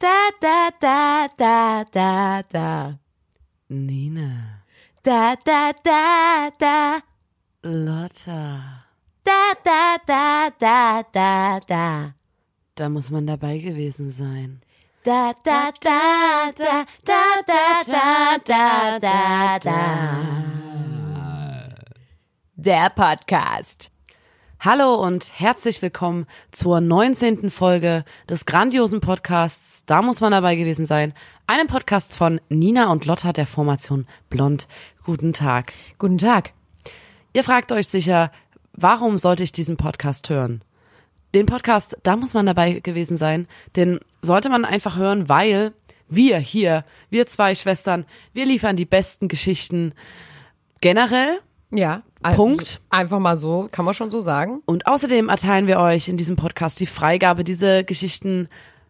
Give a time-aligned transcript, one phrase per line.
[0.00, 2.98] Da, da, da, da, da, da.
[3.68, 4.64] Nina.
[5.02, 7.00] Da, da, da, da.
[7.62, 8.86] Lotta.
[9.22, 12.14] Da, da, da, da, da, da.
[12.74, 14.62] Da muss man dabei gewesen sein.
[15.04, 20.18] Da, da, da, da, da, da, da, da, da, da.
[22.56, 23.90] Der Podcast.
[24.62, 27.50] Hallo und herzlich willkommen zur 19.
[27.50, 29.86] Folge des grandiosen Podcasts.
[29.86, 31.14] Da muss man dabei gewesen sein.
[31.46, 34.68] Einem Podcast von Nina und Lotta der Formation Blond.
[35.02, 35.72] Guten Tag.
[35.98, 36.52] Guten Tag.
[37.32, 38.30] Ihr fragt euch sicher,
[38.74, 40.60] warum sollte ich diesen Podcast hören?
[41.34, 45.72] Den Podcast, da muss man dabei gewesen sein, den sollte man einfach hören, weil
[46.10, 48.04] wir hier, wir zwei Schwestern,
[48.34, 49.94] wir liefern die besten Geschichten
[50.82, 51.40] generell
[51.70, 52.02] Ja.
[52.34, 52.80] Punkt.
[52.90, 54.62] Einfach mal so, kann man schon so sagen.
[54.66, 58.48] Und außerdem erteilen wir euch in diesem Podcast die Freigabe, diese Geschichten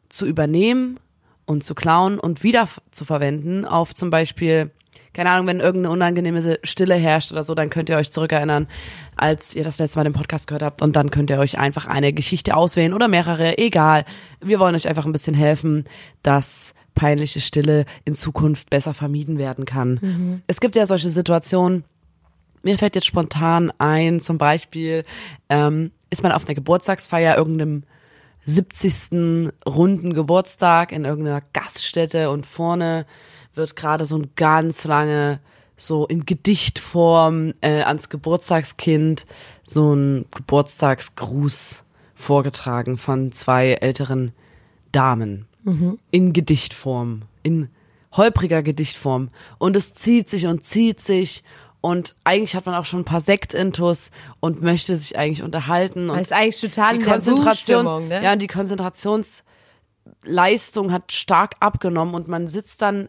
[0.08, 0.98] zu übernehmen
[1.46, 4.70] und zu klauen und wieder zu verwenden auf zum Beispiel,
[5.12, 8.66] keine Ahnung, wenn irgendeine unangenehme Stille herrscht oder so, dann könnt ihr euch zurückerinnern,
[9.16, 11.86] als ihr das letzte Mal den Podcast gehört habt und dann könnt ihr euch einfach
[11.86, 14.04] eine Geschichte auswählen oder mehrere, egal.
[14.40, 15.84] Wir wollen euch einfach ein bisschen helfen,
[16.22, 20.42] dass peinliche Stille in Zukunft besser vermieden werden kann.
[20.48, 21.84] Es gibt ja solche Situationen,
[22.62, 25.04] mir fällt jetzt spontan ein, zum Beispiel
[25.48, 27.84] ähm, ist man auf einer Geburtstagsfeier irgendeinem
[28.46, 29.52] 70.
[29.66, 33.06] runden Geburtstag in irgendeiner Gaststätte und vorne
[33.54, 35.40] wird gerade so ein ganz lange
[35.76, 39.26] so in Gedichtform äh, ans Geburtstagskind
[39.64, 44.32] so ein Geburtstagsgruß vorgetragen von zwei älteren
[44.92, 45.46] Damen
[46.10, 47.68] in Gedichtform, in
[48.12, 49.30] holpriger Gedichtform.
[49.58, 51.44] Und es zieht sich und zieht sich.
[51.80, 56.10] Und eigentlich hat man auch schon ein paar Sektintus und möchte sich eigentlich unterhalten.
[56.10, 58.22] Und Das ist eigentlich total die Konzentration, ne?
[58.22, 63.08] ja, und die Konzentrationsleistung hat stark abgenommen und man sitzt dann,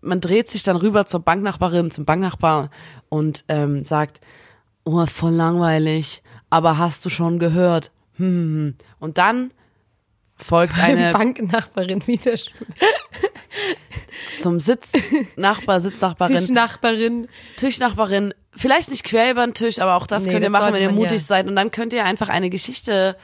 [0.00, 2.70] man dreht sich dann rüber zur Banknachbarin, zum Banknachbar
[3.08, 4.20] und ähm, sagt,
[4.84, 7.92] oh, voll langweilig, aber hast du schon gehört?
[8.14, 8.74] Hm, hm, hm.
[8.98, 9.52] Und dann
[10.36, 12.34] folgt eine Banknachbarin wieder
[14.40, 17.28] zum Sitznachbar, Sitznachbarin, Tischnachbarin.
[17.56, 20.74] Tischnachbarin, vielleicht nicht quer über den Tisch, aber auch das Nee, könnt ihr das machen,
[20.74, 21.18] wenn ihr mutig ja.
[21.18, 21.46] seid.
[21.46, 23.16] Und dann könnt ihr einfach eine Geschichte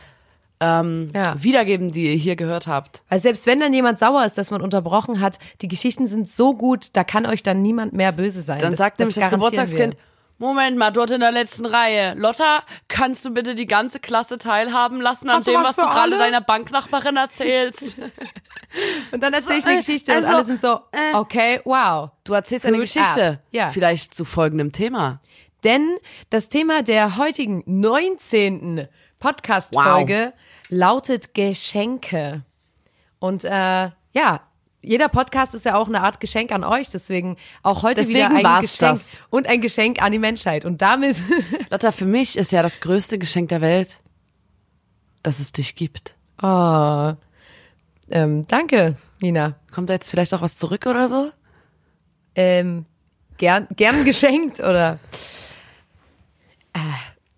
[0.60, 1.36] ähm, Ja.
[1.42, 3.02] wiedergeben, die ihr hier gehört habt.
[3.08, 6.54] Weil selbst wenn dann jemand sauer ist, dass man unterbrochen hat, die Geschichten sind so
[6.54, 8.60] gut, da kann euch dann niemand mehr böse sein.
[8.60, 10.00] Dann das, sagt nämlich das Geburtstagskind, wir.
[10.38, 12.14] Moment mal, dort in der letzten Reihe.
[12.14, 15.76] Lotta, kannst du bitte die ganze Klasse teilhaben lassen an Hast du dem, was was
[15.76, 16.18] du gerade alle?
[16.18, 17.96] deiner Banknachbarin erzählst?
[19.12, 20.80] Und dann erzähle ich eine äh, Geschichte also, und alle sind so,
[21.14, 22.10] okay, wow.
[22.24, 23.30] Du erzählst eine Geschichte.
[23.34, 23.38] ab.
[23.50, 23.70] Ja.
[23.70, 25.20] Vielleicht zu folgendem Thema.
[25.64, 25.96] Denn
[26.30, 28.88] das Thema der heutigen 19.
[29.18, 30.34] Podcast-Folge
[30.68, 32.42] lautet Geschenke.
[33.18, 34.40] Und äh, ja,
[34.86, 38.54] jeder Podcast ist ja auch eine Art Geschenk an euch, deswegen auch heute Deswegen wieder
[38.54, 39.18] ein Geschenk das.
[39.30, 40.64] und ein Geschenk an die Menschheit.
[40.64, 41.20] Und damit,
[41.70, 43.98] Lotta, für mich ist ja das größte Geschenk der Welt,
[45.24, 46.14] dass es dich gibt.
[46.40, 47.14] oh,
[48.08, 49.56] ähm, danke, Nina.
[49.72, 51.32] Kommt da jetzt vielleicht auch was zurück oder so?
[52.36, 52.86] Ähm,
[53.38, 55.00] gern, gern geschenkt oder?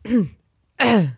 [0.04, 0.26] Äh,
[0.76, 1.06] äh.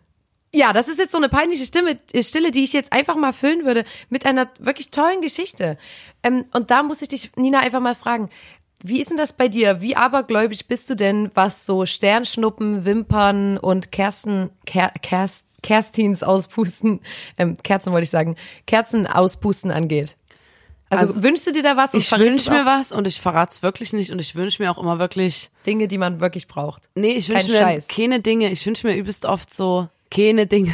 [0.53, 3.65] Ja, das ist jetzt so eine peinliche Stimme, Stille, die ich jetzt einfach mal füllen
[3.65, 5.77] würde mit einer wirklich tollen Geschichte.
[6.23, 8.29] Ähm, und da muss ich dich, Nina, einfach mal fragen.
[8.83, 9.79] Wie ist denn das bei dir?
[9.79, 16.99] Wie abergläubig bist du denn, was so Sternschnuppen, Wimpern und Kersten, Ker, Kerst, Kerstins auspusten,
[17.37, 18.35] ähm, Kerzen wollte ich sagen,
[18.65, 20.17] Kerzen auspusten angeht?
[20.89, 21.93] Also, Also, wünschst du dir da was?
[21.93, 24.69] und Ich wünsche mir was und ich verrate es wirklich nicht und ich wünsche mir
[24.71, 26.89] auch immer wirklich Dinge, die man wirklich braucht.
[26.95, 27.87] Nee, ich wünsche mir Scheiß.
[27.87, 28.51] keine Dinge.
[28.51, 30.73] Ich wünsche mir übelst oft so keine Dinge,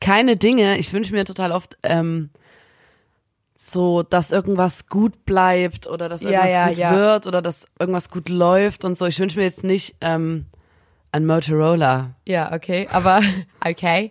[0.00, 0.78] keine Dinge.
[0.78, 2.30] Ich wünsche mir total oft ähm,
[3.58, 6.94] so, dass irgendwas gut bleibt oder dass Ja, irgendwas ja, gut ja.
[6.96, 9.06] wird oder dass irgendwas gut läuft und so.
[9.06, 10.46] Ich wünsche mir jetzt nicht ähm,
[11.12, 12.14] ein Motorola.
[12.26, 13.20] Ja, okay, aber
[13.66, 14.10] okay.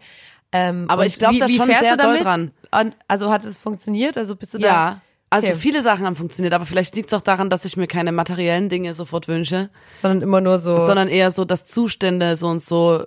[0.51, 2.51] Ähm, Aber ich glaub wie- da schon sehr doll dran.
[2.71, 4.17] Und, also hat es funktioniert?
[4.17, 4.67] Also bist du da?
[4.67, 5.01] Ja.
[5.29, 5.55] Also Okay.
[5.57, 8.69] viele Sachen haben funktioniert, aber vielleicht liegt es auch daran, dass ich mir keine materiellen
[8.69, 10.79] Dinge sofort wünsche, Sondern immer nur so.
[10.79, 13.05] sondern eher so, dass Zustände so und so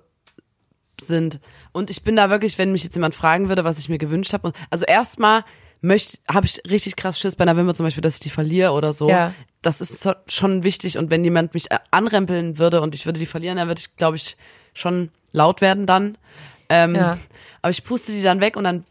[1.00, 1.40] sind.
[1.72, 4.32] Und ich bin da wirklich, wenn mich jetzt jemand fragen würde, was ich mir gewünscht
[4.32, 4.52] habe.
[4.70, 5.44] Also erstmal
[5.80, 8.72] möchte, habe ich richtig krass Schiss bei einer Wimper zum Beispiel, dass ich die verliere
[8.72, 9.08] oder so.
[9.08, 9.34] Ja.
[9.62, 10.98] Das ist schon wichtig.
[10.98, 13.96] Und wenn jemand mich äh, anrempeln würde und ich würde die verlieren, dann würde ich,
[13.96, 14.36] glaube ich,
[14.74, 16.18] schon laut werden dann.
[16.68, 17.18] Ähm, Ja.
[17.62, 18.84] Aber ich puste die dann weg und dann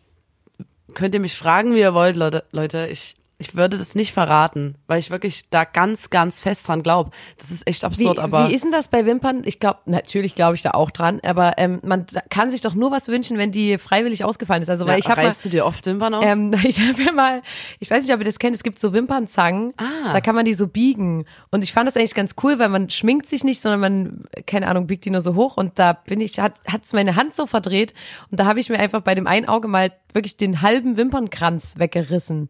[0.93, 2.43] könnt ihr mich fragen, wie ihr wollt, Leute.
[2.51, 6.81] Leute, ich ich würde das nicht verraten, weil ich wirklich da ganz, ganz fest dran
[6.81, 7.11] glaube.
[7.37, 8.49] Das ist echt absurd, wie, aber.
[8.49, 9.43] Wie ist denn das bei Wimpern?
[9.45, 12.89] Ich glaube, natürlich glaube ich da auch dran, aber ähm, man kann sich doch nur
[12.89, 14.69] was wünschen, wenn die freiwillig ausgefallen ist.
[14.69, 16.25] Also, weil ja, ich habe reißt du dir oft Wimpern aus?
[16.25, 17.43] Ähm, ich habe ja mal,
[17.79, 20.13] ich weiß nicht, ob ihr das kennt, es gibt so Wimpernzangen, Ah.
[20.13, 21.25] da kann man die so biegen.
[21.51, 24.67] Und ich fand das eigentlich ganz cool, weil man schminkt sich nicht, sondern man, keine
[24.67, 25.57] Ahnung, biegt die nur so hoch.
[25.57, 27.93] Und da bin ich, hat hat's meine Hand so verdreht.
[28.31, 31.75] Und da habe ich mir einfach bei dem einen Auge mal wirklich den halben Wimpernkranz
[31.77, 32.49] weggerissen.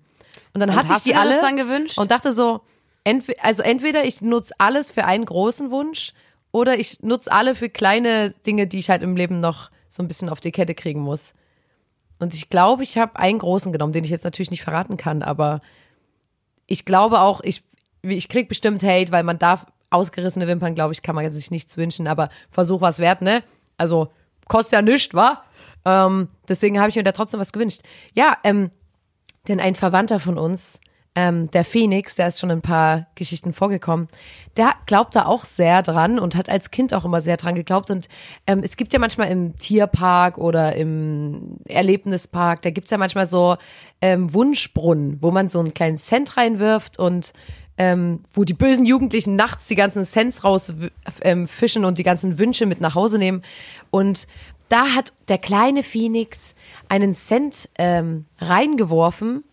[0.53, 1.97] Und dann Und hatte ich die alle das dann gewünscht?
[1.97, 2.61] und dachte so,
[3.03, 6.13] entweder, also entweder ich nutze alles für einen großen Wunsch
[6.51, 10.07] oder ich nutze alle für kleine Dinge, die ich halt im Leben noch so ein
[10.07, 11.33] bisschen auf die Kette kriegen muss.
[12.19, 15.21] Und ich glaube, ich habe einen großen genommen, den ich jetzt natürlich nicht verraten kann,
[15.21, 15.61] aber
[16.65, 17.63] ich glaube auch, ich,
[18.01, 21.77] ich krieg bestimmt Hate, weil man darf ausgerissene Wimpern, glaube ich, kann man sich nichts
[21.77, 23.43] wünschen, aber Versuch was wert, ne?
[23.77, 24.11] Also
[24.47, 25.43] kostet ja nichts, wa?
[25.85, 27.81] Ähm, deswegen habe ich mir da trotzdem was gewünscht.
[28.13, 28.71] Ja, ähm,
[29.47, 30.79] denn ein Verwandter von uns,
[31.17, 34.07] ähm, der Phoenix, der ist schon in ein paar Geschichten vorgekommen,
[34.55, 37.89] der glaubt da auch sehr dran und hat als Kind auch immer sehr dran geglaubt.
[37.89, 38.07] Und
[38.45, 43.57] ähm, es gibt ja manchmal im Tierpark oder im Erlebnispark, da gibt's ja manchmal so
[43.99, 47.33] ähm, Wunschbrunnen, wo man so einen kleinen Cent reinwirft und
[47.79, 50.73] ähm, wo die bösen Jugendlichen nachts die ganzen Cents raus
[51.21, 51.47] ähm,
[51.83, 53.43] und die ganzen Wünsche mit nach Hause nehmen.
[53.89, 54.27] Und
[54.69, 56.55] da hat der kleine Phoenix
[56.89, 59.43] einen Cent ähm, reingeworfen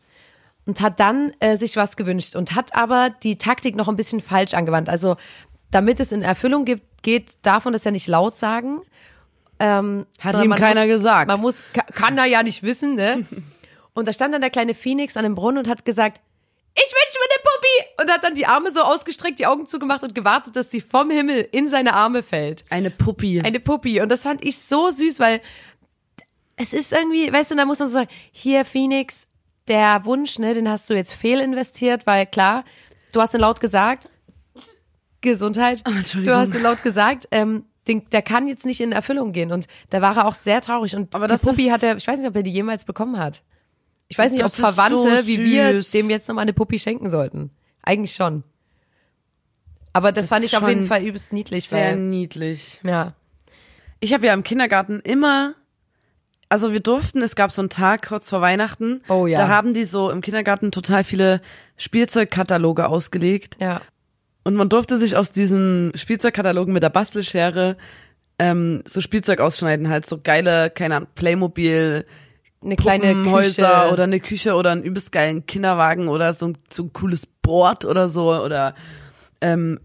[0.67, 4.21] und hat dann äh, sich was gewünscht und hat aber die Taktik noch ein bisschen
[4.21, 4.89] falsch angewandt.
[4.89, 5.17] Also
[5.71, 8.81] damit es in Erfüllung gibt, geht, darf man das ja nicht laut sagen.
[9.59, 11.29] Ähm, Hat ihm keiner muss, gesagt.
[11.29, 13.27] Man muss, ka- kann er ja nicht wissen, ne?
[13.93, 16.21] Und da stand dann der kleine Phoenix an dem Brunnen und hat gesagt,
[16.75, 18.03] ich wünsche mir eine Puppi!
[18.03, 21.11] Und hat dann die Arme so ausgestreckt, die Augen zugemacht und gewartet, dass sie vom
[21.11, 22.65] Himmel in seine Arme fällt.
[22.71, 23.41] Eine Puppi.
[23.41, 24.01] Eine Puppi.
[24.01, 25.41] Und das fand ich so süß, weil
[26.57, 29.27] es ist irgendwie, weißt du, da muss man so sagen, hier Phoenix,
[29.69, 32.65] der Wunsch, ne, den hast du jetzt fehlinvestiert, weil klar,
[33.13, 34.09] du hast ihn laut gesagt,
[35.21, 36.35] Gesundheit, Entschuldigung.
[36.35, 39.53] du hast ihn laut gesagt, ähm, den, der kann jetzt nicht in Erfüllung gehen.
[39.53, 40.97] Und da war er auch sehr traurig.
[40.97, 43.19] Und Aber die das Puppi hat er, ich weiß nicht, ob er die jemals bekommen
[43.19, 43.43] hat.
[44.09, 46.79] Ich weiß nicht, ob Das ist Verwandte so wie wir dem jetzt nochmal eine Puppi
[46.79, 47.51] schenken sollten.
[47.83, 48.45] Eigentlich schon.
[49.93, 52.81] Aber das, Das fand ich auf jeden Fall übelst niedlich, Sehr weil, niedlich.
[52.83, 53.15] ja.
[54.01, 55.55] Ich habe ja im Kindergarten immer,
[56.51, 59.01] also wir durften, es gab so einen Tag kurz vor Weihnachten.
[59.09, 59.39] Oh ja.
[59.39, 61.41] Da haben die so im Kindergarten total viele
[61.79, 63.57] Spielzeugkataloge ausgelegt.
[63.61, 63.81] Ja.
[64.43, 67.79] Und man durfte sich aus diesen Spielzeugkatalogen mit der Bastelschere
[68.39, 72.05] ähm, so Spielzeug ausschneiden, halt so geile, keine Ahnung, Playmobil,
[72.65, 73.93] Eine kleine Häuser Küche.
[73.93, 77.85] oder eine Küche oder einen übelst geilen Kinderwagen oder so ein, so ein cooles Board
[77.85, 78.75] oder so oder
[79.41, 79.79] ähm,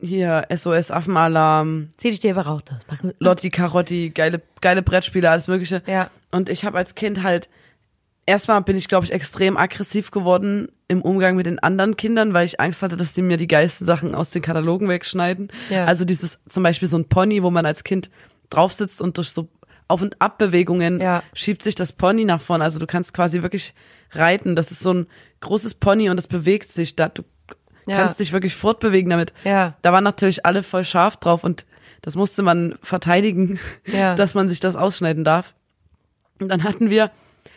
[0.00, 2.62] hier SOS Affenalarm, Zieh dich dir raus.
[2.88, 5.82] Mach- Lotti Carotti, geile geile Brettspiele, alles mögliche.
[5.86, 6.10] Ja.
[6.30, 7.48] Und ich habe als Kind halt
[8.26, 12.46] erstmal bin ich glaube ich extrem aggressiv geworden im Umgang mit den anderen Kindern, weil
[12.46, 15.48] ich Angst hatte, dass die mir die geilsten Sachen aus den Katalogen wegschneiden.
[15.70, 15.84] Ja.
[15.86, 18.10] Also dieses zum Beispiel so ein Pony, wo man als Kind
[18.50, 19.48] drauf sitzt und durch so
[19.88, 21.22] Auf- und Abbewegungen Ja.
[21.34, 22.62] schiebt sich das Pony nach vorne.
[22.64, 23.74] Also du kannst quasi wirklich
[24.12, 24.54] reiten.
[24.54, 25.06] Das ist so ein
[25.40, 26.94] großes Pony und es bewegt sich.
[26.96, 27.22] Da, du
[27.86, 27.96] Ja.
[27.96, 29.32] kannst dich wirklich fortbewegen damit.
[29.44, 29.76] Ja.
[29.82, 31.64] Da waren natürlich alle voll scharf drauf und
[32.02, 34.14] das musste man verteidigen, Ja.
[34.14, 35.54] dass man sich das ausschneiden darf.
[36.40, 37.10] Und dann hatten wir,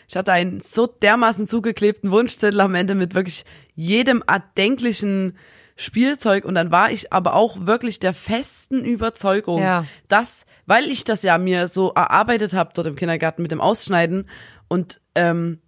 [0.07, 3.45] ich hatte einen so dermaßen zugeklebten Wunschzettel am Ende mit wirklich
[3.75, 5.38] jedem erdenklichen
[5.81, 9.86] Spielzeug und dann war ich aber auch wirklich der festen Überzeugung, Ja.
[10.07, 14.30] dass, weil ich das ja mir so erarbeitet habe dort im Kindergarten mit dem Ausschneiden
[14.68, 15.60] und ähm,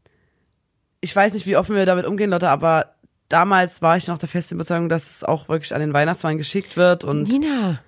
[1.02, 2.96] ich weiß nicht, wie offen wir damit umgehen, Leute, aber
[3.28, 6.78] damals war ich noch der festen Überzeugung, dass es auch wirklich an den Weihnachtsmann geschickt
[6.78, 7.80] wird und Nina.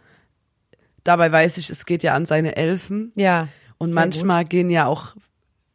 [1.03, 3.47] dabei weiß ich, es geht ja an seine Elfen Ja.
[3.77, 5.15] und manchmal gehen ja auch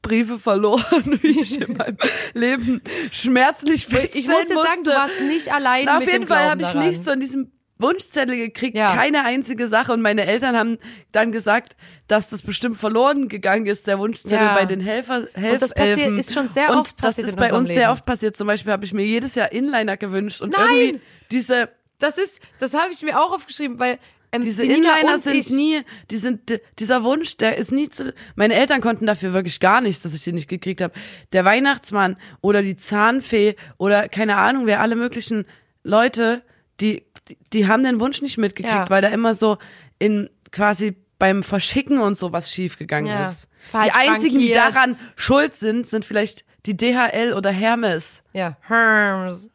[0.03, 1.99] Briefe verloren, wie ich in meinem
[2.35, 2.81] Leben
[3.13, 4.69] schmerzlich feststellen Ich muss dir musste.
[4.71, 8.37] sagen, du warst nicht allein Na, auf jeden Fall habe ich nichts von diesem Wunschzettel
[8.37, 8.95] gekriegt, Ja.
[8.95, 9.93] keine einzige Sache.
[9.93, 10.79] Und meine Eltern haben
[11.13, 11.77] dann gesagt,
[12.09, 14.55] dass das bestimmt verloren gegangen ist, der Wunschzettel Ja.
[14.55, 15.53] bei den Helfer, Helfelfen.
[15.53, 17.91] Und das passiert- ist schon sehr und oft passiert Das ist bei uns sehr Leben.
[17.93, 18.37] oft passiert.
[18.37, 20.67] Zum Beispiel habe ich mir jedes Jahr Inliner gewünscht und Nein!
[20.79, 23.99] irgendwie diese Das ist, das habe ich mir auch aufgeschrieben, weil
[24.33, 28.15] ähm, diese die Inliner sind ich, nie, die sind, dieser Wunsch, der ist nie zu,
[28.37, 30.95] meine Eltern konnten dafür wirklich gar nichts, dass ich den nicht gekriegt habe.
[31.33, 35.47] Der Weihnachtsmann oder die Zahnfee oder keine Ahnung, wer alle möglichen
[35.83, 36.43] Leute,
[36.81, 38.91] die, die, die haben den Wunsch nicht mitgekriegt, Ja.
[38.91, 39.59] weil da immer so
[39.99, 43.27] in quasi beim Verschicken und so was schiefgegangen Ja.
[43.27, 43.49] ist.
[43.71, 48.23] Falsch die einzigen, die daran schuld sind, sind vielleicht die DHL oder Hermes.
[48.33, 49.51] Ja, Herms.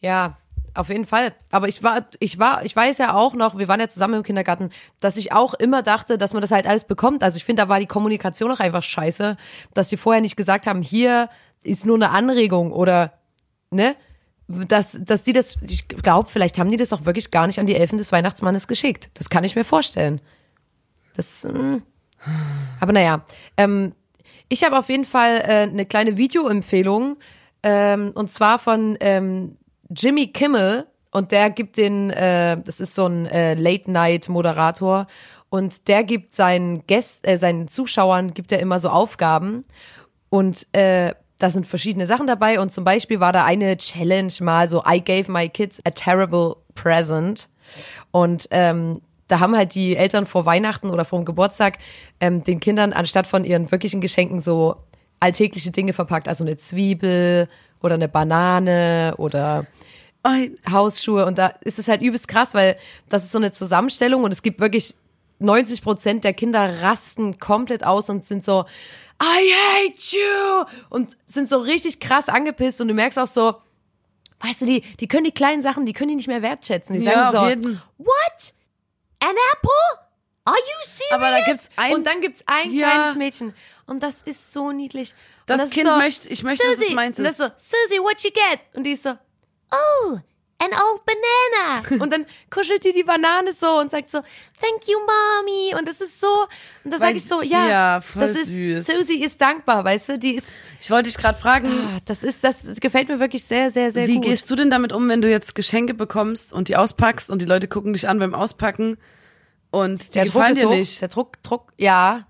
[0.00, 0.38] Ja,
[0.74, 1.34] auf jeden Fall.
[1.50, 4.22] Aber ich war, ich war, ich weiß ja auch noch, wir waren ja zusammen im
[4.22, 7.22] Kindergarten, dass ich auch immer dachte, dass man das halt alles bekommt.
[7.22, 9.36] Also ich finde, da war die Kommunikation auch einfach scheiße,
[9.74, 11.28] dass sie vorher nicht gesagt haben, hier
[11.62, 13.12] ist nur eine Anregung oder
[13.70, 13.96] ne?
[14.48, 17.66] Dass, dass die das, ich glaube, vielleicht haben die das auch wirklich gar nicht an
[17.66, 19.08] die Elfen des Weihnachtsmannes geschickt.
[19.14, 20.20] Das kann ich mir vorstellen.
[21.14, 21.76] Das, mm.
[22.80, 23.24] aber naja,
[23.56, 23.94] ähm,
[24.48, 27.16] ich habe auf jeden Fall äh, eine kleine Videoempfehlung
[27.62, 29.56] ähm, und zwar von ähm,
[29.96, 35.06] Jimmy Kimmel und der gibt den, äh, das ist so ein äh, Late-Night-Moderator
[35.50, 39.64] und der gibt seinen Gästen, äh, seinen Zuschauern gibt er immer so Aufgaben
[40.30, 44.68] und äh, da sind verschiedene Sachen dabei und zum Beispiel war da eine Challenge mal
[44.68, 47.48] so I gave my kids a terrible present
[48.10, 51.78] und ähm, da haben halt die Eltern vor Weihnachten oder vor dem Geburtstag
[52.20, 54.76] ähm, den Kindern anstatt von ihren wirklichen Geschenken so
[55.20, 57.48] alltägliche Dinge verpackt, also eine Zwiebel
[57.82, 59.66] oder eine Banane oder
[60.70, 62.76] Hausschuhe und da ist es halt übelst krass, weil
[63.08, 64.94] das ist so eine Zusammenstellung und es gibt wirklich
[65.40, 68.64] 90 Prozent der Kinder rasten komplett aus und sind so
[69.22, 73.54] I hate you und sind so richtig krass angepisst und du merkst auch so,
[74.40, 76.98] weißt du, die, die können die kleinen Sachen, die können die nicht mehr wertschätzen.
[76.98, 78.54] Die Ja, sagen auf so, what?
[79.20, 80.01] An apple?
[80.44, 81.12] Are you serious?
[81.12, 82.90] Aber da gibt's ein- und dann gibt's ein Ja.
[82.90, 83.54] kleines Mädchen
[83.86, 85.14] und das ist so niedlich.
[85.46, 86.94] Das ist Kind möchte- ich möchte, dass es Susie.
[86.94, 87.46] meins Und das ist.
[87.56, 88.60] ist so, Susie, what you get?
[88.74, 90.18] Und die ist so, oh,
[90.58, 92.02] an old banana.
[92.04, 94.20] und dann kuschelt die die Banane so und sagt so,
[94.60, 95.74] thank you, mommy.
[95.76, 96.46] Und das ist so,
[96.84, 98.86] und da sage ich so, ja, ja, das ist, süß.
[98.86, 102.44] Susie ist dankbar, weißt du, die ist, Ich wollte dich gerade fragen, ah, das ist,
[102.44, 104.24] das, das gefällt mir wirklich sehr, sehr, sehr wie gut.
[104.24, 107.46] gehst du denn damit um, wenn du jetzt Geschenke bekommst und die auspackst und die
[107.46, 108.98] Leute gucken dich an beim Auspacken
[109.72, 110.74] und die der Druck ist dir hoch.
[110.74, 111.00] nicht?
[111.00, 112.26] Der Druck, Druck, ja.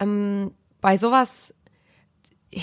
[0.00, 1.52] Ähm, bei sowas,
[2.50, 2.62] ja,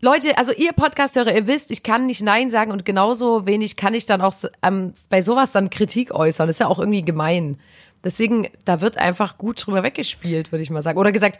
[0.00, 3.94] Leute, also ihr Podcast-Hörer, ihr wisst, ich kann nicht Nein sagen und genauso wenig kann
[3.94, 6.48] ich dann auch ähm, bei sowas dann Kritik äußern.
[6.48, 7.58] Das ist ja auch irgendwie gemein.
[8.04, 10.98] Deswegen, da wird einfach gut drüber weggespielt, würde ich mal sagen.
[10.98, 11.38] Oder gesagt,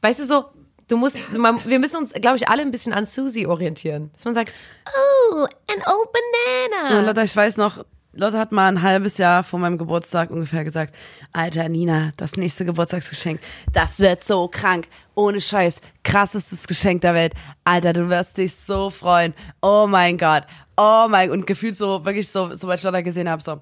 [0.00, 0.44] weißt du so,
[0.86, 4.10] du musst, man, wir müssen uns, glaube ich, alle ein bisschen an Susie orientieren.
[4.12, 4.52] Dass man sagt,
[4.86, 5.48] oh, an
[5.86, 7.00] old banana.
[7.00, 7.84] Und Lotta, ich weiß noch,
[8.16, 10.94] Lotta hat mal ein halbes Jahr vor meinem Geburtstag ungefähr gesagt,
[11.32, 13.40] Alter Nina, das nächste Geburtstagsgeschenk,
[13.72, 14.86] das wird so krank.
[15.16, 17.34] Ohne Scheiß, krassestes Geschenk der Welt.
[17.64, 19.34] Alter, du wirst dich so freuen.
[19.62, 20.44] Oh mein Gott.
[20.76, 23.60] Oh mein, und gefühlt so, wirklich so, sobald ich Lotta gesehen habe, so,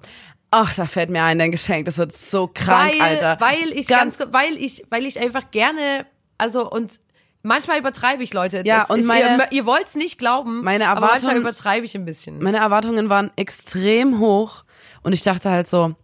[0.49, 3.37] ach, da fällt mir ein, dein Geschenk, das wird so krank, weil, Alter.
[3.39, 6.05] Weil ich Ganz- ganz, weil ich, weil ich einfach gerne,
[6.37, 6.99] also und
[7.43, 8.63] manchmal übertreibe ich Leute.
[8.65, 10.63] Ja, Das- und ich, meine- ihr, ihr wollt's nicht glauben.
[10.63, 12.39] Meine aber manchmal Erwartungen- übertreibe ich ein bisschen.
[12.41, 14.63] meine Erwartungen waren extrem hoch
[15.03, 15.95] und ich dachte halt so,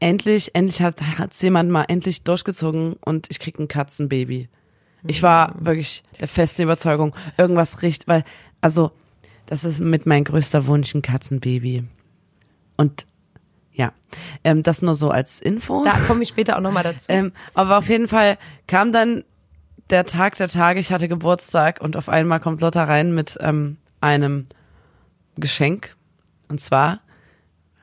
[0.00, 4.48] endlich, endlich hat hat's jemand mal endlich durchgezogen und ich krieg ein Katzenbaby.
[5.06, 8.22] Ich war wirklich der festen Überzeugung, irgendwas riecht, weil,
[8.60, 8.90] also,
[9.46, 11.84] das ist mit mein größter Wunsch, ein Katzenbaby.
[12.76, 13.06] Und
[13.72, 13.92] ja,
[14.44, 15.84] ähm, das nur so als Info.
[15.84, 17.06] Da komme ich später auch nochmal dazu.
[17.08, 19.24] Ähm, aber auf jeden Fall kam dann
[19.90, 23.76] der Tag der Tage, ich hatte Geburtstag und auf einmal kommt Lotta rein mit ähm,
[24.00, 24.46] einem
[25.36, 25.96] Geschenk.
[26.48, 27.00] Und zwar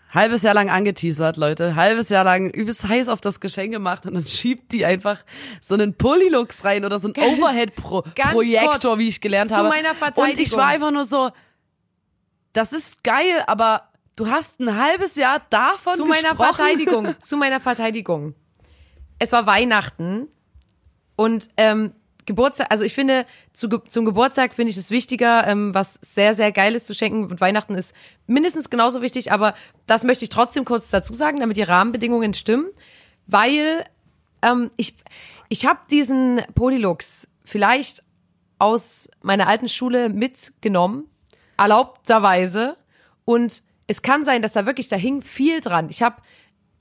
[0.10, 1.76] halbes Jahr lang angeteasert, Leute.
[1.76, 5.20] Halbes Jahr lang übelst heiß auf das Geschenk gemacht und dann schiebt die einfach
[5.62, 9.70] so einen Polylux rein oder so einen Overhead-Projektor, kurz wie ich gelernt zu habe.
[9.70, 10.60] meiner Und ich Verteidigung.
[10.60, 11.32] war einfach nur so,
[12.54, 16.56] das ist geil, aber du hast ein halbes Jahr davon zu meiner gesprochen.
[16.56, 18.34] Verteidigung, zu meiner Verteidigung.
[19.20, 20.28] Es war Weihnachten
[21.16, 21.94] und ähm,
[22.28, 26.52] Geburtstag, also ich finde, zu, zum Geburtstag finde ich es wichtiger, ähm, was sehr, sehr
[26.52, 27.32] Geiles zu schenken.
[27.32, 27.96] Und Weihnachten ist
[28.28, 29.56] mindestens genauso wichtig, aber
[29.88, 32.68] das möchte ich trotzdem kurz dazu sagen, damit die Rahmenbedingungen stimmen.
[33.26, 33.86] Weil
[34.44, 34.96] ähm, ich,
[35.50, 38.04] ich habe diesen Polylux vielleicht
[38.60, 41.10] aus meiner alten Schule mitgenommen,
[41.58, 42.78] erlaubterweise.
[43.24, 45.88] Und es kann sein, dass da wirklich, da hing viel dran.
[45.90, 46.18] Ich habe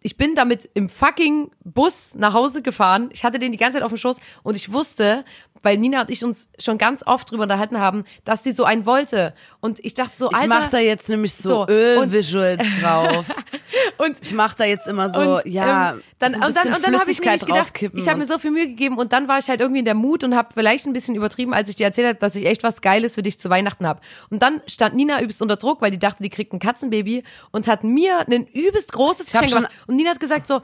[0.03, 3.09] ich bin damit im fucking Bus nach Hause gefahren.
[3.12, 5.25] Ich hatte den die ganze Zeit auf dem Schoß und ich wusste,
[5.62, 8.87] weil Nina und ich uns schon ganz oft drüber unterhalten haben, dass sie so einen
[8.87, 9.35] wollte.
[9.61, 13.25] Und ich dachte so, Ich Alter, mach da jetzt nämlich so, So, Öl-Visuals drauf.
[13.99, 16.62] und Ich mach da jetzt immer so, und, ja, ähm, dann, so ein und dann,
[16.62, 18.97] bisschen und dann habe ich mir nicht gedacht, ich habe mir so viel Mühe gegeben
[18.97, 21.53] und dann war ich halt irgendwie in der Mut und habe vielleicht ein bisschen übertrieben,
[21.53, 24.00] als ich dir erzählt habe, dass ich echt was Geiles für dich zu Weihnachten habe.
[24.31, 27.67] Und dann stand Nina übelst unter Druck, weil die dachte, die kriegt ein Katzenbaby und
[27.67, 29.73] hat mir ein übelst großes hab Geschenk gemacht.
[29.87, 30.61] Und Nina hat gesagt so,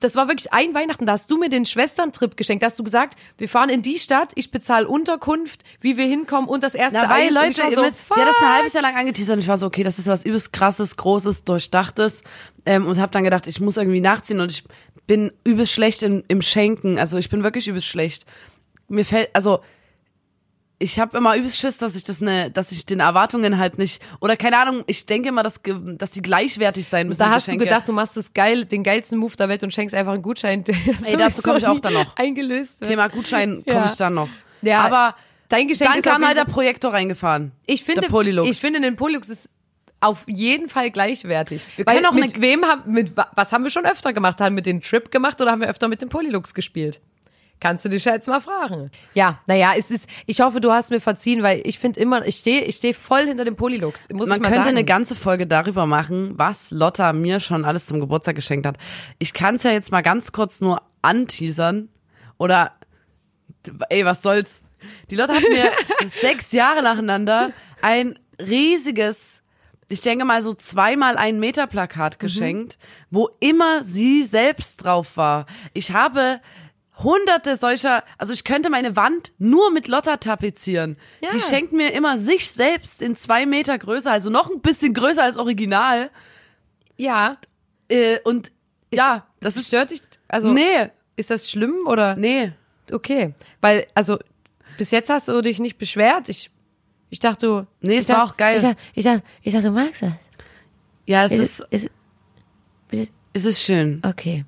[0.00, 2.62] das war wirklich ein Weihnachten, da hast du mir den Schwesterntrip geschenkt.
[2.62, 6.48] Da hast du gesagt, wir fahren in die Stadt, ich bezahle Unterkunft, wie wir hinkommen
[6.48, 8.94] und das erste Na, ich Leute, so, mit, die hat das ein halbes Jahr lang
[8.94, 12.22] angeteasert und ich war so, okay, das ist was übelst krasses, großes, durchdachtes
[12.66, 14.64] ähm, und habe dann gedacht, ich muss irgendwie nachziehen und ich
[15.06, 18.26] bin übelst schlecht im, im Schenken, also ich bin wirklich übelst schlecht.
[18.88, 19.60] Mir fällt, also
[20.78, 24.02] ich habe immer übelst Schiss, dass ich das ne, dass ich den Erwartungen halt nicht
[24.20, 25.60] oder keine Ahnung, ich denke immer, dass,
[25.96, 27.20] dass die gleichwertig sein müssen.
[27.20, 27.64] Da hast Geschenke.
[27.64, 30.22] du gedacht, du machst das geil, den geilsten Move der Welt und schenkst einfach einen
[30.22, 30.64] Gutschein.
[31.04, 32.16] Ey, dazu sowieso komm ich auch dann noch.
[32.16, 32.90] Eingelöst wird.
[32.90, 33.74] Thema Gutschein Ja.
[33.74, 34.28] komme ich dann noch.
[34.62, 34.80] Ja.
[34.80, 35.14] Aber
[35.48, 37.52] Dein Geschenk Dann ist kam halt der Projektor reingefahren.
[37.66, 38.50] Ich finde, Der Polylux.
[38.50, 39.48] ich finde, ein Polylux ist
[40.00, 41.64] auf jeden Fall gleichwertig.
[41.76, 44.40] Wir Weil können auch mit wem haben, mit wa- was haben wir schon öfter gemacht?
[44.40, 47.00] Haben wir den Trip gemacht oder haben wir öfter mit dem Polylux gespielt?
[47.58, 48.90] Kannst du dich ja jetzt mal fragen.
[49.14, 52.36] Ja, naja, es ist, ich hoffe, du hast mir verziehen, weil ich finde immer, ich
[52.36, 54.08] stehe, ich stehe voll hinter dem Polylux.
[54.12, 54.76] Muss Man ich mal könnte sagen.
[54.76, 58.76] eine ganze Folge darüber machen, was Lotta mir schon alles zum Geburtstag geschenkt hat.
[59.18, 61.88] Ich kann es ja jetzt mal ganz kurz nur anteasern.
[62.36, 62.72] Oder,
[63.88, 64.62] ey, was soll's?
[65.10, 65.72] Die Lotta hat mir
[66.08, 69.42] sechs Jahre nacheinander ein riesiges,
[69.88, 72.76] ich denke mal so zweimal ein Meter Plakat geschenkt,
[73.10, 75.46] wo immer sie selbst drauf war.
[75.72, 76.40] Ich habe
[76.98, 80.96] hunderte solcher, also ich könnte meine Wand nur mit Lotta tapezieren.
[81.20, 81.30] Ja.
[81.34, 85.22] Die schenkt mir immer sich selbst in zwei Meter Größe, also noch ein bisschen größer
[85.22, 86.10] als Original.
[86.96, 87.36] ja.
[87.88, 88.50] Äh, und
[88.92, 92.16] ja, das ist, Stört dich, also, nee, ist das schlimm oder?
[92.16, 92.52] nee.
[92.90, 93.32] Okay.
[93.60, 94.18] Weil, also,
[94.76, 96.28] bis jetzt hast du dich nicht beschwert.
[96.28, 96.50] Ich,
[97.10, 97.66] ich dachte, du.
[97.80, 98.56] Nee, es war dachte- auch geil.
[98.56, 100.12] Ich dachte, ich dachte, ich dachte, du magst das.
[101.04, 101.90] Ja, es Ist, ist,
[102.90, 104.00] ist, es ist schön.
[104.04, 104.44] okay.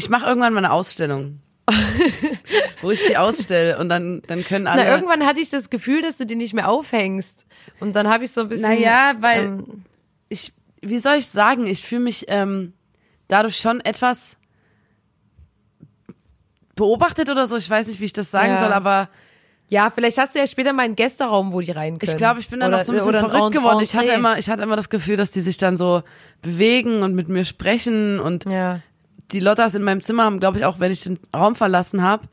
[0.00, 1.40] Ich mache irgendwann mal eine Ausstellung.
[2.80, 4.82] wo ich die ausstelle und dann, dann können alle.
[4.82, 7.46] Na, irgendwann hatte ich das Gefühl, dass du die nicht mehr aufhängst.
[7.80, 8.70] Und dann habe ich so ein bisschen.
[8.70, 9.84] Naja, weil ähm,
[10.30, 12.72] ich, wie soll ich sagen, ich fühle mich ähm,
[13.28, 14.38] dadurch schon etwas
[16.74, 17.56] beobachtet oder so.
[17.56, 18.58] Ich weiß nicht, wie ich das sagen Ja.
[18.58, 19.08] soll, aber
[19.68, 22.10] ja, vielleicht hast du ja später mal einen Gästeraum, wo die rein können.
[22.10, 23.80] ich glaube, ich bin dann oder, auch so ein bisschen verrückt Ent- geworden.
[23.82, 26.02] Ich hatte immer, ich hatte immer das Gefühl, dass die sich dann so
[26.42, 28.80] bewegen und mit mir sprechen und Ja.
[29.32, 32.28] Die Lottas in meinem Zimmer haben, glaube ich, auch wenn ich den Raum verlassen habe,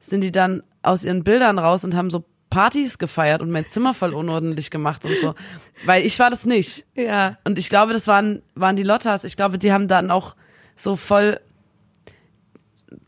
[0.00, 3.92] sind die dann aus ihren Bildern raus und haben so Partys gefeiert und mein Zimmer
[3.92, 5.34] voll unordentlich gemacht und so.
[5.84, 6.86] Weil ich war das nicht.
[6.94, 7.36] Ja.
[7.44, 9.24] Und ich glaube, das waren, waren die Lottas.
[9.24, 10.34] Ich glaube, die haben dann auch
[10.74, 11.40] so voll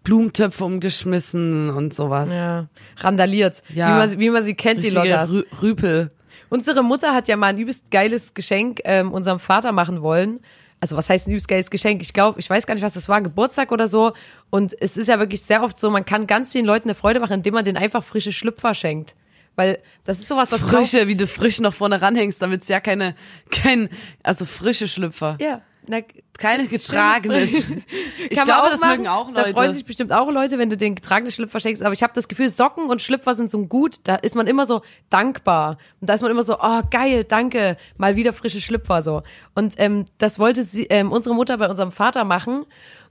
[0.04, 2.32] Blumentöpfe umgeschmissen und sowas.
[2.32, 2.68] Ja.
[2.98, 3.62] Randaliert.
[3.70, 3.88] Ja.
[3.88, 5.30] Wie, man, wie man sie kennt, die Richtige Lottas.
[5.30, 6.10] Rü Rüpel.
[6.50, 10.40] Unsere Mutter hat ja mal ein übelst geiles Geschenk ähm, unserem Vater machen wollen.
[10.80, 12.00] Also was heißt ein übelst geiles Geschenk?
[12.00, 14.12] Ich glaube, ich weiß gar nicht, was das war, Geburtstag oder so.
[14.48, 17.20] Und es ist ja wirklich sehr oft so, man kann ganz vielen Leuten eine Freude
[17.20, 19.14] machen, indem man denen einfach frische Schlüpfer schenkt.
[19.56, 22.80] Weil das ist sowas, was Frische, wie du frisch noch vorne ranhängst, damit es ja
[22.80, 23.14] keine,
[23.50, 23.90] kein,
[24.22, 25.36] also frische Schlüpfer.
[25.38, 25.60] Ja.
[25.90, 26.00] Na,
[26.38, 27.48] Keine getragenen.
[28.30, 28.98] Ich Kann glaube, das machen.
[28.98, 29.54] mögen auch Da Leute.
[29.54, 31.82] freuen sich bestimmt auch Leute, wenn du den getragenen Schlüpfer schenkst.
[31.82, 33.96] Aber ich habe das Gefühl, Socken und Schlüpfer sind so gut.
[34.04, 35.78] Da ist man immer so dankbar.
[36.00, 39.22] Und da ist man immer so, oh geil, danke, mal wieder frische Schlüpfer so.
[39.54, 42.66] Und ähm, das wollte sie, ähm, unsere Mutter bei unserem Vater machen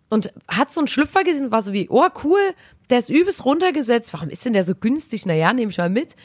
[0.10, 2.39] und hat so einen Schlüpfer gesehen und war so wie, oh cool,
[2.89, 4.13] der ist übelst runtergesetzt.
[4.13, 5.26] Warum ist denn der so günstig?
[5.26, 6.15] Naja, nehme ich mal mit.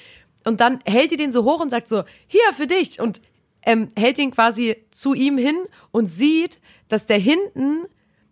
[0.44, 3.00] Und dann hält die den so hoch und sagt so, hier für dich.
[3.00, 3.20] Und
[3.64, 5.56] ähm, hält den quasi zu ihm hin
[5.90, 7.84] und sieht, dass der hinten,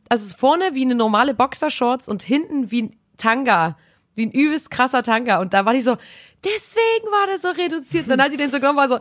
[0.09, 3.77] also vorne wie eine normale Boxershorts und hinten wie ein Tanga,
[4.15, 5.41] wie ein übelst krasser Tanga.
[5.41, 5.97] Und da war die so,
[6.45, 8.05] deswegen war der so reduziert.
[8.05, 8.99] Und dann hat die den so genommen, war so,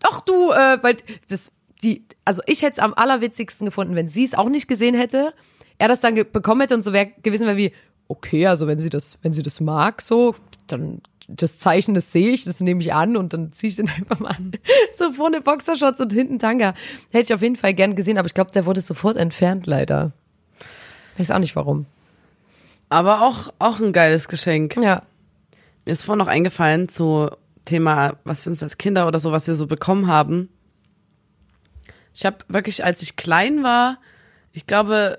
[0.00, 0.96] doch du, äh, weil
[1.28, 4.94] das, die, also ich hätte es am allerwitzigsten gefunden, wenn sie es auch nicht gesehen
[4.94, 5.32] hätte,
[5.78, 7.72] er das dann bekommen hätte und so wäre gewesen wäre wie,
[8.08, 10.34] okay, also wenn sie das, wenn sie das mag, so,
[10.66, 13.88] dann das Zeichen, das sehe ich, das nehme ich an und dann ziehe ich den
[13.96, 14.52] einfach mal an.
[14.96, 16.74] So vorne Boxershorts und hinten Tanga.
[17.10, 20.12] Hätte ich auf jeden Fall gern gesehen, aber ich glaube, der wurde sofort entfernt, leider.
[21.16, 21.86] Weiß auch nicht warum.
[22.88, 24.76] Aber auch, auch ein geiles Geschenk.
[24.76, 25.02] Ja.
[25.84, 27.30] Mir ist vorhin noch eingefallen zu
[27.64, 30.48] Thema, was wir uns als Kinder oder so, was wir so bekommen haben.
[32.14, 33.98] Ich habe wirklich, als ich klein war,
[34.52, 35.18] ich glaube,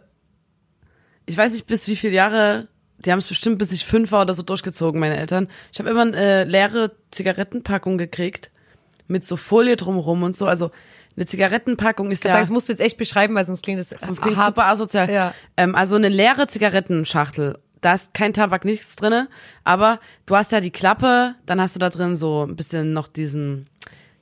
[1.26, 2.68] ich weiß nicht bis wie viele Jahre,
[3.06, 5.48] die haben es bestimmt bis ich fünf war oder so durchgezogen, meine Eltern.
[5.72, 8.52] Ich habe immer eine äh, leere Zigarettenpackung gekriegt
[9.08, 10.48] mit so Folie drumherum und so.
[10.48, 10.72] Also
[11.16, 12.32] eine Zigarettenpackung ist Ja.
[12.32, 14.48] ja Das musst du jetzt echt beschreiben, weil sonst klingt es Sonst klingt hart.
[14.56, 15.10] super asozial.
[15.10, 15.34] Ja.
[15.58, 17.58] Ähm, also eine leere Zigarettenschachtel.
[17.82, 19.28] Da ist kein Tabak, nichts drinne.
[19.64, 23.08] Aber du hast ja die Klappe, dann hast du da drin so ein bisschen noch
[23.08, 23.70] diesen,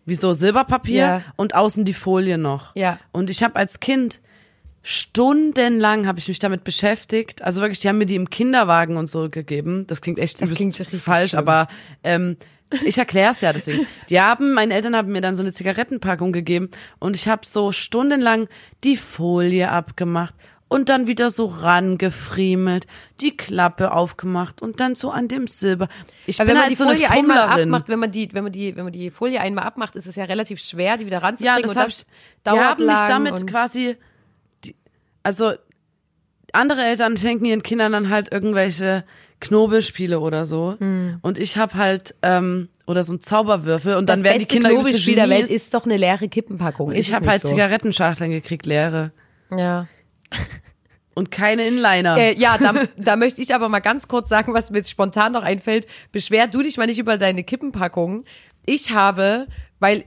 [0.06, 1.22] wie so Silberpapier Ja.
[1.38, 2.76] und außen die Folie noch.
[2.76, 3.00] Ja.
[3.14, 4.20] Und ich habe als Kind
[4.84, 7.42] stundenlang habe ich mich damit beschäftigt.
[7.42, 9.88] Also wirklich, die haben mir die im Kinderwagen und so gegeben.
[9.88, 11.40] Das klingt echt Das klingt falsch, schlimm.
[11.40, 11.68] aber
[12.04, 12.38] ähm,
[12.86, 13.88] ich erkläre es ja deswegen.
[14.10, 16.70] Die haben, meine Eltern haben mir dann so eine Zigarettenpackung gegeben
[17.00, 18.48] und ich habe so stundenlang
[18.84, 20.34] die Folie abgemacht
[20.68, 22.88] und dann wieder so rangefriemelt,
[23.22, 25.88] die Klappe aufgemacht und dann so an dem Silber.
[26.26, 28.34] Ich Weil bin wenn man halt die so eine Folie einmal abmacht, wenn man die,
[28.34, 31.06] wenn man die, wenn man die Folie einmal abmacht, ist es ja relativ schwer, die
[31.06, 31.62] wieder Ja, ranzukriegen.
[31.62, 33.98] das und hab das ich, die dauert haben mich damit quasi,
[35.24, 35.54] also
[36.54, 39.04] andere Eltern schenken ihren Kindern dann halt irgendwelche
[39.40, 40.78] Knobelspiele oder so.
[41.22, 44.70] Und ich habe halt, ähm, oder so ein Zauberwürfel und dann das werden die Kinder
[44.70, 46.92] Knobelspiel der Welt ist doch eine leere Kippenpackung.
[46.92, 47.50] Ich habe halt so?
[47.50, 49.12] Zigarettenschachteln gekriegt, leere.
[49.56, 49.88] Ja.
[51.16, 52.18] Und keine Inliner.
[52.18, 55.34] Äh, ja, da, da möchte ich aber mal ganz kurz sagen, was mir jetzt spontan
[55.34, 55.86] noch einfällt.
[56.12, 58.26] Beschwer du dich mal nicht über deine Kippenpackung.
[58.66, 59.48] Ich habe,
[59.80, 60.06] weil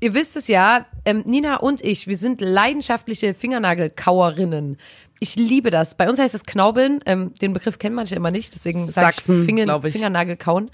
[0.00, 4.78] ihr wisst es ja, ähm, Nina und ich, wir sind leidenschaftliche Fingernagelkauerinnen.
[5.20, 5.96] Ich liebe das.
[5.96, 7.00] Bei uns heißt es Knaubeln.
[7.04, 9.92] Ähm, den Begriff kennen manche immer nicht, deswegen sage ich, Finger, ich.
[9.92, 10.70] Fingernagelkauen.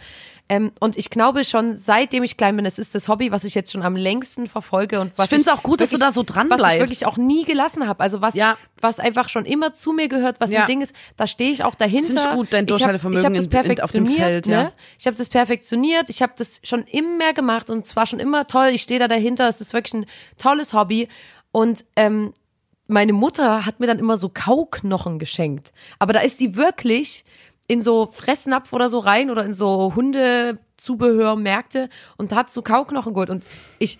[0.50, 2.66] Ähm, und ich knaubel schon seitdem ich klein bin.
[2.66, 5.48] Es ist das Hobby, was ich jetzt schon am längsten verfolge und was Ich find's
[5.48, 6.78] auch gut, dass du wirklich- da so dran Was ich bleibst.
[6.80, 8.00] wirklich auch nie gelassen habe.
[8.00, 8.58] Also was, Ja.
[8.78, 10.60] was einfach schon immer zu mir gehört, was Ja.
[10.62, 12.08] ein Ding ist, da stehe ich auch dahinter.
[12.08, 14.32] find ich gut, dein Ich hab- Durchhaltevermögen Ich habe das in- in- auf dem perfektioniert,
[14.34, 14.62] Feld, ja.
[14.64, 14.72] ne?
[14.98, 16.10] Ich habe das perfektioniert.
[16.10, 18.68] Ich habe das schon immer gemacht und zwar schon immer toll.
[18.74, 19.48] Ich stehe da dahinter.
[19.48, 21.08] Es ist wirklich ein tolles Hobby
[21.52, 22.34] und ähm,
[22.86, 25.72] meine Mutter hat mir dann immer so Kauknochen geschenkt.
[25.98, 27.24] Aber da ist die wirklich
[27.66, 33.30] in so Fressnapf oder so rein oder in so Hundezubehörmärkte und hat so Kauknochen geholt.
[33.30, 33.44] Und
[33.78, 33.98] ich,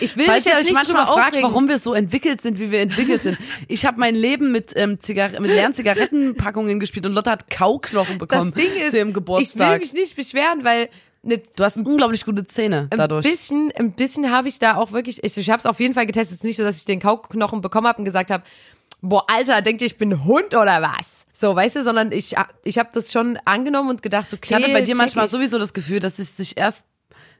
[0.00, 1.48] ich will Falls mich jetzt nicht manchmal drüber fragt, aufregen.
[1.48, 3.38] warum wir so entwickelt sind, wie wir entwickelt sind.
[3.68, 8.18] Ich habe mein Leben mit, ähm, Zigar mit leeren Zigarettenpackungen gespielt und Lotte hat Kauknochen
[8.18, 9.80] bekommen das Ding ist, zu ihrem ich will Geburtstag.
[9.80, 10.88] mich nicht beschweren, weil
[11.22, 13.24] ne, du hast unglaublich gute Zähne dadurch.
[13.24, 15.94] Ein bisschen, ein bisschen habe ich da auch wirklich, ich, ich habe es auf jeden
[15.94, 18.42] Fall getestet, Es ist nicht so, dass ich den Kauknochen bekommen habe und gesagt habe,
[19.04, 21.26] boah, Alter, denkt ihr, ich bin ein Hund oder was?
[21.32, 24.72] So, weißt du, sondern ich, ich habe das schon angenommen und gedacht, okay, Ich hatte
[24.72, 25.30] bei dir manchmal ich.
[25.30, 26.86] sowieso das Gefühl, dass es sich erst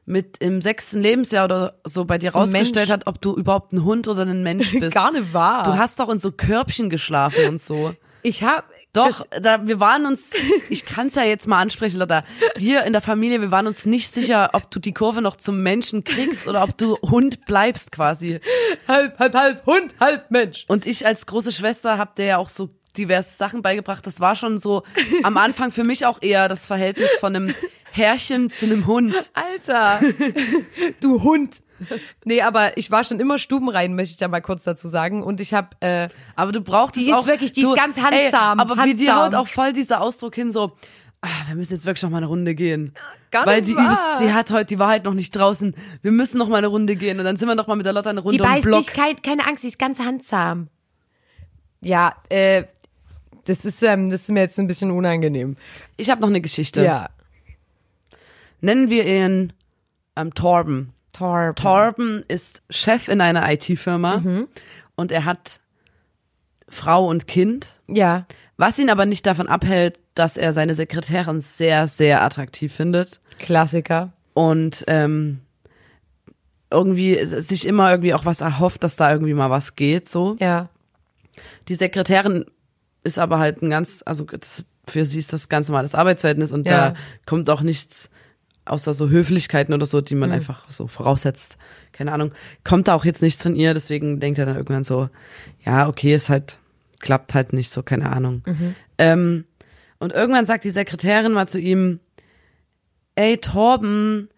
[0.05, 2.91] mit im sechsten Lebensjahr oder so bei dir Zum rausgestellt Mensch.
[2.91, 4.93] hat, ob du überhaupt ein Hund oder ein Mensch bist.
[4.93, 5.63] Gar nicht wahr.
[5.63, 7.93] Du hast doch in so Körbchen geschlafen und so.
[8.21, 10.31] ich habe Doch, da, wir waren uns,
[10.69, 12.23] ich kann es ja jetzt mal ansprechen, Lotta.
[12.55, 15.61] Wir in der Familie, wir waren uns nicht sicher, ob du die Kurve noch zum
[15.61, 18.39] Menschen kriegst oder ob du Hund bleibst quasi.
[18.87, 20.65] halb, halb, halb Hund, halb Mensch.
[20.67, 24.05] Und ich als große Schwester hab dir ja auch so diverse Sachen beigebracht.
[24.07, 24.83] Das war schon so
[25.23, 27.53] am Anfang für mich auch eher das Verhältnis von einem
[27.91, 29.13] Herrchen zu einem Hund.
[29.33, 29.99] Alter,
[31.01, 31.61] du Hund.
[32.25, 35.23] Nee, aber ich war schon immer stubenrein, möchte ich da mal kurz dazu sagen.
[35.23, 37.97] Und ich habe äh, Aber du brauchst Die ist auch, wirklich- die du, ist ganz
[38.01, 39.17] handsam, Ey, aber bei dir handsam.
[39.25, 40.73] haut auch voll dieser Ausdruck hin, so,
[41.21, 42.93] ah, wir müssen jetzt wirklich noch mal eine Runde gehen.
[43.31, 44.19] Gar Weil die wahr.
[44.21, 45.75] die hat heute, die war halt noch nicht draußen.
[46.01, 47.19] Wir müssen noch mal eine Runde gehen.
[47.19, 49.21] Und dann sind wir noch mal mit der Lotta eine Runde Die beißt nicht, kein,
[49.21, 50.69] keine Angst, die ist ganz handsam.
[51.81, 52.63] Ja, äh,
[53.45, 55.57] das ist, ähm, das ist mir jetzt ein bisschen unangenehm.
[55.97, 56.83] Ich habe noch eine Geschichte.
[56.83, 57.09] Ja.
[58.61, 59.53] Nennen wir ihn
[60.15, 60.93] ähm, Torben.
[61.17, 61.55] Torben.
[61.55, 64.47] Torben ist Chef in einer IT-Firma Mhm.
[64.95, 65.59] und er hat
[66.67, 68.25] Frau und Kind, Ja.
[68.57, 73.19] was ihn aber nicht davon abhält, dass er seine Sekretärin sehr, sehr attraktiv findet.
[73.39, 74.13] Klassiker.
[74.33, 75.39] und ähm,
[76.71, 80.35] irgendwie sich immer irgendwie auch was erhofft, dass da irgendwie mal was geht, so.
[80.39, 80.69] Ja.
[81.67, 82.45] Die Sekretärin
[83.03, 86.67] ist aber halt ein ganz, also das, für sie ist das ganz normales Arbeitsverhältnis und
[86.67, 86.89] Ja.
[86.91, 88.09] da kommt auch nichts
[88.65, 90.35] außer so Höflichkeiten oder so, die man Mhm.
[90.35, 91.57] einfach so voraussetzt.
[91.91, 92.31] Keine Ahnung.
[92.63, 95.09] Kommt da auch jetzt nichts von ihr, deswegen denkt er dann irgendwann so,
[95.65, 96.59] ja, okay, es halt,
[96.99, 98.41] klappt halt nicht so, keine Ahnung.
[98.45, 98.75] Mhm.
[98.97, 99.45] Ähm,
[99.99, 101.99] und irgendwann sagt die Sekretärin mal zu ihm,
[103.15, 104.29] ey Torben,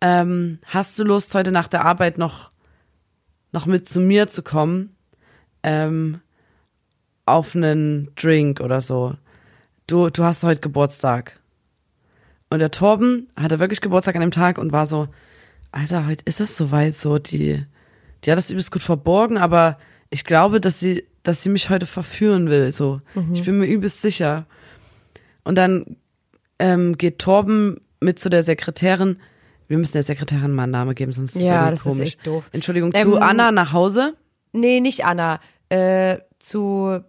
[0.00, 2.50] ähm, hast du Lust, heute nach der Arbeit noch,
[3.52, 4.96] noch mit zu mir zu kommen?
[5.62, 6.20] Ähm,
[7.26, 9.14] auf einen Drink oder so.
[9.86, 11.40] Du, du hast heute Geburtstag.
[12.50, 15.08] Und der Torben hatte wirklich Geburtstag an dem Tag und war so,
[15.72, 17.64] Alter, heute ist es soweit so, die,
[18.24, 19.78] die hat das übelst gut verborgen, aber
[20.10, 23.00] ich glaube, dass sie, dass sie mich heute verführen will, so.
[23.32, 24.46] Ich bin mir übelst sicher.
[25.42, 25.96] Und dann
[26.58, 29.18] ähm, geht Torben mit zu der Sekretärin.
[29.66, 32.00] Wir müssen der Sekretärin mal einen Namen geben, sonst ist Ja, ja das ist komisch.
[32.08, 32.50] echt doof.
[32.52, 34.14] Entschuldigung, Ähm, zu Anna nach Hause.
[34.52, 35.40] Nee, nicht Anna.
[35.70, 37.00] Äh, zu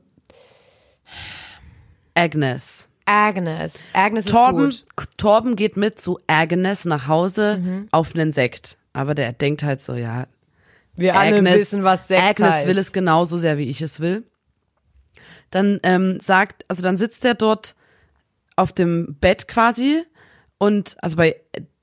[2.16, 2.90] Agnes.
[3.06, 3.86] Agnes.
[3.94, 5.08] Agnes Torben, ist gut.
[5.18, 7.88] Torben geht mit zu Agnes nach Hause Mhm.
[7.92, 8.78] auf einen Sekt.
[8.94, 10.28] Aber der denkt halt so, ja,
[10.96, 12.68] Wir alle Agnes, wissen, was Sekt Agnes heißt.
[12.68, 14.24] will es genauso sehr, wie ich es will.
[15.52, 17.76] Dann ähm, sagt, also dann sitzt er dort
[18.56, 20.04] auf dem Bett quasi
[20.58, 21.36] und also bei,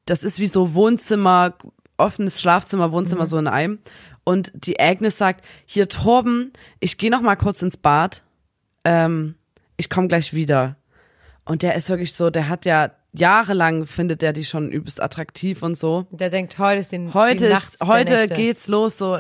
[0.07, 1.55] das ist wie so Wohnzimmer,
[1.99, 2.93] offenes Schlafzimmer, Mhm.
[2.93, 3.79] Wohnzimmer so in einem.
[4.25, 8.23] Und die Agnes sagt, hier Torben, ich gehe noch mal kurz ins Bad,
[8.85, 9.35] ähm,
[9.77, 10.77] ich komme gleich wieder.
[11.45, 15.63] Und der ist wirklich so, der hat ja jahrelang findet der die schon übelst attraktiv
[15.63, 18.97] und so Der denkt, heute ist die, heute die ist, Nacht der heute geht's los,
[18.99, 19.19] so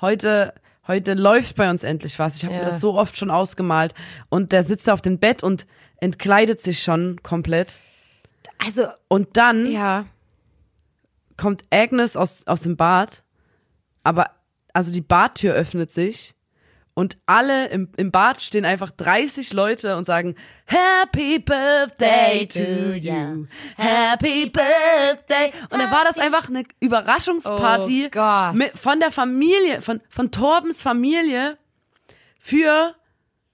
[0.00, 0.54] heute
[0.88, 2.36] heute läuft bei uns endlich was.
[2.36, 2.60] Ich habe Ja.
[2.60, 3.94] mir das so oft schon ausgemalt
[4.28, 5.66] und der sitzt da auf dem Bett und
[5.98, 7.78] entkleidet sich schon komplett
[8.64, 10.06] Also, und dann ja.
[11.36, 13.22] kommt Agnes aus aus dem Bad,
[14.02, 14.30] aber
[14.72, 16.34] also die Badtür öffnet sich
[16.98, 20.34] und alle im, im Bad stehen einfach 30 Leute und sagen
[20.64, 22.58] Happy Birthday to
[22.94, 25.52] you, Happy Birthday.
[25.70, 30.82] Und dann war das einfach eine Überraschungsparty Oh mit, von der Familie, von, von Torbens
[30.82, 31.56] Familie
[32.40, 32.96] für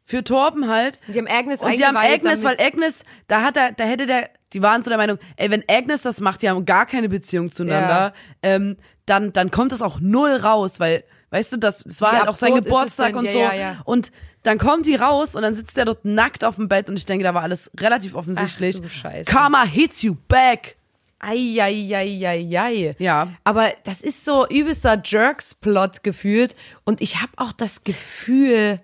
[0.06, 0.98] für Torben halt.
[1.06, 4.06] Und die haben Agnes Und die haben Agnes, weil Agnes, da hat er, da hätte
[4.06, 7.10] der, die waren so der Meinung, ey, wenn Agnes das macht, die haben gar keine
[7.10, 11.04] Beziehung zueinander, ähm, dann, dann kommt das auch null raus, weil,
[11.34, 13.38] weißt du, das, das war Wie halt auch sein Geburtstag und so.
[13.38, 13.76] ja, ja.
[13.84, 14.12] Und
[14.44, 17.06] dann kommt die raus und dann sitzt er dort nackt auf dem Bett und ich
[17.06, 18.80] denke, da war alles relativ offensichtlich.
[19.02, 19.24] Ach.
[19.24, 20.76] Karma hits you back.
[21.18, 22.92] Eieieiei.
[22.98, 23.32] Ja.
[23.42, 26.54] Aber das ist so übelster Jerks-Plot gefühlt.
[26.84, 28.80] Und ich habe auch das Gefühl,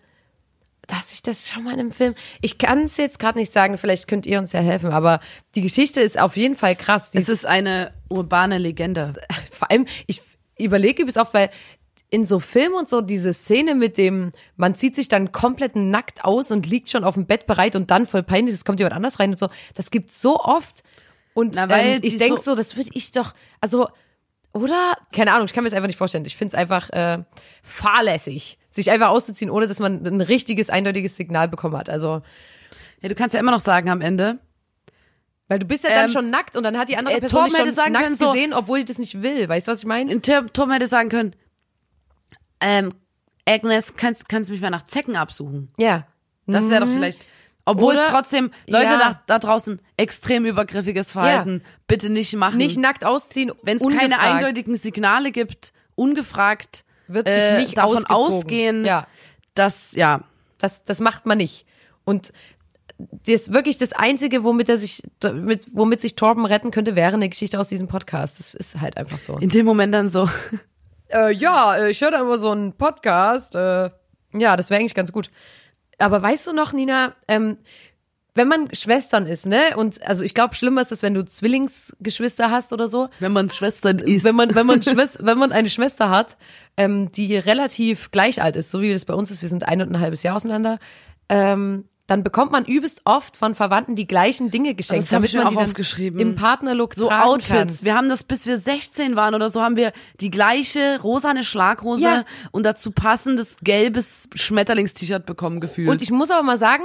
[0.86, 2.14] dass ich das schon mal in einem Film.
[2.40, 5.20] Ich kann es jetzt gerade nicht sagen, vielleicht könnt ihr uns ja helfen, aber
[5.54, 7.10] die Geschichte ist auf jeden Fall krass.
[7.10, 9.12] Die Es ist eine urbane Legende.
[9.52, 10.22] vor allem, ich
[10.58, 11.50] überlege übelst oft, weil
[12.10, 16.24] in so Filmen und so diese Szene mit dem, man zieht sich dann komplett nackt
[16.24, 18.96] aus und liegt schon auf dem Bett bereit und dann voll peinlich, es kommt jemand
[18.96, 20.82] anders rein und so, das gibt's so oft.
[21.34, 23.88] Und Na, weil ähm, ich denk so- so, das würde ich doch, also,
[24.52, 24.94] oder?
[25.12, 26.24] Keine Ahnung, ich kann mir das einfach nicht vorstellen.
[26.24, 27.22] Ich finde es einfach äh,
[27.62, 31.88] fahrlässig, sich einfach auszuziehen, ohne dass man ein richtiges, eindeutiges Signal bekommen hat.
[31.88, 32.22] Also,
[33.00, 34.38] Ja, du kannst ja immer noch sagen am Ende,
[35.48, 37.48] weil du bist ja dann Ähm, schon nackt und dann hat die andere äh, Person
[37.48, 39.48] Torben dich schon nackt können, so- gesehen, obwohl die das nicht will.
[39.48, 40.10] Weißt du, was ich meine?
[40.10, 41.34] in Tor- Torben hätte sagen können,
[42.60, 42.92] ähm,
[43.48, 45.72] Agnes, kannst, kannst du mich mal nach Zecken absuchen?
[45.78, 46.06] Ja.
[46.46, 47.26] Das wäre doch vielleicht.
[47.64, 48.98] Obwohl Oder- es trotzdem, Leute Ja.
[48.98, 51.62] da, da draußen, extrem übergriffiges Verhalten.
[51.86, 52.56] Bitte nicht machen.
[52.56, 57.98] Nicht nackt ausziehen, Wenn es keine eindeutigen Signale gibt, ungefragt, wird sich äh, nicht davon
[58.06, 58.36] ausgezogen.
[58.38, 59.06] ausgehen, Ja,
[59.54, 60.22] dass, ja,
[60.58, 61.66] das, das macht man nicht.
[62.04, 62.32] Und
[62.98, 65.02] das ist wirklich das Einzige, womit er sich,
[65.34, 68.38] mit, womit sich Torben retten könnte, wäre eine Geschichte aus diesem Podcast.
[68.38, 69.36] Das ist halt einfach so.
[69.38, 70.28] in dem Moment dann so,
[71.12, 73.54] Äh, ja, äh, ich höre da immer so einen Podcast.
[73.54, 73.90] Äh,
[74.32, 75.30] ja, das wäre eigentlich ganz gut.
[75.98, 77.58] Aber weißt du noch, Nina, ähm,
[78.34, 79.76] wenn man Schwestern ist, ne?
[79.76, 83.08] Und also ich glaube, schlimmer ist es, wenn du Zwillingsgeschwister hast oder so.
[83.18, 84.24] wenn man Schwestern ist.
[84.24, 86.36] Wenn man, wenn man, Schwester, wenn man eine Schwester hat,
[86.76, 89.82] ähm, die relativ gleich alt ist, so wie das bei uns ist, wir sind ein
[89.82, 90.78] und ein halbes Jahr auseinander,
[91.28, 95.32] ähm, dann bekommt man übelst oft von Verwandten die gleichen Dinge geschenkt, Das hab ich
[95.32, 96.18] mir auch aufgeschrieben.
[96.18, 97.78] im Partnerlook so Outfits.
[97.78, 97.84] Kann.
[97.84, 102.02] Wir haben das, bis wir 16 waren oder so, haben wir die gleiche rosane Schlaghose
[102.02, 102.24] Ja.
[102.50, 105.88] und dazu passendes gelbes Schmetterlingst-T-Shirt bekommen gefühlt.
[105.88, 106.82] Und ich muss aber mal sagen,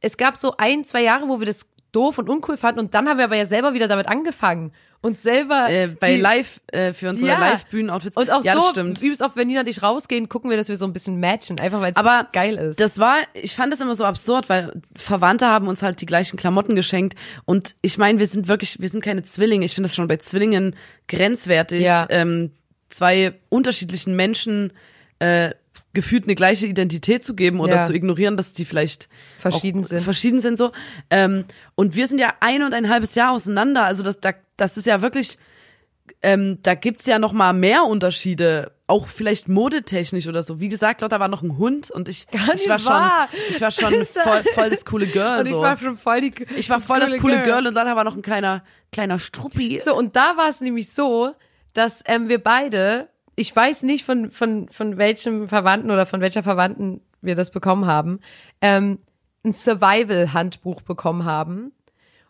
[0.00, 3.08] es gab so ein, zwei Jahre, wo wir das doof und uncool fanden und dann
[3.08, 6.92] haben wir aber ja selber wieder damit angefangen und selber äh, bei die, Live, äh,
[6.92, 7.38] für unsere Ja.
[7.38, 8.16] Live-Bühnen-Outfits.
[8.16, 9.02] und auch ja, so das stimmt.
[9.02, 11.60] übelst oft, wenn Nina und ich rausgehen, gucken wir, dass wir so ein bisschen matchen,
[11.60, 12.80] einfach weil es Aber geil ist.
[12.80, 16.36] Das war, ich fand das immer so absurd, weil Verwandte haben uns halt die gleichen
[16.36, 17.16] Klamotten geschenkt.
[17.44, 19.64] Und ich meine, wir sind wirklich, wir sind keine Zwillinge.
[19.64, 20.74] Ich finde das schon bei Zwillingen
[21.08, 22.06] grenzwertig, Ja.
[22.10, 22.50] ähm,
[22.90, 24.72] zwei unterschiedlichen Menschen
[25.18, 25.50] äh,
[25.96, 27.82] gefühlt eine gleiche Identität zu geben oder Ja.
[27.82, 30.02] zu ignorieren, dass die vielleicht Verschieden sind.
[30.02, 30.70] Verschieden sind so.
[31.10, 33.84] Ähm, und wir sind ja ein und ein halbes Jahr auseinander.
[33.84, 35.38] Also das, da, das ist ja wirklich,
[36.22, 40.60] ähm, da gibt's ja noch mal mehr Unterschiede, auch vielleicht modetechnisch oder so.
[40.60, 43.28] Wie gesagt, Lotta war noch ein Hund und ich, ich war wahr.
[43.30, 45.40] schon, ich war schon voll, voll das coole Girl.
[45.40, 45.60] und ich so.
[45.60, 48.22] war schon voll die ich war voll das coole Girl und Lotta war noch ein
[48.22, 49.80] kleiner, kleiner Struppi.
[49.82, 51.32] So, und da war es nämlich so,
[51.74, 56.42] dass ähm, wir beide, ich weiß nicht von, von, von welchem Verwandten oder von welcher
[56.42, 58.20] Verwandten wir das bekommen haben,
[58.62, 58.98] ähm,
[59.44, 61.72] ein Survival-Handbuch bekommen haben.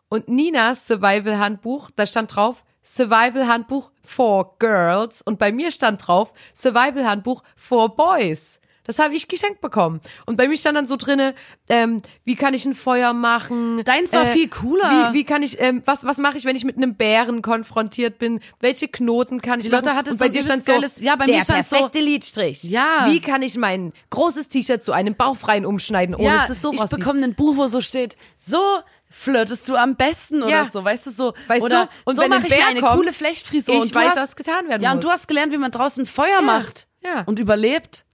[0.08, 5.22] Und Ninas Survival-Handbuch, da stand drauf, Survival-Handbuch for Girls.
[5.22, 8.60] Und bei mir stand drauf, Survival-Handbuch for Boys.
[8.86, 10.00] Das habe ich geschenkt bekommen.
[10.26, 11.34] Und bei mir stand dann so drinne,
[11.68, 13.82] ähm, wie kann ich ein Feuer machen?
[13.84, 15.10] Deins war viel cooler.
[15.12, 18.18] Wie, wie kann ich, ähm, was, was mache ich, wenn ich mit einem Bären konfrontiert
[18.18, 18.40] bin?
[18.60, 21.24] Welche Knoten kann ich Lotte hatte Und so bei dir stand so, geiles- ja, bei
[21.26, 22.62] der mir stand so- perfekte Lidstrich.
[22.64, 23.06] Ja.
[23.08, 26.74] Wie kann ich mein großes T-Shirt zu einem bauchfreien umschneiden, ohne ja, dass es doof
[26.74, 26.98] ich aussieht?
[26.98, 28.60] bekomme ein Buch, wo so steht, so
[29.08, 30.64] flirtest du am besten oder Ja.
[30.64, 31.34] so, weißt du so.
[31.46, 33.74] Weißt oder du, und so mache ich mir eine kommt, coole Flechtfrisur.
[33.76, 35.04] ich und weiß, hast, was getan werden Ja, und muss.
[35.06, 37.22] du hast gelernt, wie man draußen Feuer macht ja.
[37.26, 38.04] und überlebt.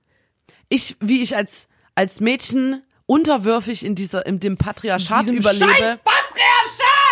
[0.73, 5.67] Ich, wie ich als, als Mädchen unterwürfig in dieser, in dem Patriarchat diesem überlebe.
[5.67, 5.99] scheiß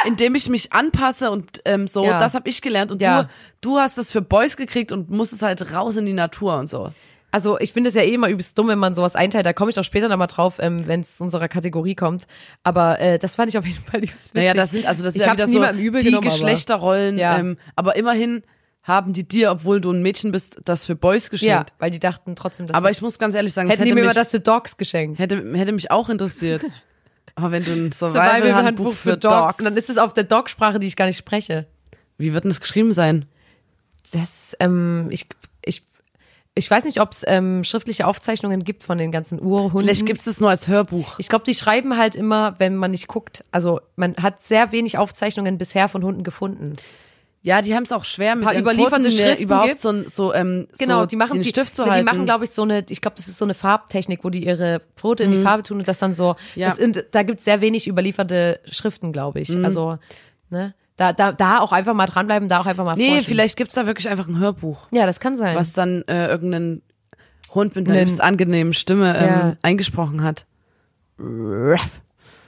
[0.07, 2.19] Indem ich mich anpasse und ähm, so, Ja.
[2.19, 2.91] das habe ich gelernt.
[2.91, 3.25] Und Ja.
[3.25, 3.29] du,
[3.73, 6.93] du hast es für Boys gekriegt und musstest halt raus in die Natur und so.
[7.33, 9.45] Also ich finde es ja eh immer übelst dumm, wenn man sowas einteilt.
[9.47, 12.27] Da komme ich auch später nochmal drauf, ähm, wenn es zu unserer Kategorie kommt.
[12.65, 14.35] Aber äh, das fand ich auf jeden Fall übelst witzig.
[14.35, 17.19] Naja, das sind, also das ist ich ja wieder so die genommen, aber- Geschlechterrollen.
[17.19, 17.39] Ja.
[17.39, 18.43] Ähm, aber immerhin
[18.83, 21.73] haben die dir, obwohl du ein Mädchen bist, das für Boys Ja, geschenkt.
[21.79, 24.03] weil die dachten trotzdem, dass aber ich muss ganz ehrlich sagen, hätten die hätte mir
[24.07, 25.19] mich, immer das für Dogs geschenkt.
[25.19, 26.65] hätte, hätte mich auch interessiert.
[27.35, 30.79] aber wenn du ein Survival-Handbuch Survival-Handbuch für Dogs, Und dann ist es auf der Dog-Sprache,
[30.79, 31.67] die ich gar nicht spreche.
[32.19, 33.27] wie wird denn das geschrieben sein?
[34.13, 35.27] Das, ähm, ich,
[35.63, 35.83] ich,
[36.55, 39.81] ich weiß nicht, ob es ähm, schriftliche Aufzeichnungen gibt von den ganzen Urhunden.
[39.81, 41.19] Vielleicht gibt es das nur als Hörbuch.
[41.19, 43.45] Ich glaube, die schreiben halt immer, wenn man nicht guckt.
[43.51, 46.77] Also man hat sehr wenig Aufzeichnungen bisher von Hunden gefunden.
[47.43, 49.83] Ja, die haben es auch schwer mit paar ihren überlieferte mir Schriften überhaupt gibt's.
[49.83, 52.05] so, so, ähm, Genau, so die machen den die, Stift zu die halten.
[52.05, 54.83] machen, glaube ich, so eine, ich glaube, das ist so eine Farbtechnik, wo die ihre
[54.97, 56.37] Pfote in die Farbe tun und das dann so.
[56.55, 56.61] Mhm.
[56.61, 56.75] Ja.
[56.77, 59.49] Das, da gibt's sehr wenig überlieferte Schriften, glaube ich.
[59.49, 59.65] Mhm.
[59.65, 59.97] Also,
[60.51, 60.75] ne?
[60.97, 63.25] Da, da, da auch einfach mal dranbleiben, da auch einfach mal nee, forschen.
[63.25, 65.57] vielleicht gibt's da wirklich einfach ein Hörbuch, Ja, das kann sein.
[65.57, 66.83] was dann äh, irgendein
[67.55, 69.57] Hund mit einer angenehmen Stimme ähm, Ja.
[69.63, 70.45] eingesprochen hat.
[71.17, 71.79] Dann,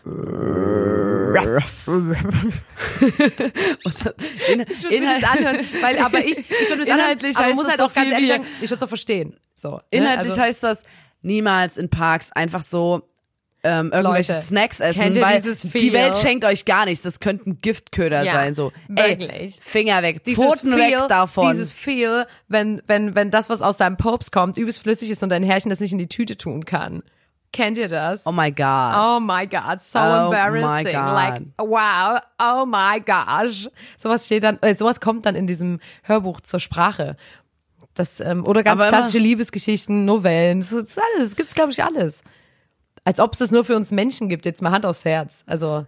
[0.04, 0.12] in,
[4.68, 7.56] Ich würde das anhören, weil, aber ich, ich würde das anhören, Inhaltlich aber man heißt
[7.56, 9.36] muss das halt so auch ganz ehrlich sagen, ich würde es auch verstehen.
[9.54, 9.82] So, ne?
[9.90, 10.82] Inhaltlich also, heißt das,
[11.22, 13.08] niemals in Parks einfach so
[13.64, 15.92] ähm, irgendwelche Leute, Snacks essen, weil die?
[15.92, 17.04] Welt schenkt euch gar nichts.
[17.04, 18.54] Das könnten Giftköder Ja, sein.
[18.54, 19.30] So, wirklich.
[19.30, 21.52] Ey, Finger weg, dieses Pfoten Feel, weg davon.
[21.52, 25.30] Dieses Feel, wenn, wenn, wenn das, was aus deinem Pops kommt, übelst flüssig ist und
[25.30, 27.04] dein Herrchen das nicht in die Tüte tun kann.
[27.52, 28.26] Kennt ihr das?
[28.26, 28.94] oh my God.
[28.96, 30.92] Oh my God, so Oh my embarrassing.
[30.92, 31.14] God.
[31.14, 33.68] Like, wow, oh my gosh.
[33.98, 37.16] Sowas steht dann, äh, sowas kommt dann in diesem Hörbuch zur Sprache.
[37.94, 41.72] Das, ähm, oder ganz Aber immer- klassische Liebesgeschichten, Novellen, so, das alles, das gibt's, glaube
[41.72, 42.22] ich, alles.
[43.04, 45.44] Als ob es das nur für uns Menschen gibt, jetzt mal Hand aufs Herz.
[45.46, 45.84] Also,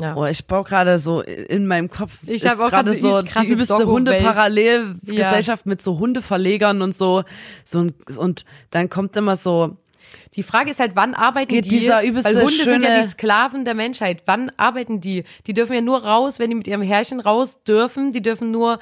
[0.00, 0.14] ja.
[0.16, 2.18] Oh, ich baue gerade so in meinem Kopf.
[2.22, 3.84] Ich ist hab auch gerade so die übelste.
[3.84, 7.24] Hundeparallelgesellschaft mit so Hundeverlegern und so.
[7.64, 9.76] so ein, und dann kommt immer so,
[10.34, 11.70] Die Frage ist halt, wann arbeiten Geht die?
[11.70, 14.22] dieser übelste weil Hunde sind ja die Sklaven der Menschheit.
[14.26, 15.24] Wann arbeiten die?
[15.46, 18.12] Die dürfen ja nur raus, wenn die mit ihrem Herrchen raus dürfen.
[18.12, 18.78] Die dürfen nur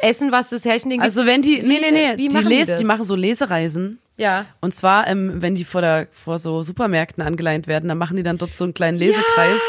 [0.00, 1.02] essen, was das Herrchen gibt.
[1.02, 2.80] also wenn die, nee, nee, nee, Wie die, machen lesen, das?
[2.80, 3.98] die machen so Lesereisen.
[4.16, 4.44] ja.
[4.60, 8.22] Und zwar, ähm, wenn die vor der, vor so Supermärkten angeleint werden, dann machen die
[8.22, 9.60] dann dort so einen kleinen Lesekreis.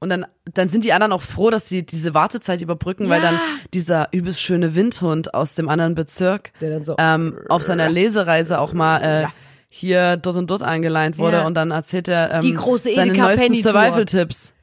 [0.00, 3.32] Und dann, dann sind die anderen auch froh, dass sie diese Wartezeit überbrücken, weil Ja.
[3.32, 3.40] dann
[3.74, 8.98] dieser übelst schöne Windhund aus dem anderen Bezirk so- ähm, auf seiner Lesereise auch mal
[9.24, 9.26] äh,
[9.68, 11.46] hier dort und dort eingeleint wurde Ja.
[11.46, 13.54] und dann erzählt er ähm, Die große seine Edeka neuesten.
[13.62, 14.54] Survival-Tipps.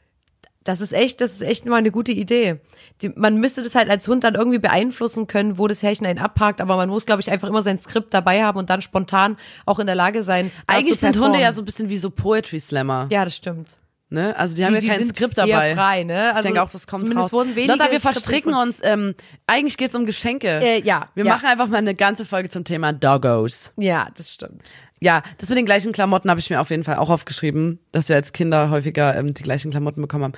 [0.64, 2.60] Das ist echt, das ist echt mal eine gute Idee.
[3.04, 6.18] Die, man müsste das halt als Hund dann irgendwie beeinflussen können, wo das Herrchen einen
[6.18, 9.38] abparkt, aber man muss, glaube ich, einfach immer sein Skript dabei haben und dann spontan
[9.68, 10.52] auch in der Lage sein.
[10.66, 13.08] Eigentlich sind Hunde ja so ein bisschen wie so Poetry Slammer.
[13.12, 13.78] Ja, das stimmt.
[14.10, 14.36] Ne?
[14.38, 15.76] Also die haben Die- ja die kein Skript eher dabei.
[15.76, 16.30] frei, ne?
[16.30, 17.34] Also ich denke auch, das kommt zumindest raus.
[17.34, 18.80] wurden wenige Lotta, wir verstricken uns.
[18.84, 19.14] Ähm,
[19.46, 20.48] eigentlich geht's um Geschenke.
[20.64, 21.34] Äh, ja, Wir ja.
[21.34, 23.74] machen einfach mal eine ganze Folge zum Thema Doggos.
[23.78, 24.74] Ja, das stimmt.
[25.06, 28.10] Ja, das mit den gleichen Klamotten habe ich mir auf jeden Fall auch aufgeschrieben, dass
[28.10, 30.34] wir als Kinder häufiger ähm, die gleichen Klamotten bekommen haben.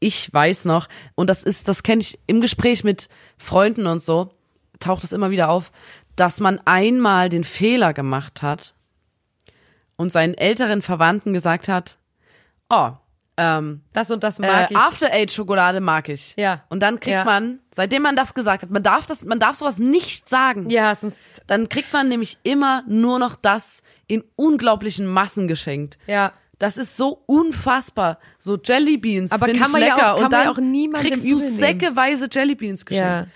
[0.00, 4.34] Ich weiß noch, und das ist, das kenne ich im Gespräch mit Freunden und so,
[4.80, 5.72] taucht es immer wieder auf,
[6.14, 8.74] dass man einmal den Fehler gemacht hat
[9.96, 11.96] und seinen älteren Verwandten gesagt hat,
[12.68, 12.90] oh,
[13.36, 14.76] ähm, Das und das mag äh, ich.
[14.76, 16.34] After Eight Schokolade mag ich.
[16.36, 16.64] Ja.
[16.68, 17.24] Und dann kriegt Ja.
[17.24, 20.68] man, seitdem man das gesagt hat, man darf das, man darf sowas nicht sagen.
[20.70, 25.98] ja, sonst, Dann kriegt man nämlich immer nur noch das in unglaublichen Massen geschenkt.
[26.06, 26.32] ja.
[26.58, 28.20] Das ist so unfassbar.
[28.38, 29.96] So Jellybeans Aber finde kann ich man ja lecker.
[30.14, 33.08] auch- kann und man dann ja kriegst du säckeweise Jellybeans geschenkt.
[33.08, 33.26] Ja.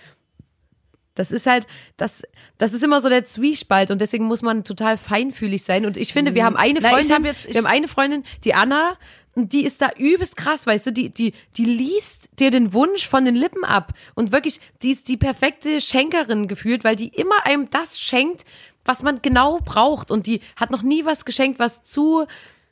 [1.16, 2.22] Das ist halt, das,
[2.58, 5.86] das ist immer so der Zwiespalt und deswegen muss man total feinfühlig sein.
[5.86, 8.54] Und ich finde, wir haben eine Na, Freundin, hab jetzt- wir haben eine Freundin, die
[8.54, 8.96] Anna,
[9.36, 13.24] die ist da übelst krass, weißt du, die, die, die liest dir den Wunsch von
[13.24, 13.92] den Lippen ab.
[14.14, 18.44] Und wirklich, die ist die perfekte Schenkerin gefühlt, weil die immer einem das schenkt,
[18.84, 20.10] was man genau braucht.
[20.10, 22.24] Und die hat noch nie was geschenkt, was zu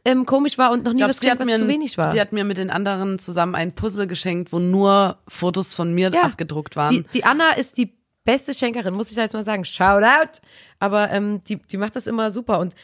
[0.07, 2.07] ähm, komisch war und noch nie glaub, was geschenkt, was mir, zu ein- wenig war.
[2.11, 6.11] sie hat mir mit den anderen zusammen ein Puzzle geschenkt, wo nur Fotos von mir
[6.12, 6.22] Ja.
[6.22, 6.94] abgedruckt waren.
[6.94, 7.92] Die, die Anna ist die
[8.24, 9.64] beste Schenkerin, muss ich da jetzt mal sagen.
[9.64, 10.40] Shout out.
[10.79, 12.59] Aber ähm, die, die macht das immer super.
[12.59, 12.74] Und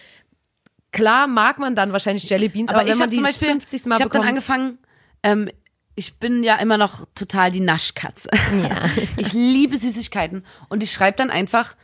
[0.93, 3.87] klar mag man dann wahrscheinlich Jellybeans, aber, aber wenn ich habe zum Beispiel, 50.
[3.87, 4.79] Mal ich habe dann angefangen,
[5.23, 5.49] ähm,
[5.95, 8.31] ich bin ja immer noch total die Naschkatze.
[9.17, 11.75] ich liebe Süßigkeiten und ich schreibe dann einfach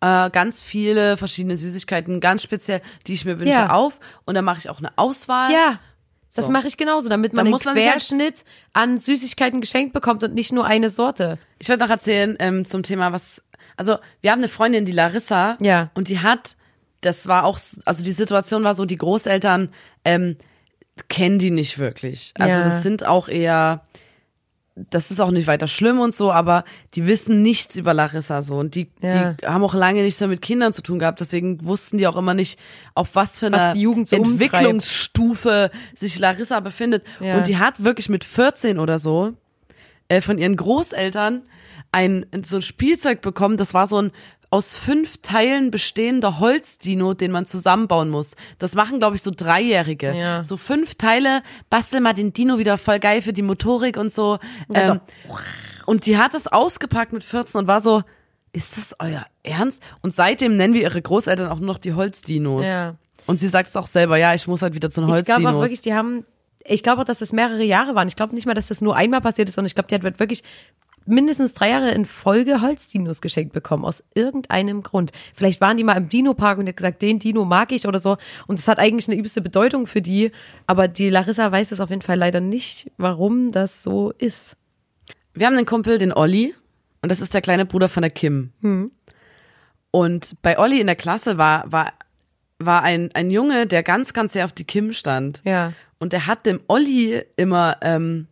[0.00, 3.70] äh, ganz viele verschiedene Süßigkeiten, ganz speziell, die ich mir wünsche, Ja.
[3.70, 5.52] auf und dann mache ich auch eine Auswahl.
[5.52, 5.80] Ja,
[6.34, 6.52] das So.
[6.52, 10.52] mache ich genauso, damit man Dann man halt- Querschnitt an Süßigkeiten geschenkt bekommt und nicht
[10.52, 11.38] nur eine Sorte.
[11.58, 13.44] Ich wollte noch erzählen ähm, zum Thema, was.
[13.76, 15.56] Also, wir haben eine Freundin, die Larissa.
[15.60, 15.90] Ja.
[15.94, 16.56] Und die hat,
[17.00, 19.70] das war auch, also die Situation war so, die Großeltern
[20.04, 20.36] ähm,
[21.08, 22.32] kennen die nicht wirklich.
[22.38, 22.64] Also, Ja.
[22.64, 23.82] das sind auch eher.
[24.90, 26.62] Das ist auch nicht weiter schlimm und so, aber
[26.94, 29.32] die wissen nichts über Larissa so und die, Ja.
[29.32, 32.14] die haben auch lange nichts mehr mit Kindern zu tun gehabt, deswegen wussten die auch
[32.14, 32.60] immer nicht,
[32.94, 34.14] auf was für einer so.
[34.14, 37.04] Entwicklungsstufe sich Larissa befindet.
[37.20, 37.36] Ja.
[37.38, 39.32] Und die hat wirklich mit 14 oder so
[40.08, 41.42] äh, von ihren Großeltern
[41.90, 43.56] ein so ein Spielzeug bekommen.
[43.56, 44.12] Das war so ein
[44.50, 48.34] aus fünf Teilen bestehender Holzdino, den man zusammenbauen muss.
[48.58, 50.14] Das machen, glaube ich, so Dreijährige.
[50.14, 50.42] Ja.
[50.42, 54.38] So fünf Teile, bastel mal den Dino wieder voll geil für die Motorik und so.
[54.68, 55.00] dann Ähm,
[55.86, 58.02] und die hat das ausgepackt mit 14 und war so,
[58.52, 59.82] ist das euer Ernst?
[60.02, 62.66] Und seitdem nennen wir ihre Großeltern auch nur noch die Holzdinos.
[62.66, 62.96] Ja.
[63.26, 65.42] Und sie sagt es auch selber, ja, ich muss halt wieder zu den Ich glaube
[65.42, 65.62] auch Holzdinos.
[65.62, 66.24] wirklich, die haben,
[66.64, 68.08] ich glaube auch, dass das mehrere Jahre waren.
[68.08, 70.02] Ich glaube nicht mal, dass das nur einmal passiert ist, sondern ich glaube, die hat
[70.02, 70.42] wirklich
[71.08, 75.12] mindestens drei Jahre in Folge Holzdinos geschenkt bekommen, aus irgendeinem Grund.
[75.34, 78.16] Vielleicht waren die mal im Dino-Park und hat gesagt, den Dino mag ich oder so.
[78.46, 80.30] Und das hat eigentlich eine übelste Bedeutung für die.
[80.66, 84.56] Aber die Larissa weiß es auf jeden Fall leider nicht, warum das so ist.
[85.34, 86.54] Wir haben einen Kumpel, den Olli,
[87.02, 88.52] und das ist der kleine Bruder von der Kim.
[88.60, 88.90] Hm.
[89.90, 91.92] Und bei Olli in der Klasse war, war,
[92.58, 95.42] war ein, ein Junge, der ganz, ganz sehr auf die Kim stand.
[95.44, 95.72] Ja.
[95.98, 98.26] Und der hat dem Olli immer ähm,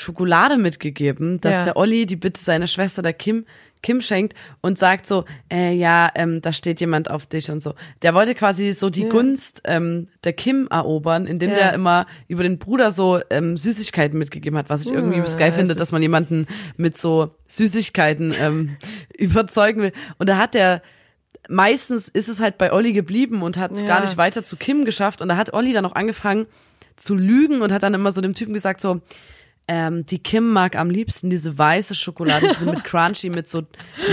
[0.00, 1.64] Schokolade mitgegeben, dass Ja.
[1.64, 3.44] der Olli die bitte seiner Schwester der Kim
[3.80, 7.74] Kim schenkt und sagt so, äh, ja, ähm, da steht jemand auf dich und so.
[8.02, 11.56] Der wollte quasi so die Gunst ähm, der Kim erobern, indem Ja.
[11.56, 15.52] der immer über den Bruder so ähm, Süßigkeiten mitgegeben hat, was ich irgendwie Ja, geil
[15.52, 18.76] finde, dass man jemanden mit so Süßigkeiten ähm,
[19.16, 19.92] überzeugen will.
[20.18, 20.82] Und da hat der
[21.48, 23.86] meistens ist es halt bei Olli geblieben und hat es Ja.
[23.86, 25.20] gar nicht weiter zu Kim geschafft.
[25.22, 26.46] Und da hat Olli dann auch angefangen
[26.96, 29.00] zu lügen und hat dann immer so dem Typen gesagt so,
[29.68, 33.62] ähm, die Kim mag am liebsten diese weiße Schokolade, diese mit Crunchy, mit so,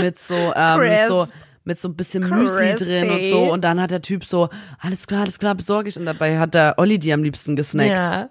[0.00, 1.26] mit so, ähm, so,
[1.64, 2.84] mit so ein bisschen Müsli Crispy.
[2.84, 3.52] drin und so.
[3.52, 5.98] Und dann hat der Typ so, alles klar, alles klar, besorge ich.
[5.98, 7.90] Und dabei hat der Olli die am liebsten gesnackt.
[7.90, 8.28] Ja.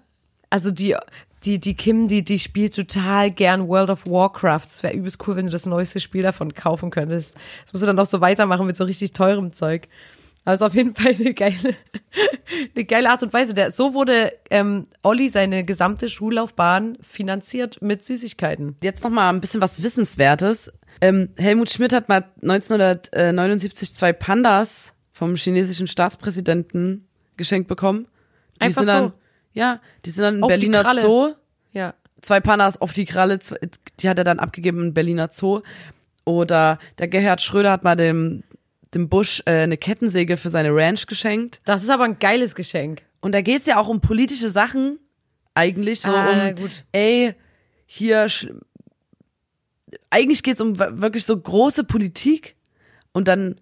[0.50, 0.96] Also die,
[1.44, 4.66] die, die Kim, die, die spielt total gern World of Warcraft.
[4.66, 7.34] Es wäre übelst cool, wenn du das neueste Spiel davon kaufen könntest.
[7.64, 9.88] Das musst du dann auch so weitermachen mit so richtig teurem Zeug.
[10.46, 11.74] Also auf jeden Fall eine geile,
[12.74, 13.52] eine geile Art und Weise.
[13.52, 18.76] Der, so wurde ähm, Olli seine gesamte Schullaufbahn finanziert mit Süßigkeiten.
[18.82, 20.72] Jetzt noch mal ein bisschen was Wissenswertes.
[21.02, 28.06] Ähm, Helmut Schmidt hat mal 1979 zwei Pandas vom chinesischen Staatspräsidenten geschenkt bekommen.
[28.56, 29.12] Die Einfach sind dann, so?
[29.52, 30.94] Ja, die sind dann im die Berliner.
[30.94, 31.34] Zoo.
[31.72, 31.94] Ja.
[32.22, 33.40] Zwei Pandas auf die Kralle,
[34.00, 35.60] die hat er dann abgegeben im Berliner Zoo.
[36.24, 38.42] Oder der Gerhard Schröder hat mal dem,
[38.94, 41.60] dem Bush äh, eine Kettensäge für seine Ranch geschenkt.
[41.64, 43.02] Das ist aber ein geiles Geschenk.
[43.20, 44.98] Und da geht's ja auch um politische Sachen
[45.54, 46.84] eigentlich so Ah, um na gut.
[46.92, 47.34] ey
[47.86, 48.28] hier
[50.10, 52.56] eigentlich geht's um wirklich so große Politik
[53.12, 53.56] und dann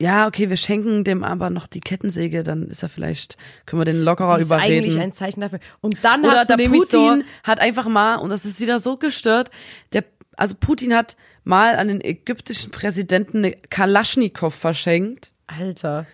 [0.00, 3.84] ja okay wir schenken dem aber noch die Kettensäge dann ist er vielleicht können wir
[3.84, 5.60] den lockerer Das ist eigentlich ein Zeichen dafür.
[5.80, 8.60] Und dann oder hast du der nämlich Putin so, hat einfach mal und das ist
[8.60, 9.50] wieder so gestört
[9.92, 10.04] der
[10.36, 16.06] also Putin hat mal an den ägyptischen Präsidenten eine Kalaschnikow verschenkt Alter.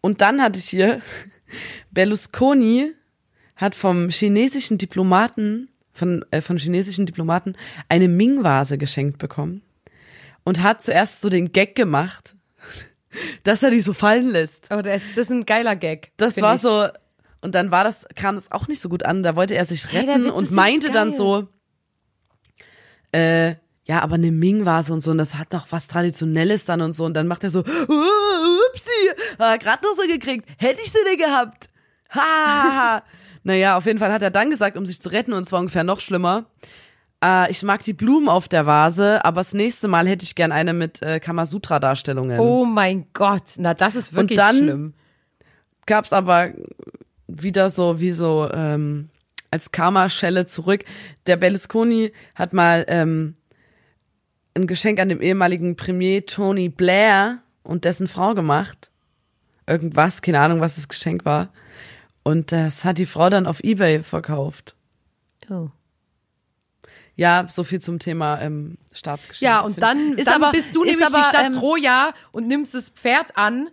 [0.00, 1.00] und dann hatte ich hier,
[1.90, 2.92] Berlusconi
[3.56, 7.54] hat vom chinesischen Diplomaten, von, äh, von chinesischen Diplomaten
[7.88, 9.62] eine Ming-Vase geschenkt bekommen
[10.44, 12.34] und hat zuerst so den Gag gemacht,
[13.44, 14.70] dass er die so fallen lässt.
[14.70, 16.12] Aber das, das ist ein geiler Gag.
[16.16, 16.60] Das war ich.
[16.60, 16.88] so,
[17.40, 19.86] und dann war das, kam das auch nicht so gut an, da wollte er sich
[19.90, 21.48] Hey, retten Witz und meinte dann so,
[23.12, 26.92] äh, ja, aber eine Ming-Vase und so, und das hat doch was Traditionelles dann und
[26.92, 30.92] so, und dann macht er so, uh, upsi, ah, grad noch so gekriegt, hätte ich
[30.92, 31.68] sie denn gehabt?
[32.14, 33.02] Ha!
[33.42, 35.60] naja, auf jeden Fall hat er dann gesagt, um sich zu retten, und es war
[35.60, 36.46] ungefähr noch schlimmer,
[37.24, 40.52] äh, ich mag die Blumen auf der Vase, aber das nächste Mal hätte ich gern
[40.52, 42.38] eine mit äh, Kamasutra-Darstellungen.
[42.40, 44.94] Oh mein Gott, na das ist wirklich dann- schlimm.
[45.86, 46.50] gab's aber
[47.26, 49.08] wieder so wie so ähm,
[49.50, 50.84] als Karma-Schelle zurück.
[51.26, 53.36] Der Berlusconi hat mal ähm,
[54.54, 58.90] ein Geschenk an dem ehemaligen Premier Tony Blair und dessen Frau gemacht.
[59.66, 61.48] Irgendwas, keine Ahnung, was das Geschenk war.
[62.22, 64.74] Und das hat die Frau dann auf Ebay verkauft.
[65.48, 65.68] Oh.
[67.16, 69.42] Ja, so viel zum Thema ähm, Staatsgeschenk.
[69.42, 72.14] Ja, und dann, Ist dann aber- bist du ist nämlich aber, die Stadt ähm, Troja
[72.32, 73.68] und nimmst das Pferd an,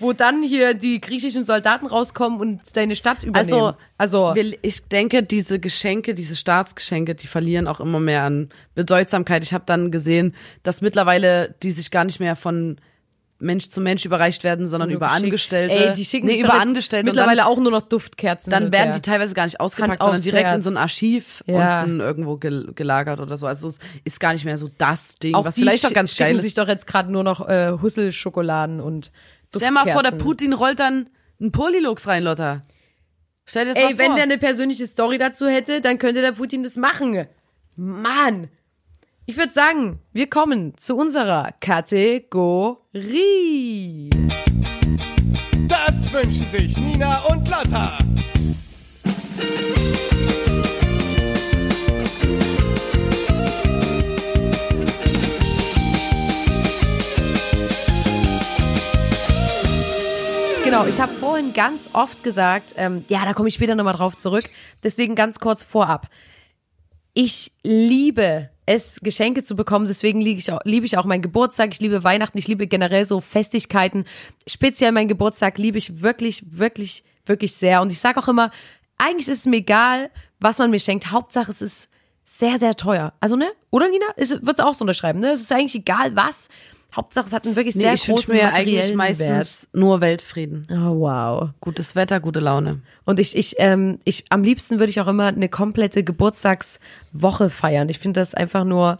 [0.00, 3.52] wo dann hier die griechischen Soldaten rauskommen und deine Stadt übernehmen.
[3.52, 8.48] Also, also Wir- Ich denke, diese Geschenke, diese Staatsgeschenke, die verlieren auch immer mehr an
[8.74, 9.42] Bedeutsamkeit.
[9.42, 12.76] Ich habe dann gesehen, dass mittlerweile die sich gar nicht mehr von
[13.40, 15.24] Mensch zu Mensch überreicht werden, sondern über geschickt.
[15.24, 15.78] Angestellte.
[15.90, 17.06] Ey, die schicken nee, sich über doch Angestellte.
[17.06, 18.50] mittlerweile und auch nur noch Duftkerzen.
[18.50, 20.64] dann, dann werden die teilweise gar nicht ausgepackt, sondern direkt in Herz.
[20.64, 21.84] so ein Archiv Ja.
[21.84, 23.46] unten irgendwo gel gelagert oder so.
[23.46, 25.94] Also es ist gar nicht mehr so das Ding, auch was die vielleicht auch schi-
[25.94, 26.42] ganz schicken geil ist.
[26.42, 29.12] sich doch jetzt gerade nur noch äh, Husselschokoladen und
[29.54, 30.12] Stell mal vor, der.
[30.12, 31.08] Putin rollt dann
[31.40, 32.62] einen Polilux rein, Lotta.
[33.46, 34.04] Stell dir das mal Ey, vor.
[34.04, 37.26] wenn der eine persönliche Story dazu hätte, dann könnte der Putin das machen.
[37.76, 38.48] Mann.
[39.24, 42.80] Ich würde sagen, wir kommen zu unserer Kategorie.
[45.68, 47.98] Das wünschen sich Nina und Lotta.
[60.68, 64.18] Genau, ich habe vorhin ganz oft gesagt, ähm, ja, da komme ich später nochmal drauf
[64.18, 64.50] zurück.
[64.82, 66.08] Deswegen ganz kurz vorab.
[67.14, 69.86] Ich liebe es, Geschenke zu bekommen.
[69.86, 71.70] Deswegen liebe ich, auch, liebe ich auch meinen Geburtstag.
[71.72, 72.36] Ich liebe Weihnachten.
[72.36, 74.04] Ich liebe generell so Festigkeiten.
[74.46, 77.80] Speziell meinen Geburtstag liebe ich wirklich, wirklich, wirklich sehr.
[77.80, 78.50] Und ich sage auch immer,
[78.98, 81.10] eigentlich ist es mir egal, was man mir schenkt.
[81.10, 81.88] Hauptsache, es ist
[82.26, 83.14] sehr, sehr teuer.
[83.20, 83.50] Also, ne?
[83.70, 84.04] Oder Nina?
[84.18, 85.30] Wird es auch so unterschreiben, ne?
[85.30, 86.50] Es ist eigentlich egal was.
[86.94, 90.68] Hauptsache, es hat einen wirklich Nee, sehr ich wünsche großen mir eigentlich meistens nur Weltfrieden.
[90.68, 90.80] Wert.
[90.80, 91.50] Oh, wow.
[91.60, 92.80] Gutes Wetter, gute Laune.
[93.04, 97.88] Und ich, ich, ähm, ich, am liebsten würde ich auch immer eine komplette Geburtstagswoche feiern.
[97.90, 98.98] Ich finde das einfach nur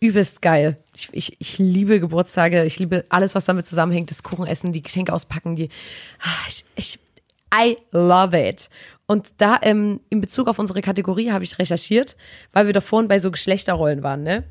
[0.00, 0.76] übelst geil.
[0.94, 2.64] Ich, ich, ich liebe Geburtstage.
[2.64, 4.10] Ich liebe alles, was damit zusammenhängt.
[4.10, 5.70] Das Kuchenessen, die Geschenke auspacken, die,
[6.20, 6.98] ah, ich, ich,
[7.54, 8.68] I love it.
[9.06, 12.16] Und da, ähm, in Bezug auf unsere Kategorie habe ich recherchiert,
[12.52, 14.44] weil wir da vorhin bei so Geschlechterrollen waren, ne?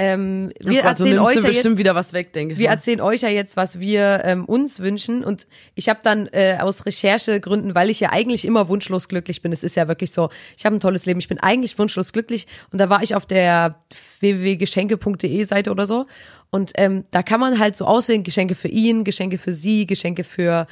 [0.00, 2.58] Ähm, wir oh Gott, du erzählen euch ja bestimmt jetzt, wieder was weg, denke ich.
[2.60, 2.74] wir mal.
[2.74, 5.24] erzählen euch ja jetzt, was wir ähm, uns wünschen.
[5.24, 9.52] Und ich habe dann äh, aus Recherchegründen, weil ich ja eigentlich immer wunschlos glücklich bin,
[9.52, 12.46] es ist ja wirklich so, ich habe ein tolles Leben, ich bin eigentlich wunschlos glücklich.
[12.70, 13.82] Und da war ich auf der
[14.20, 16.06] www.geschenke.de Seite oder so.
[16.50, 20.22] Und ähm, da kann man halt so auswählen, Geschenke für ihn, Geschenke für sie, Geschenke
[20.22, 20.68] für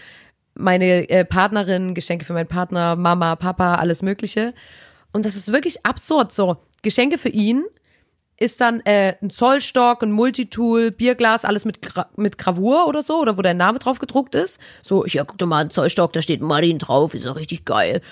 [0.55, 4.55] meine äh, Partnerin, Geschenke für meinen Partner, Mama, Papa, alles Mögliche.
[5.13, 6.31] Und das ist wirklich absurd.
[6.31, 7.65] So, Geschenke für ihn
[8.39, 13.21] ist dann äh, ein Zollstock, ein Multitool, Bierglas, alles mit, Gra mit Gravur oder so,
[13.21, 14.61] oder wo dein Name drauf gedruckt ist.
[14.83, 18.03] So, ja, guck doch mal, ein Zollstock, da steht Martin drauf, ist doch richtig geil.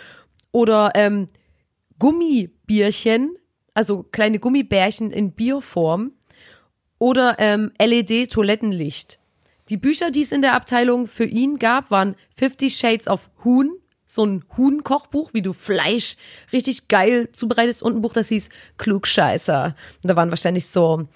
[0.50, 1.28] Oder ähm,
[1.98, 3.36] Gummibierchen,
[3.74, 6.12] also kleine Gummibärchen in Bierform.
[6.98, 9.18] Oder ähm, LED-Toilettenlicht.
[9.68, 13.72] Die Bücher, die es in der Abteilung für ihn gab, waren Fifty Shades of Huhn,
[14.14, 16.16] so ein Huhn-Kochbuch, wie du Fleisch
[16.52, 18.48] richtig geil zubereitest und ein Buch, das hieß
[18.78, 19.76] Klugscheißer.
[20.02, 21.08] Und da waren wahrscheinlich so,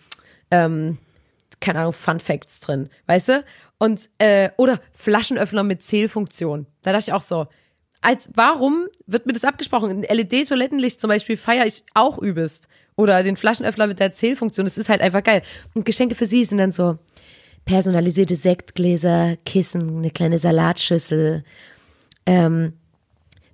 [0.50, 0.98] ähm,
[1.60, 3.44] keine Ahnung, Fun Facts drin, weißt du?
[3.78, 6.66] Und, äh, oder Flaschenöffner mit Zählfunktion.
[6.82, 7.46] Da dachte ich auch so,
[8.00, 9.90] als, warum wird mir das abgesprochen?
[9.90, 12.68] Ein LED-Toilettenlicht zum Beispiel feiere ich auch übelst.
[12.96, 14.66] Oder den Flaschenöffner mit der Zählfunktion.
[14.66, 15.42] Das ist halt einfach geil.
[15.74, 16.98] Und Geschenke für sie sind dann so
[17.64, 21.44] personalisierte Sektgläser, Kissen, eine kleine Salatschüssel.
[22.26, 22.72] Ähm,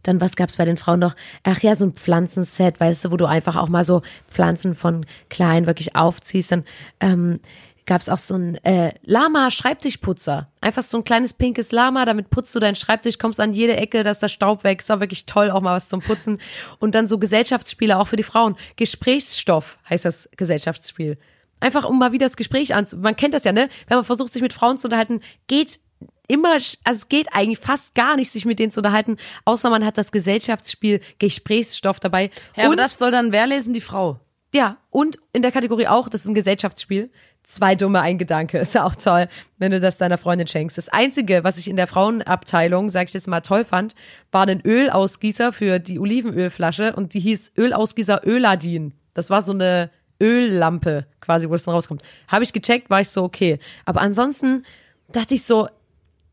[0.05, 1.17] dann, was gab's bei den Frauen noch?
[1.43, 5.05] Ach ja, so ein Pflanzenset, weißt du, wo du einfach auch mal so Pflanzen von
[5.29, 6.53] klein wirklich aufziehst.
[6.53, 6.65] Dann
[7.01, 7.41] ähm,
[7.87, 10.49] gab's auch so ein äh, Lama-Schreibtischputzer.
[10.61, 14.05] Einfach so ein kleines pinkes Lama, damit putzt du deinen Schreibtisch, kommst an jede Ecke,
[14.05, 14.65] dass der Staub.
[14.65, 16.39] Ist auch wirklich toll, auch mal was zum Putzen.
[16.79, 18.57] Und dann so Gesellschaftsspiele auch für die Frauen.
[18.77, 21.19] Gesprächsstoff heißt das Gesellschaftsspiel.
[21.61, 22.87] Einfach um mal wieder das Gespräch an.
[22.97, 23.69] Man kennt das ja, ne?
[23.89, 25.81] Wenn man versucht, sich mit Frauen zu unterhalten, geht
[26.29, 29.85] immer, also es geht eigentlich fast gar nicht, sich mit denen zu unterhalten, außer man
[29.85, 32.31] hat das Gesellschaftsspiel Gesprächsstoff dabei.
[32.57, 33.75] Ja, aber und, das soll dann wer lesen?
[33.75, 34.19] Die Frau.
[34.53, 37.11] ja, und in der Kategorie auch, das ist ein Gesellschaftsspiel.
[37.43, 38.57] Zwei dumme, ein Gedanke.
[38.61, 40.79] Ist ja auch toll, wenn du das deiner Freundin schenkst.
[40.79, 43.95] Das Einzige, was ich in der Frauenabteilung, sag ich jetzt mal, toll fand,
[44.33, 48.95] war ein Ölausgießer für die Olivenölflasche und die hieß Ölausgießer Öladin.
[49.13, 49.91] Das war so eine
[50.23, 52.03] Öllampe quasi, wo das dann rauskommt.
[52.29, 53.59] Habe ich gecheckt, war ich so, okay.
[53.85, 54.65] Aber ansonsten
[55.13, 55.69] dachte ich so,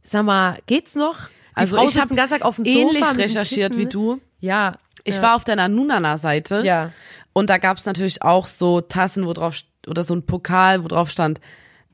[0.03, 1.27] sag mal, geht's noch?
[1.27, 3.85] Die Also Frau ich habe den ganzen Tag auf dem Sofa ähnlich dem recherchiert wie
[3.85, 4.19] du.
[4.39, 4.77] Ja.
[5.03, 5.21] Ich ja.
[5.21, 6.61] war auf deiner Nunana-Seite.
[6.65, 6.91] Ja.
[7.33, 11.09] Und da gab's natürlich auch so Tassen, wo drauf, oder so ein Pokal, wo drauf
[11.09, 11.39] stand,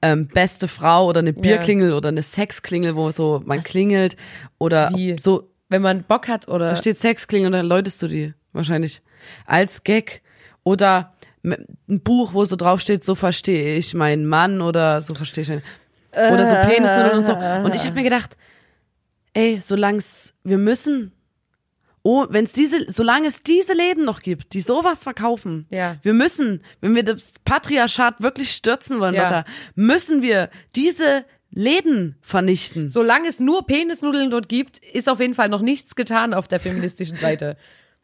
[0.02, 4.16] ähm, beste Frau oder eine Bierklingel oder eine Sexklingel, wo so man klingelt
[4.60, 5.18] oder Wie?
[5.20, 6.70] so, Wenn man Bock hat oder.
[6.70, 9.02] da steht Sexklingel und dann läutest du die wahrscheinlich
[9.46, 10.22] als Gag
[10.64, 15.44] oder ein Buch, wo so drauf steht, so verstehe ich meinen Mann oder so verstehe
[15.44, 15.64] ich meinen,
[16.18, 17.34] oder so Penisnudeln und so.
[17.36, 18.38] Und ich habe mir gedacht,
[19.34, 21.12] ey, solang's, wir müssen,
[22.04, 25.98] oh, wenn's diese, solange es diese Läden noch gibt, die sowas verkaufen, Ja.
[26.02, 29.24] wir müssen, wenn wir das Patriarchat wirklich stürzen wollen, Ja.
[29.24, 29.46] Lotta,
[29.76, 32.90] müssen wir diese Läden vernichten.
[32.90, 36.60] Solange es nur Penisnudeln dort gibt, ist auf jeden Fall noch nichts getan auf der
[36.60, 37.58] feministischen Seite.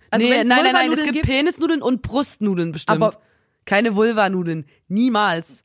[0.09, 3.01] Also nee, nein, nein, nein, es Vulvanudeln gibt, Penisnudeln und Brustnudeln bestimmt.
[3.01, 3.17] Aber-
[3.65, 4.65] Keine Vulvanudeln.
[4.87, 5.63] Niemals.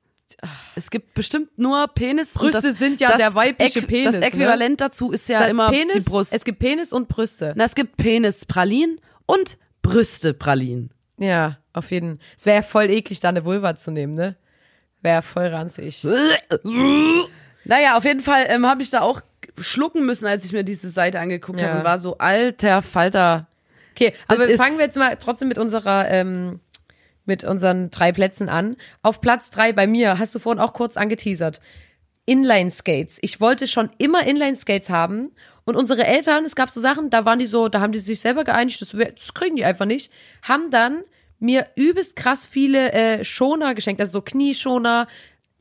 [0.77, 2.35] Es gibt bestimmt nur Penis.
[2.35, 4.27] Brüste das, sind ja der weibliche Penis, Das ne?
[4.27, 6.33] Äquivalent dazu ist ja Da- immer Penis, die Brust.
[6.33, 7.53] Es gibt Penis und Brüste.
[7.57, 10.91] Na, es gibt Penispralinen und Brüstepralinen.
[11.19, 12.21] Ja, auf jeden.
[12.37, 14.37] Es wäre ja voll eklig, da eine Vulva zu nehmen, ne?
[15.03, 16.07] Wäre ja voll ranzig.
[17.65, 19.21] Naja, auf jeden Fall ähm, habe ich da auch
[19.61, 21.69] schlucken müssen, als ich mir diese Seite angeguckt Ja.
[21.69, 23.47] habe und war so alter Falter.
[23.95, 26.61] Okay, aber fangen wir jetzt mal trotzdem mit unserer, ähm,
[27.29, 28.77] mit unseren drei Plätzen an.
[29.03, 31.61] Auf Platz drei bei mir, hast du vorhin auch kurz angeteasert.
[32.25, 33.19] Inline Skates.
[33.23, 35.31] Ich wollte schon immer Inline Skates haben.
[35.65, 38.21] Und unsere Eltern, es gab so Sachen, da waren die so, da haben die sich
[38.21, 40.11] selber geeinigt, das, das kriegen die einfach nicht,
[40.43, 41.05] haben dann
[41.41, 45.07] mir übelst krass viele äh, Schoner geschenkt, also so Knieschoner,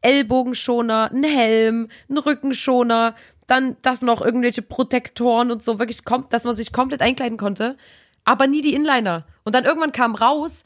[0.02, 3.16] Ellbogenschoner, ein Helm, ein Rückenschoner,
[3.48, 7.78] dann das noch irgendwelche Protektoren und so, wirklich kommt, dass man sich komplett einkleiden konnte,
[8.24, 9.26] aber nie die Inliner.
[9.44, 10.64] Und dann irgendwann kam raus,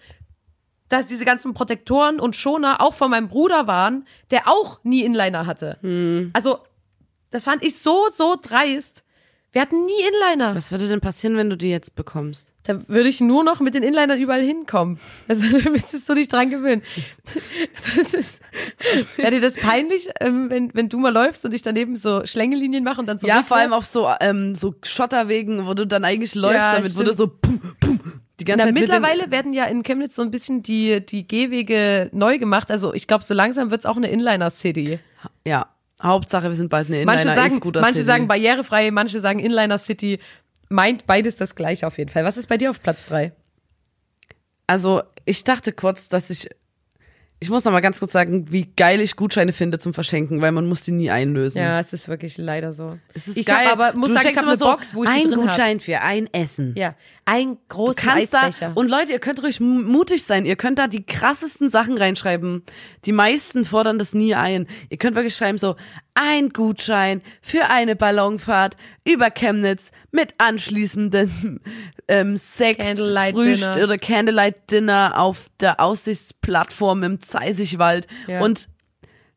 [0.91, 5.45] dass diese ganzen Protektoren und Schoner auch von meinem Bruder waren, der auch nie Inliner
[5.45, 5.77] hatte.
[6.33, 6.59] Also,
[7.29, 9.03] das fand ich so, so dreist.
[9.53, 9.91] Wir hatten nie
[10.31, 10.55] Inliner.
[10.55, 12.53] Was würde denn passieren, wenn du die jetzt bekommst?
[12.63, 14.97] Da würde ich nur noch mit den Inlinern überall hinkommen.
[15.27, 16.83] Also müsstest du dich dran gewöhnen.
[17.95, 18.41] Das ist,
[19.17, 22.83] wäre dir das peinlich, ähm, wenn, wenn du mal läufst und ich daneben so Schlängelinien
[22.83, 26.05] mache und dann so Ja, vor allem auf so, ähm, so Schotterwegen, wo du dann
[26.05, 27.13] eigentlich läufst, Ja, damit stimmt.
[27.15, 27.90] so pum, pum,
[28.41, 31.27] die ganze Na, Zeit mit mittlerweile werden ja in Chemnitz so ein bisschen die, die
[31.27, 32.71] Gehwege neu gemacht.
[32.71, 34.99] Also ich glaube, so langsam wird's auch eine Inliner-City.
[35.45, 35.67] Ja,
[36.01, 38.07] Hauptsache, wir sind bald eine Manche Inliner sagen, E-Scooter manche City.
[38.07, 40.19] sagen barrierefrei, manche sagen Inliner-City.
[40.69, 42.25] Meint beides das gleiche auf jeden Fall.
[42.25, 43.33] Was ist bei dir auf Platz drei?
[44.65, 46.49] Also, ich dachte kurz, dass ich
[47.43, 50.51] ich muss noch mal ganz kurz sagen, wie geil ich Gutscheine finde zum Verschenken, weil
[50.51, 51.57] man muss die nie einlösen.
[51.57, 52.99] Ja, es ist wirklich leider so.
[53.15, 53.65] Es ist ich geil.
[53.65, 55.33] Hab aber muss du sagen, ich habe eine so Box, wo ich ein die drin
[55.39, 55.47] habe.
[55.47, 56.75] Gutschein für ein Essen.
[56.77, 56.93] Ja,
[57.25, 58.73] ein großer kannst da, Eisbecher.
[58.75, 60.45] und Leute, ihr könnt ruhig mu- mutig sein.
[60.45, 62.61] Ihr könnt da die krassesten Sachen reinschreiben.
[63.05, 64.67] Die meisten fordern das nie ein.
[64.89, 65.75] Ihr könnt wirklich schreiben so,
[66.13, 71.59] ein Gutschein für eine Ballonfahrt über Chemnitz mit anschließendem
[72.07, 73.83] ähm, Sekt, Candlelight Frühst Dinner.
[73.83, 78.07] oder Candlelight Dinner auf der Aussichtsplattform im Zeisigwald.
[78.27, 78.41] Ja.
[78.41, 78.67] Und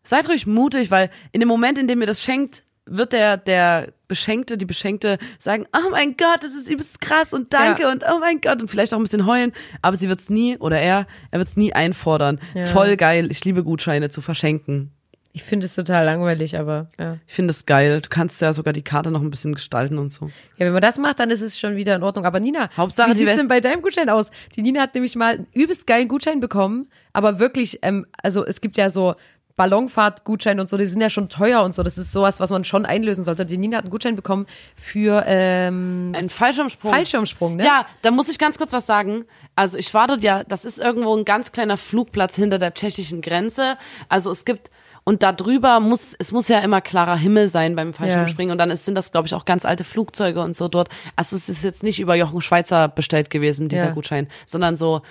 [0.02, 3.94] seid ruhig mutig, weil in dem Moment, in dem ihr das schenkt, wird der, der
[4.08, 7.90] Beschenkte, die Beschenkte sagen, oh mein Gott, das ist übelst krass und danke Ja.
[7.92, 10.78] und oh mein Gott und vielleicht auch ein bisschen heulen, aber sie wird's nie oder
[10.78, 12.38] er, er wird's nie einfordern.
[12.52, 12.64] Ja.
[12.64, 14.92] Voll geil, ich liebe Gutscheine zu verschenken.
[15.36, 17.18] Ich finde es total langweilig, aber ja.
[17.26, 18.00] Ich finde es geil.
[18.00, 20.26] Du kannst ja sogar die Karte noch ein bisschen gestalten und so.
[20.58, 22.24] Ja, wenn man das macht, dann ist es schon wieder in Ordnung.
[22.24, 24.30] Aber Nina, Hauptsache, wie sieht's denn bei deinem Gutschein aus?
[24.54, 28.60] Die Nina hat nämlich mal einen übelst geilen Gutschein bekommen, aber wirklich, ähm, also es
[28.60, 29.16] gibt ja so
[29.56, 31.82] Ballonfahrtgutscheine und so, die sind ja schon teuer und so.
[31.82, 33.44] Das ist sowas, was man schon einlösen sollte.
[33.44, 36.92] Die Nina hat einen Gutschein bekommen für ähm, Ein Fallschirmsprung.
[36.92, 37.64] Fallschirmsprung, ne?
[37.64, 39.24] Ja, da muss ich ganz kurz was sagen.
[39.56, 43.20] Also ich war dort ja, das ist irgendwo ein ganz kleiner Flugplatz hinter der tschechischen
[43.20, 43.78] Grenze.
[44.08, 44.70] Also es gibt
[45.04, 48.70] und da drüber muss es muss ja immer klarer Himmel sein beim Fallschirmspringen und dann
[48.70, 50.88] ist, sind das glaube ich auch ganz alte Flugzeuge und so dort.
[51.14, 53.90] Also es ist jetzt nicht über Jochen Schweizer bestellt gewesen dieser Ja.
[53.92, 55.02] Gutschein, sondern so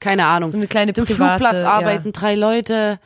[0.00, 0.50] keine Ahnung.
[0.50, 1.70] So eine kleine private, Flugplatz ja.
[1.70, 2.98] arbeiten drei Leute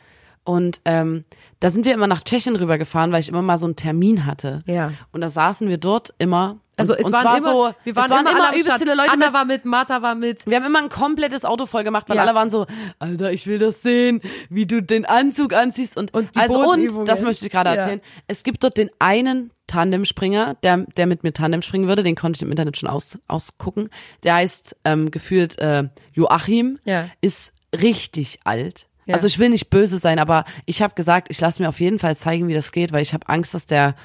[0.43, 1.25] und ähm,
[1.59, 4.59] da sind wir immer nach Tschechien rübergefahren, weil ich immer mal so einen Termin hatte.
[4.65, 4.91] Ja.
[5.11, 6.57] Und da saßen wir dort immer.
[6.77, 9.27] Also es waren zwar immer, so, wir waren, waren immer, immer, übelst viele Leute Anna
[9.27, 10.45] mit, war mit, Martha war mit.
[10.45, 12.23] wir haben immer ein komplettes Auto voll gemacht, weil Ja.
[12.23, 12.65] alle waren so,
[12.99, 17.07] Alter, ich will das sehen, wie du den Anzug anziehst und, Und die also und
[17.07, 17.75] das möchte ich gerade Ja.
[17.77, 18.01] erzählen.
[18.27, 22.37] Es gibt dort den einen Tandemspringer, der der mit mir Tandem springen würde, den konnte
[22.37, 23.89] ich im Internet schon aus, ausgucken.
[24.23, 27.07] Der heißt ähm, gefühlt äh, Joachim, Ja.
[27.21, 28.87] ist richtig alt.
[29.05, 29.13] Ja.
[29.13, 31.99] Also ich will nicht böse sein, aber ich habe gesagt, ich lasse mir auf jeden
[31.99, 33.95] Fall zeigen, wie das geht, weil ich habe Angst, dass der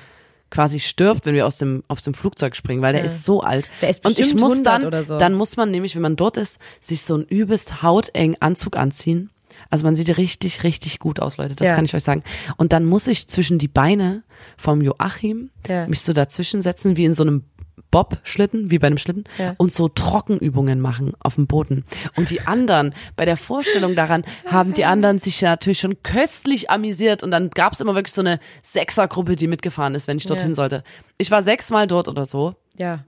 [0.51, 3.69] quasi stirbt, wenn wir aus dem aus dem Flugzeug springen, weil der ist so alt.
[3.81, 5.17] Der ist und ich bestimmt muss 100 dann oder so.
[5.19, 9.31] dann muss man nämlich, wenn man dort ist, sich so einen übelst hautengen Anzug anziehen.
[9.71, 11.75] Also man sieht richtig richtig gut aus, Leute, das Ja.
[11.75, 12.25] kann ich euch sagen.
[12.57, 14.23] Und dann muss ich zwischen die Beine
[14.57, 15.87] vom Joachim Ja.
[15.87, 17.45] mich so dazwischen setzen wie in so einem
[17.91, 19.55] Bob-Schlitten, wie bei einem Schlitten, Ja.
[19.59, 21.85] und so Trockenübungen machen auf dem Boden.
[22.17, 26.71] Und die anderen, bei der Vorstellung daran, haben die anderen sich ja natürlich schon köstlich
[26.71, 30.51] amüsiert und dann gab's immer wirklich so eine Sechsergruppe, die mitgefahren ist, wenn ich dorthin
[30.51, 30.55] Ja.
[30.55, 30.85] sollte.
[31.19, 32.55] Ich war sechsmal dort oder so.
[32.77, 33.05] Ja.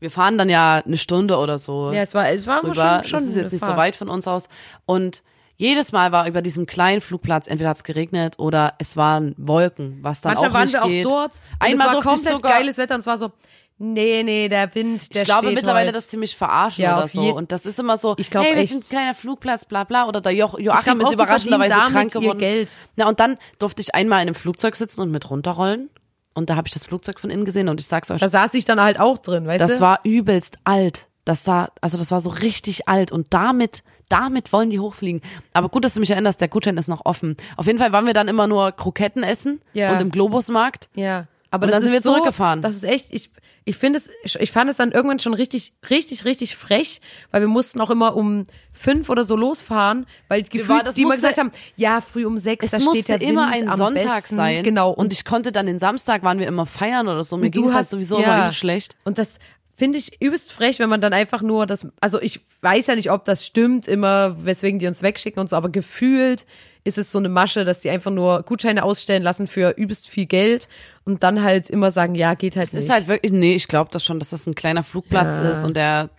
[0.00, 2.74] Wir fahren dann ja eine Stunde oder so Ja, es war, es war rüber.
[2.74, 3.78] schon, schon das ist jetzt nicht so Fahrt.
[3.78, 4.48] weit von uns aus.
[4.86, 5.22] Und
[5.56, 10.20] jedes Mal war über diesem kleinen Flugplatz, entweder hat's geregnet oder es waren Wolken, was
[10.20, 11.04] dann Manchmal auch waren nicht wir auch geht.
[11.04, 11.32] dort.
[11.58, 13.32] Einmal es war komplett sogar, geiles Wetter und es war so,
[13.78, 15.96] nee, nee, der Wind, der ich glaube steht mittlerweile heute.
[15.98, 17.34] das ziemlich verarschen Ja, oder so.
[17.34, 18.72] Und das ist immer so, Ich glaub hey, wir echt.
[18.72, 20.06] sind ein kleiner Flugplatz, bla bla.
[20.08, 22.38] Oder der jo Joachim ist überraschenderweise krank geworden.
[22.38, 22.70] Geld.
[22.96, 25.90] Na, und dann durfte ich einmal in einem Flugzeug sitzen und mit runterrollen.
[26.34, 28.54] Und da habe ich das Flugzeug von innen gesehen und ich sag's euch, Da saß
[28.54, 29.80] ich dann halt auch drin, weißt das du?
[29.80, 31.08] war übelst alt.
[31.24, 35.20] Das sah, also das war so richtig alt und damit, damit wollen die hochfliegen.
[35.52, 37.36] Aber gut, dass du mich erinnerst, der Gutschein ist noch offen.
[37.56, 39.92] Auf jeden Fall waren wir dann immer nur Kroketten essen Ja.
[39.92, 40.88] und im Globusmarkt.
[40.94, 41.26] Ja.
[41.50, 42.62] Aber Und das dann sind wir so, zurückgefahren.
[42.62, 43.30] Das ist echt, ich,
[43.68, 44.10] ich finde es,
[44.40, 47.00] ich, fand es dann irgendwann schon richtig, richtig, richtig frech,
[47.30, 51.02] weil wir mussten auch immer um fünf oder so losfahren, weil gefühlt war- das die
[51.02, 53.68] immer musste- gesagt haben, ja, früh um sechs, Es da steht musste der immer ein
[53.70, 54.36] Sonntag besten.
[54.36, 54.62] sein.
[54.62, 54.90] Genau.
[54.90, 57.36] Und ich konnte dann den Samstag waren wir immer feiern oder so.
[57.36, 58.34] Mir Und ging du es halt hast- sowieso ja.
[58.34, 58.96] immer schlecht.
[59.04, 59.38] Und das
[59.78, 63.12] finde ich übelst frech, wenn man dann einfach nur das, also ich weiß ja nicht,
[63.12, 66.46] ob das stimmt immer, weswegen die uns wegschicken und so, aber gefühlt
[66.82, 70.26] ist es so eine Masche, dass die einfach nur Gutscheine ausstellen lassen für übelst viel
[70.26, 70.68] Geld
[71.04, 72.80] und dann halt immer sagen, ja, geht halt das nicht.
[72.80, 75.50] Es ist halt wirklich, nee, ich glaube das schon, dass das ein kleiner Flugplatz ja.
[75.50, 76.10] ist und der,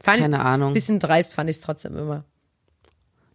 [0.00, 0.72] fand, keine Ahnung.
[0.72, 2.24] Bisschen dreist fand ich es trotzdem immer.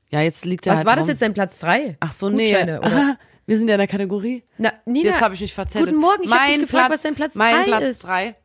[0.10, 1.00] Ja, jetzt liegt er Was halt war rum.
[1.02, 1.98] das jetzt dein Platz drei?
[2.00, 2.88] Ach so, Gutscheine, nee.
[2.88, 3.18] Oder?
[3.46, 4.44] Wir sind ja in der Kategorie.
[4.58, 5.90] Na, Nina, jetzt habe ich mich verzettelt.
[5.90, 7.56] Guten Morgen, ich habe dich gefragt, Platz, was dein Platz 3 ist.
[7.56, 8.36] Mein Platz 3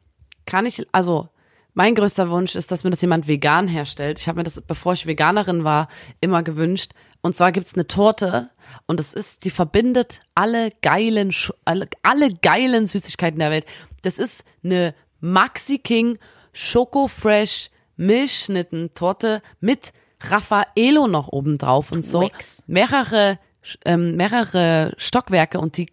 [0.47, 1.28] kann ich, also
[1.74, 4.18] mein größter Wunsch ist, dass mir das jemand vegan herstellt.
[4.18, 5.88] Ich habe mir das, bevor ich Veganerin war,
[6.20, 6.92] immer gewünscht.
[7.20, 8.51] Und zwar gibt's eine Torte
[8.86, 11.34] Und es ist, die verbindet alle geilen,
[11.64, 13.66] alle, alle geilen Süßigkeiten der Welt.
[14.03, 16.18] Das ist eine Maxi King
[16.53, 22.22] Schoko Fresh Milchschnittentorte mit Raffaello noch oben drauf und so.
[22.22, 22.64] Wix.
[22.66, 23.38] Mehrere,
[23.84, 25.88] ähm, mehrere Stockwerke und die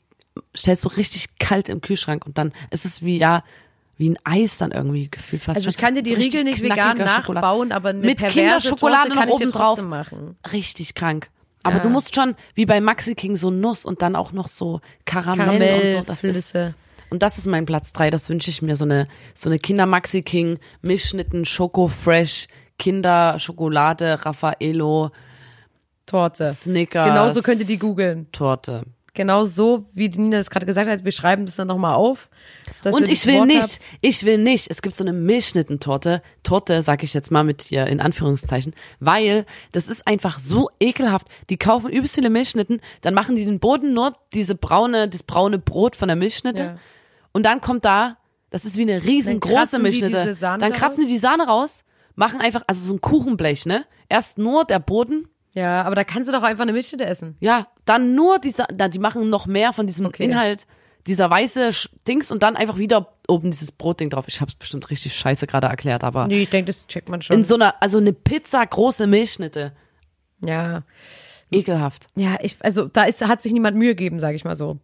[0.56, 3.44] stellst du richtig kalt im Kühlschrank und dann ist es wie, ja,
[4.02, 5.58] wie ein Eis dann irgendwie gefühlt fast.
[5.58, 7.34] Also ich kann dir die So Riegel nicht vegan Schokolade.
[7.34, 9.82] nachbauen, aber Mit Kinderschokolade Torte noch kann dir oben drauf.
[9.84, 10.36] machen.
[10.52, 11.30] Richtig krank.
[11.62, 11.82] Aber Ja.
[11.84, 15.82] du musst schon, wie bei Maxi King, so Nuss und dann auch noch so Karamell,
[15.82, 16.02] und so.
[16.08, 16.56] Das ist,
[17.12, 18.10] und das ist mein Platz drei.
[18.10, 18.76] Das wünsche ich mir.
[18.76, 22.48] So eine, so eine Kinder Maxi King, Milchschnitten, Schoko Fresh,
[22.80, 25.12] Kinderschokolade, Raffaello,
[26.08, 26.46] Torte.
[26.48, 27.08] Snickers.
[27.08, 28.32] Genauso könnt ihr die googeln.
[28.32, 28.84] Torte.
[29.14, 31.04] Genau so, wie Nina das gerade gesagt hat.
[31.04, 32.30] Wir schreiben das dann nochmal auf.
[32.86, 33.80] Und ich will Wort nicht, habt.
[34.00, 37.88] ich will nicht, es gibt so eine Milchschnittentorte, Torte, sag ich jetzt mal mit hier
[37.88, 41.28] in Anführungszeichen, weil das ist einfach so ekelhaft.
[41.50, 45.60] Die kaufen übelst viele Milchschnitten, dann machen die den Boden nur diese braune, das braune
[45.60, 46.78] Brot von der Milchschnitte Ja.
[47.34, 48.18] und dann kommt da,
[48.50, 50.38] das ist wie eine riesengroße Milchschnitte.
[50.40, 51.84] dann da kratzen die die Sahne raus,
[52.16, 53.86] machen einfach, also so ein Kuchenblech, ne?
[54.08, 57.36] Erst nur der Boden, Ja, aber da kannst du doch einfach eine Milchschnitte essen.
[57.40, 60.24] ja, dann nur diese, da, die machen noch mehr von diesem Okay.
[60.24, 60.66] Inhalt,
[61.08, 61.72] dieser weiße
[62.08, 64.26] Dings und dann einfach wieder oben dieses Brotding drauf.
[64.28, 67.36] Ich hab's bestimmt richtig scheiße gerade erklärt, aber Nee, ich denke, das checkt man schon.
[67.38, 69.74] in so einer, also eine Pizza große Milchschnitte.
[70.46, 70.84] ja.
[71.54, 72.08] Ekelhaft.
[72.16, 74.78] Ja, ich, also da ist, hat sich niemand Mühe gegeben, sage ich mal so.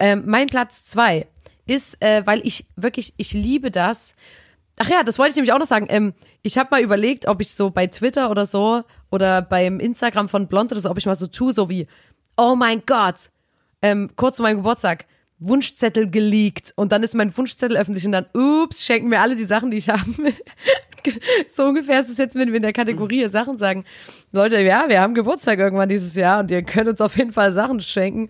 [0.00, 1.26] Ähm, mein Platz zwei
[1.66, 4.16] ist, äh, weil ich wirklich, ich liebe das.
[4.78, 5.86] Ach ja, das wollte ich nämlich auch noch sagen.
[5.88, 10.28] Ähm, ich habe mal überlegt, ob ich so bei Twitter oder so oder beim Instagram
[10.28, 11.86] von Blond oder so, ob ich mal so tue, so wie,
[12.36, 13.30] oh mein Gott,
[13.82, 15.06] ähm, kurz vor meinem Geburtstag,
[15.38, 19.44] Wunschzettel geleakt und dann ist mein Wunschzettel öffentlich und dann, ups, schenken mir alle die
[19.44, 20.34] Sachen, die ich haben will.
[21.52, 23.84] so ungefähr ist es jetzt, wenn wir in der Kategorie Sachen sagen.
[24.32, 27.52] Leute, ja, wir haben Geburtstag irgendwann dieses Jahr und ihr könnt uns auf jeden Fall
[27.52, 28.28] Sachen schenken.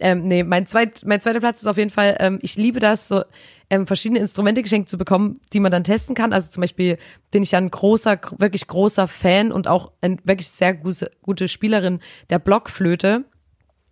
[0.00, 3.08] Ähm, nee, mein, zweit, mein zweiter Platz ist auf jeden Fall, ähm, ich liebe das,
[3.08, 3.24] so
[3.68, 6.32] ähm, verschiedene Instrumente geschenkt zu bekommen, die man dann testen kann.
[6.32, 6.98] Also zum Beispiel
[7.32, 11.10] bin ich ja ein großer, gr- wirklich großer Fan und auch ein wirklich sehr gute,
[11.22, 11.98] gute Spielerin
[12.30, 13.24] der Blockflöte.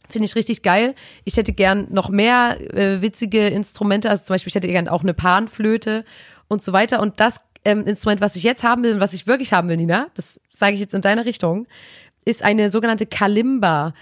[0.08, 0.94] Finde ich richtig geil.
[1.24, 4.08] Ich hätte gern noch mehr äh, witzige Instrumente.
[4.08, 6.04] Also zum Beispiel, ich hätte gern auch eine Panflöte
[6.46, 7.00] und so weiter.
[7.00, 9.76] Und das ähm, Instrument, was ich jetzt haben will und was ich wirklich haben will,
[9.76, 11.66] Nina, das sage ich jetzt in deine Richtung,
[12.24, 13.92] ist eine sogenannte Kalimba.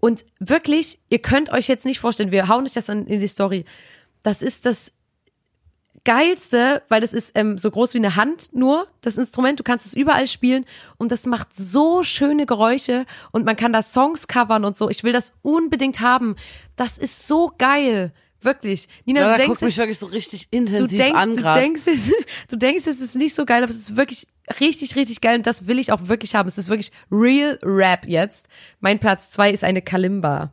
[0.00, 3.28] Und wirklich, ihr könnt euch jetzt nicht vorstellen, wir hauen euch das dann in die
[3.28, 3.64] Story.
[4.22, 4.92] Das ist das
[6.04, 9.84] geilste, weil das ist ähm, so groß wie eine Hand nur, das Instrument, du kannst
[9.84, 10.64] es überall spielen
[10.96, 14.88] und das macht so schöne Geräusche und man kann da Songs covern und so.
[14.88, 16.36] Ich will das unbedingt haben.
[16.76, 18.12] Das ist so geil.
[18.42, 18.88] Wirklich.
[19.04, 21.82] Nina, Ja, du denkst, guckt mich wirklich so richtig du intensiv denkst, an du denkst,
[21.86, 22.10] es,
[22.48, 24.26] du denkst, es ist nicht so geil, aber es ist wirklich
[24.58, 26.48] richtig, richtig geil und das will ich auch wirklich haben.
[26.48, 28.48] Es ist wirklich Real Rap jetzt.
[28.80, 30.52] Mein Platz zwei ist eine Kalimba.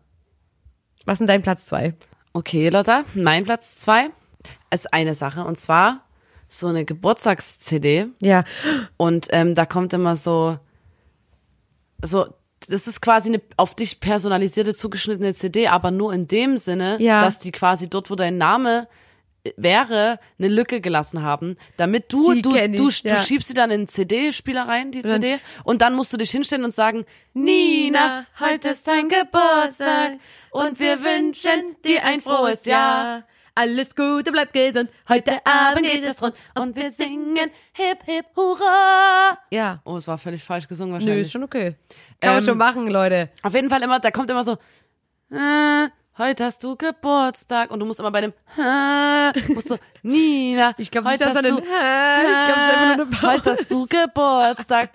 [1.06, 1.94] Was ist denn dein Platz zwei?
[2.34, 4.10] Okay, Lotta, mein Platz zwei
[4.72, 6.04] ist eine Sache und zwar
[6.50, 8.08] so eine Geburtstags-CD.
[8.22, 8.44] Ja.
[8.98, 10.58] Und ähm, da kommt immer so,
[12.04, 12.28] so,
[12.70, 17.22] das ist quasi eine auf dich personalisierte, zugeschnittene CD, aber nur in dem Sinne, Ja.
[17.24, 18.88] dass die quasi dort, wo dein Name
[19.56, 23.20] wäre, eine Lücke gelassen haben, damit du, Die du, du, ich, du ja.
[23.24, 26.66] schiebst sie dann in CD-Spieler rein, die dann- CD, und dann musst du dich hinstellen
[26.66, 30.14] und sagen, Nina, heute ist dein Geburtstag
[30.52, 33.24] und wir wünschen dir ein frohes Jahr.
[33.56, 34.90] Alles Gute, bleib gesund.
[35.10, 36.36] Heute Abend geht es rund.
[36.60, 39.36] und wir singen Hip Hip Hurra.
[39.50, 39.82] Ja.
[39.84, 41.22] Oh, es war völlig falsch gesungen Nö, wahrscheinlich.
[41.22, 41.76] ist schon okay.
[42.22, 43.30] Kann man Ähm, schon machen, Leute.
[43.42, 44.58] Auf jeden Fall immer, da kommt immer so,
[45.32, 50.74] äh, heute hast du Geburtstag und du musst immer bei dem, äh, musst so, Nina,
[50.78, 52.32] Ich glaube heute nicht, dass er du, einen, Hä?
[52.32, 53.28] ich glaube, es ist einfach nur eine Pause.
[53.28, 54.90] heute hast du Geburtstag.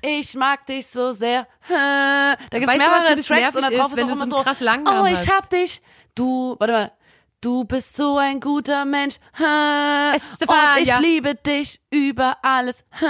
[0.00, 1.40] Ich mag dich so sehr.
[1.68, 1.74] äh.
[1.74, 4.26] Da gibt's Weißt du, mehrere bisschen Tracks und da drauf ist, ist auch du immer
[4.26, 5.82] so so, krass oh, ich hab dich.
[6.14, 6.92] Du, warte mal.
[7.40, 9.16] Du bist so ein guter Mensch.
[9.40, 10.16] äh.
[10.16, 10.98] Es ist und wahr, ich ja.
[10.98, 12.84] liebe dich über alles.
[13.00, 13.04] äh.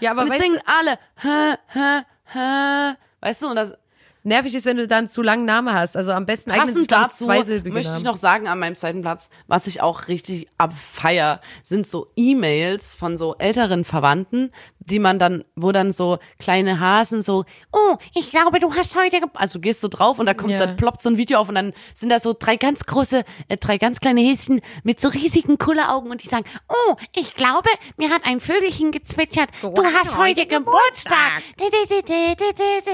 [0.00, 0.98] Ja, aber und weißt singen alle.
[1.24, 2.94] äh, äh, äh.
[3.20, 3.74] Weißt du, und das,
[4.22, 5.96] Nervig ist, wenn du dann zu langen Namen hast.
[5.96, 9.30] Also am besten eignen sich dazu zweisilbige möchte ich noch sagen an meinem zweiten Platz,
[9.46, 15.44] was ich auch richtig abfeier, sind so E-Mails von so älteren Verwandten, die man dann,
[15.56, 19.62] wo dann so kleine Hasen so, oh, ich glaube, du hast heute, ge-" also du
[19.62, 20.58] gehst so drauf und da kommt, Ja.
[20.58, 23.56] dann ploppt so ein Video auf und dann sind da so drei ganz große, äh,
[23.56, 28.10] drei ganz kleine Häschen mit so riesigen Kulleraugen und die sagen, oh, ich glaube, mir
[28.10, 31.42] hat ein Vögelchen gezwitschert, du hast heute Geburtstag.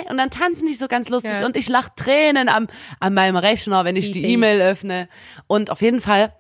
[0.09, 1.47] Und dann tanzen die so ganz lustig Ja.
[1.47, 2.69] und ich lach Tränen am,
[3.01, 4.25] an meinem Rechner, wenn ich die.
[4.25, 5.09] E-Mail öffne.
[5.47, 6.33] Und auf jeden Fall,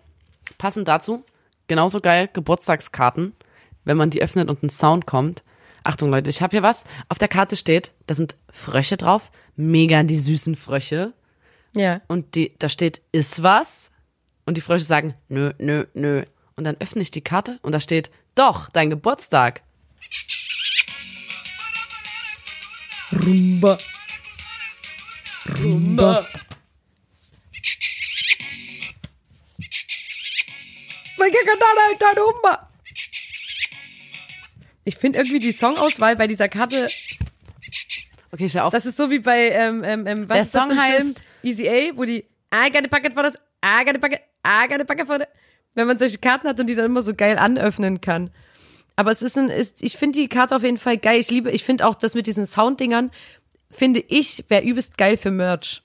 [0.58, 1.24] passend dazu,
[1.68, 3.32] genauso geil, Geburtstagskarten,
[3.84, 5.42] wenn man die öffnet und ein Sound kommt.
[5.84, 6.84] Achtung Leute, ich habe hier was.
[7.08, 11.12] Auf der Karte steht, da sind Frösche drauf, mega die süßen Frösche.
[11.76, 12.00] Ja.
[12.08, 13.90] Und die, da steht, ist was?
[14.46, 16.24] Und die Frösche sagen, nö, nö, nö.
[16.56, 19.62] Und dann öffne ich die Karte und da steht, doch, dein Geburtstag.
[23.12, 23.78] Rumba.
[25.60, 26.26] Rumba.
[34.84, 36.88] Ich finde irgendwie die Songauswahl bei dieser Karte,
[38.32, 38.72] Okay, stell auf.
[38.72, 41.24] das ist so wie bei, ähm, ähm, ähm, was Der Song heißt-?
[41.42, 42.24] Easy A, wo die
[42.54, 45.18] I got a bucket for this, I got a bucket, I got a bucket for
[45.18, 45.28] this.
[45.74, 48.30] Wenn man solche Karten hat und die dann immer so geil anöffnen kann.
[48.94, 51.20] Aber es ist ein, ist, ich finde die Karte auf jeden Fall geil.
[51.20, 53.10] Ich liebe, ich finde auch das mit diesen Sounddingern,
[53.70, 55.82] finde ich, wäre übelst geil für Merch.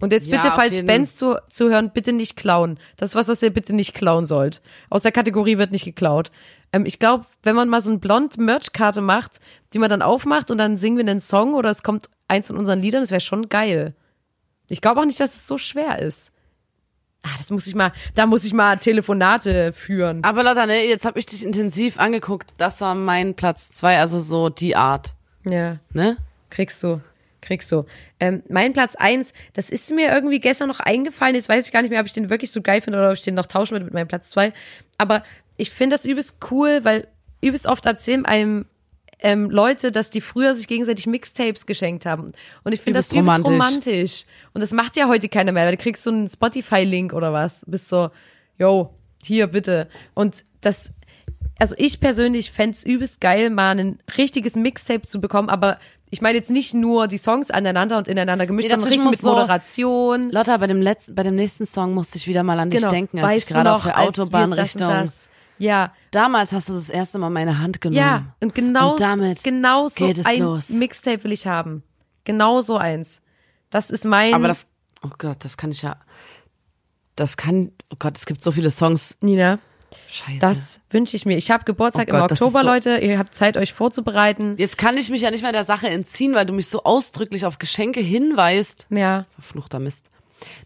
[0.00, 2.78] Und jetzt Ja, bitte, falls Bands zu, zuhören, bitte nicht klauen.
[2.96, 4.60] Das ist was, was ihr bitte nicht klauen sollt.
[4.90, 6.32] Aus der Kategorie wird nicht geklaut.
[6.72, 9.38] Ähm, ich glaube, wenn man mal so ein blond Merch-Karte macht,
[9.72, 12.56] die man dann aufmacht und dann singen wir einen Song oder es kommt eins von
[12.56, 13.94] unseren Liedern, das wäre schon geil.
[14.66, 16.32] Ich glaube auch nicht, dass es so schwer ist.
[17.22, 20.24] Ah, das muss ich mal, da muss ich mal Telefonate führen.
[20.24, 22.52] Aber Lotta, ne, jetzt habe ich dich intensiv angeguckt.
[22.56, 25.14] Das war mein Platz zwei, also so die Art,
[25.44, 25.76] Ja.
[25.92, 26.16] ne?
[26.50, 27.00] Kriegst du.
[27.42, 27.84] Kriegst du.
[28.20, 31.34] Ähm, mein Platz eins, das ist mir irgendwie gestern noch eingefallen.
[31.34, 33.14] Jetzt weiß ich gar nicht mehr, ob ich den wirklich so geil finde oder ob
[33.14, 34.54] ich den noch tauschen würde mit meinem Platz zwei.
[34.96, 35.22] Aber
[35.56, 37.08] ich finde das übelst cool, weil
[37.42, 38.64] übelst oft erzählen einem
[39.22, 42.32] ähm, Leute, dass die früher sich gegenseitig Mixtapes geschenkt haben.
[42.64, 43.52] Und ich finde das Übelst romantisch.
[43.52, 44.24] romantisch.
[44.54, 47.64] Und das macht ja heute keiner mehr, weil du kriegst so einen Spotify-Link oder was.
[47.68, 48.10] Bist so,
[48.58, 49.88] yo, hier bitte.
[50.14, 50.92] Und das,
[51.58, 55.78] also ich persönlich fänd's es übelst geil, mal ein richtiges Mixtape zu bekommen, aber
[56.12, 59.12] ich meine jetzt nicht nur die Songs aneinander und ineinander gemischt, Nee, sondern richtig mit
[59.14, 60.30] muss so- Moderation.
[60.30, 62.90] Lotta, bei dem letzten, bei dem nächsten Song musste ich wieder mal an dich Genau.
[62.90, 64.88] denken, als Weißt ich gerade auf der Autobahn das Richtung.
[64.88, 67.96] das- Ja, Damals hast du das erste Mal meine Hand genommen.
[67.98, 70.68] ja, und genau, Und damit genau so geht es ein los.
[70.68, 71.82] Mixtape will ich haben.
[72.24, 73.22] Genau so eins.
[73.70, 74.34] Das ist mein.
[74.34, 74.66] Aber das,
[75.02, 75.96] oh Gott, das kann ich ja.
[77.16, 79.16] Das kann, oh Gott, es gibt so viele Songs.
[79.22, 79.58] Nina,
[80.08, 80.38] Scheiße.
[80.40, 81.36] das wünsche ich mir.
[81.36, 82.98] Ich habe Geburtstag Oh Gott, im Oktober, so- Leute.
[82.98, 84.54] Ihr habt Zeit, euch vorzubereiten.
[84.58, 87.44] Jetzt kann ich mich ja nicht mehr der Sache entziehen, weil du mich so ausdrücklich
[87.46, 88.86] auf Geschenke hinweist.
[88.90, 89.26] Ja.
[89.34, 90.06] Verfluchter Mist.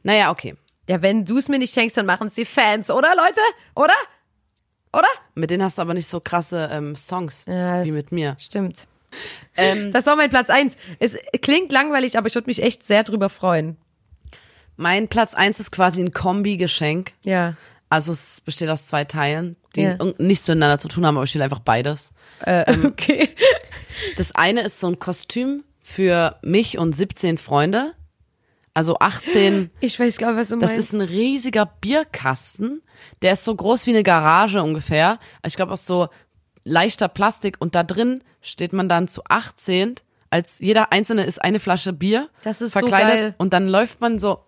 [0.03, 0.55] Naja, okay.
[0.89, 3.41] Ja, wenn du es mir nicht schenkst, dann machen es die Fans, oder Leute?
[3.75, 3.95] Oder?
[4.93, 5.09] Oder?
[5.35, 8.37] Mit denen hast du aber nicht so krasse ähm, Songs Ja, wie mit mir.
[8.39, 8.87] Stimmt.
[9.57, 10.77] Ähm, Das war mein Platz eins.
[10.99, 13.77] Es klingt langweilig, aber ich würde mich echt sehr drüber freuen.
[14.77, 17.13] mein Platz eins ist quasi ein Kombi-Geschenk.
[17.25, 17.55] Ja.
[17.89, 19.97] Also es besteht aus zwei Teilen, die Ja.
[20.19, 22.13] nichts miteinander zu tun haben, aber ich will einfach beides.
[22.85, 23.29] Okay.
[24.17, 27.93] Das eine ist so ein Kostüm für mich und 17 Freunde.
[28.75, 30.89] Also 18, Ich weiß, glaube was du das meinst.
[30.89, 32.83] ist ein riesiger Bierkasten.
[33.23, 35.19] Der ist so groß wie eine Garage ungefähr.
[35.47, 36.09] Ich glaube aus so
[36.65, 39.95] leichter Plastik und da drin steht man dann zu 18.
[40.29, 43.35] Als jeder einzelne ist eine Flasche Bier Das ist so verkleidet geil.
[43.39, 44.41] und dann läuft man so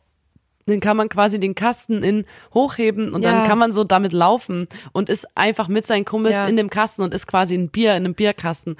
[0.68, 3.32] dann kann man quasi den Kasten in hochheben und Ja.
[3.32, 6.46] dann kann man so damit laufen und ist einfach mit seinen Kumpels Ja.
[6.46, 8.76] in dem Kasten und ist quasi ein Bier in einem Bierkasten.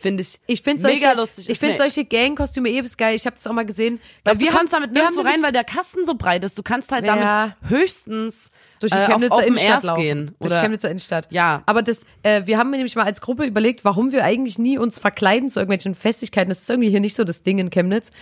[0.00, 1.48] Finde ich, ich finde mega solche, lustig.
[1.50, 3.16] Ich finde solche Gang-Kostüme eh bis geil.
[3.16, 3.98] Ich habe das auch mal gesehen.
[4.22, 6.56] Weil du wir haben, damit nirgendwo rein, weil der Kasten so breit ist.
[6.56, 7.16] Du kannst halt Ja.
[7.16, 10.00] damit höchstens durch die äh, Chemnitzer Open Innenstadt laufen.
[10.00, 10.34] gehen.
[10.38, 11.26] Durch Oder Chemnitzer Innenstadt.
[11.30, 11.64] Ja.
[11.66, 15.00] Aber das, äh, wir haben nämlich mal als Gruppe überlegt, warum wir eigentlich nie uns
[15.00, 16.48] verkleiden zu irgendwelchen Festigkeiten.
[16.50, 18.12] Das ist irgendwie hier nicht so das Ding in Chemnitz.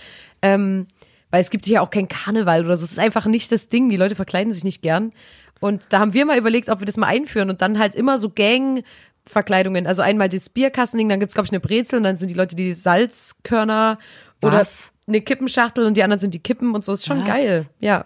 [0.41, 0.87] Ähm,
[1.31, 2.85] weil es gibt hier auch kein Karneval oder so.
[2.85, 3.89] Es ist einfach nicht das Ding.
[3.89, 5.11] Die Leute verkleiden sich nicht gern.
[5.59, 8.17] Und da haben wir mal überlegt, ob wir das mal einführen und dann halt immer
[8.19, 9.87] so Gang-Verkleidungen.
[9.87, 12.55] Also einmal das Bierkassending, dann gibt's glaub ich, eine Brezel und dann sind die Leute
[12.55, 13.97] die Salzkörner
[14.41, 14.91] oder Was?
[15.07, 16.93] eine Kippenschachtel und die anderen sind die Kippen und so.
[16.93, 17.27] Ist schon Was?
[17.27, 17.65] geil.
[17.79, 18.05] Ja.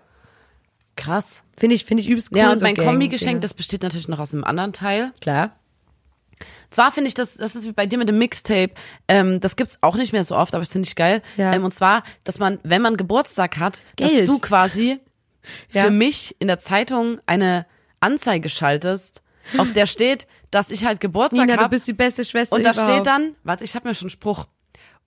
[0.96, 1.44] krass.
[1.58, 2.38] Finde ich, finde ich übelst cool.
[2.40, 5.12] Ja, und so mein Gang- Kombi-Geschenk, das besteht natürlich noch aus einem anderen Teil.
[5.22, 5.56] Klar.
[6.70, 8.72] Zwar finde ich das, das ist wie bei dir mit dem Mixtape,
[9.08, 11.22] ähm, das gibt's auch nicht mehr so oft, aber das finde ich geil.
[11.38, 11.54] Ja.
[11.54, 14.28] Ähm, und zwar, dass man, wenn man Geburtstag hat, dass Geld.
[14.28, 15.00] du quasi
[15.72, 15.84] Ja.
[15.86, 17.66] für mich in der Zeitung eine
[18.00, 19.22] Anzeige schaltest,
[19.58, 21.76] auf der steht, dass ich halt Geburtstag Nina, du habe.
[21.76, 22.92] bist die beste Schwester Und da überhaupt.
[22.92, 24.46] steht dann, warte, ich habe mir schon einen Spruch.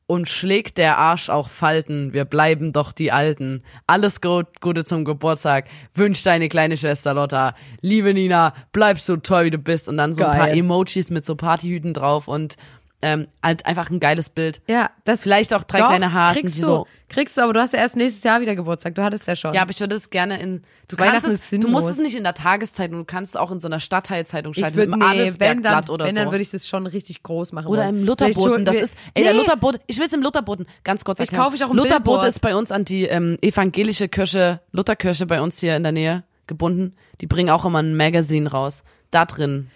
[0.06, 3.62] Und schlägt der Arsch auch Falten, wir bleiben doch die Alten.
[3.86, 5.66] Alles gut, Gute zum Geburtstag.
[5.94, 7.54] Wünsch deine kleine Schwester Lotta.
[7.80, 9.88] Liebe Nina, bleib so toll, wie du bist.
[9.88, 10.58] Und dann so ein paar Geil.
[10.58, 12.56] Emojis mit so Partyhüten drauf und
[13.04, 14.62] ähm, halt einfach ein geiles Bild.
[14.66, 16.86] Ja, das Vielleicht auch drei Doch, kleine Hasen, Kriegst du, so.
[17.08, 18.94] kriegst du, aber du hast ja erst nächstes Jahr wieder Geburtstag.
[18.94, 19.52] Du hattest ja schon.
[19.54, 20.62] Ja, aber ich würde es gerne in.
[20.88, 23.60] Du, kannst es, du musst es nicht in der Tageszeitung, du kannst es auch in
[23.60, 26.20] so einer Stadtteilzeitung würde, mit dem nee, wenn dann, Adelsbergblatt oder wenn so.
[26.20, 28.00] dann würde ich das schon richtig groß machen Oder wollen.
[28.00, 28.64] im Lutherboten.
[28.64, 31.44] Das ist, ey, der Nee, Lutherboten, ich will es im Lutherboten ganz kurz Ich erklären.
[31.44, 32.28] kaufe ich auch Lutherbote Billboard.
[32.28, 36.24] ist bei uns an die ähm, evangelische Kirche, Lutherkirche bei uns hier in der Nähe
[36.46, 36.94] gebunden.
[37.20, 38.84] Die bringen auch immer ein Magazine raus.
[39.10, 39.70] Da drin.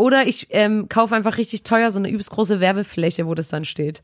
[0.00, 3.66] Oder ich ähm, kaufe einfach richtig teuer so eine übelst große Werbefläche, wo das dann
[3.66, 4.02] steht.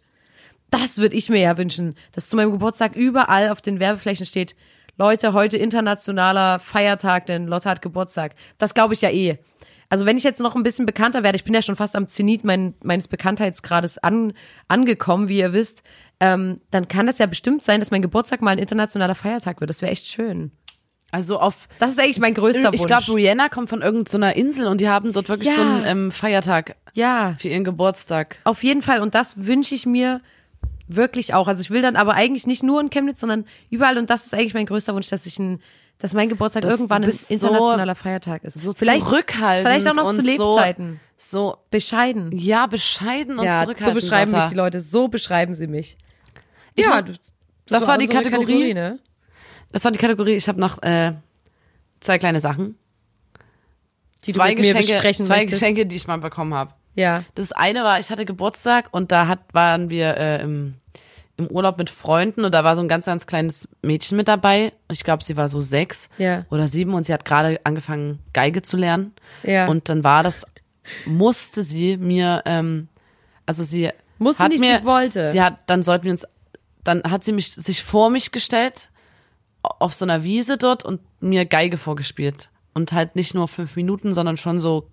[0.68, 4.56] Das würde ich mir ja wünschen, dass zu meinem Geburtstag überall auf den Werbeflächen steht,
[4.98, 8.34] Leute, heute internationaler Feiertag, denn Lotte hat Geburtstag.
[8.58, 9.38] Das glaube ich ja eh.
[9.88, 12.08] Also wenn ich jetzt noch ein bisschen bekannter werde, ich bin ja schon fast am
[12.08, 14.34] Zenit mein, meines Bekanntheitsgrades an,
[14.68, 15.82] angekommen, wie ihr wisst,
[16.20, 19.70] ähm, dann kann das ja bestimmt sein, dass mein Geburtstag mal ein internationaler Feiertag wird.
[19.70, 20.52] Das wäre echt schön.
[21.12, 22.80] Also auf Das ist eigentlich mein größter Wunsch.
[22.80, 25.54] ich glaube, Rihanna kommt von irgendeiner Insel und die haben dort wirklich Ja.
[25.56, 28.38] so einen ähm, Feiertag ja, für ihren Geburtstag.
[28.44, 29.00] auf jeden Fall.
[29.00, 30.20] Und das wünsche ich mir
[30.88, 31.48] wirklich auch.
[31.48, 33.98] Also ich will dann aber eigentlich nicht nur in Chemnitz, sondern überall.
[33.98, 35.60] Und das ist eigentlich mein größter Wunsch, dass ich ein,
[35.98, 38.58] dass mein Geburtstag Das- irgendwann ein bist so- internationaler Feiertag ist.
[38.58, 39.66] So vielleicht, zurückhaltend.
[39.68, 41.00] vielleicht auch noch zu Lebzeiten.
[41.18, 42.30] So, so, Bescheiden.
[42.36, 44.00] ja, bescheiden und Ja, zurückhaltend.
[44.00, 44.80] so beschreiben mich die Leute.
[44.80, 45.96] So beschreiben sie mich.
[46.74, 47.04] Ich ja, mach-
[47.68, 48.74] das war die unsere Kategorie.
[48.74, 48.98] ne?
[49.76, 50.32] Das war die Kategorie.
[50.32, 51.12] Ich habe noch äh,
[52.00, 52.78] zwei kleine Sachen.
[54.24, 55.60] Die du zwei Geschenke, zwei möchtest.
[55.60, 56.72] Geschenke, die ich mal bekommen habe.
[56.94, 57.24] Ja.
[57.34, 60.76] Das eine war, ich hatte Geburtstag und da hat, waren wir äh, im,
[61.36, 64.72] im Urlaub mit Freunden und da war so ein ganz, ganz kleines Mädchen mit dabei.
[64.90, 66.46] Ich glaube, sie war so sechs Ja.
[66.48, 69.12] oder sieben und sie hat gerade angefangen, Geige zu lernen.
[69.42, 69.66] Ja.
[69.66, 70.46] Und dann war das,
[71.04, 72.88] musste sie mir, ähm,
[73.44, 75.30] also sie Musste hat nicht, mir, sie wollte.
[75.32, 76.26] Sie hat, dann sollten wir uns,
[76.82, 78.88] dann hat sie mich sich vor mich gestellt
[79.80, 82.48] auf so einer Wiese dort und mir Geige vorgespielt.
[82.74, 84.88] Und halt nicht nur fünf Minuten, sondern schon so,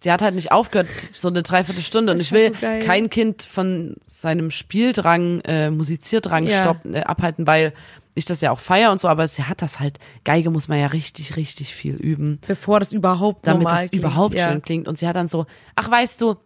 [0.00, 2.12] sie hat halt nicht aufgehört, so eine Dreiviertelstunde.
[2.12, 6.60] Und ich will so kein Kind von seinem Spieldrang, äh, Musizierdrang Ja.
[6.60, 7.72] stoppen, äh, abhalten, weil
[8.16, 10.78] ich das ja auch feier und so, aber sie hat das halt, Geige muss man
[10.78, 13.94] ja richtig, richtig viel üben, Bevor das überhaupt damit das klingt.
[14.04, 14.50] überhaupt ja.
[14.50, 14.86] schön klingt.
[14.86, 16.36] Und sie hat dann so, ach weißt du,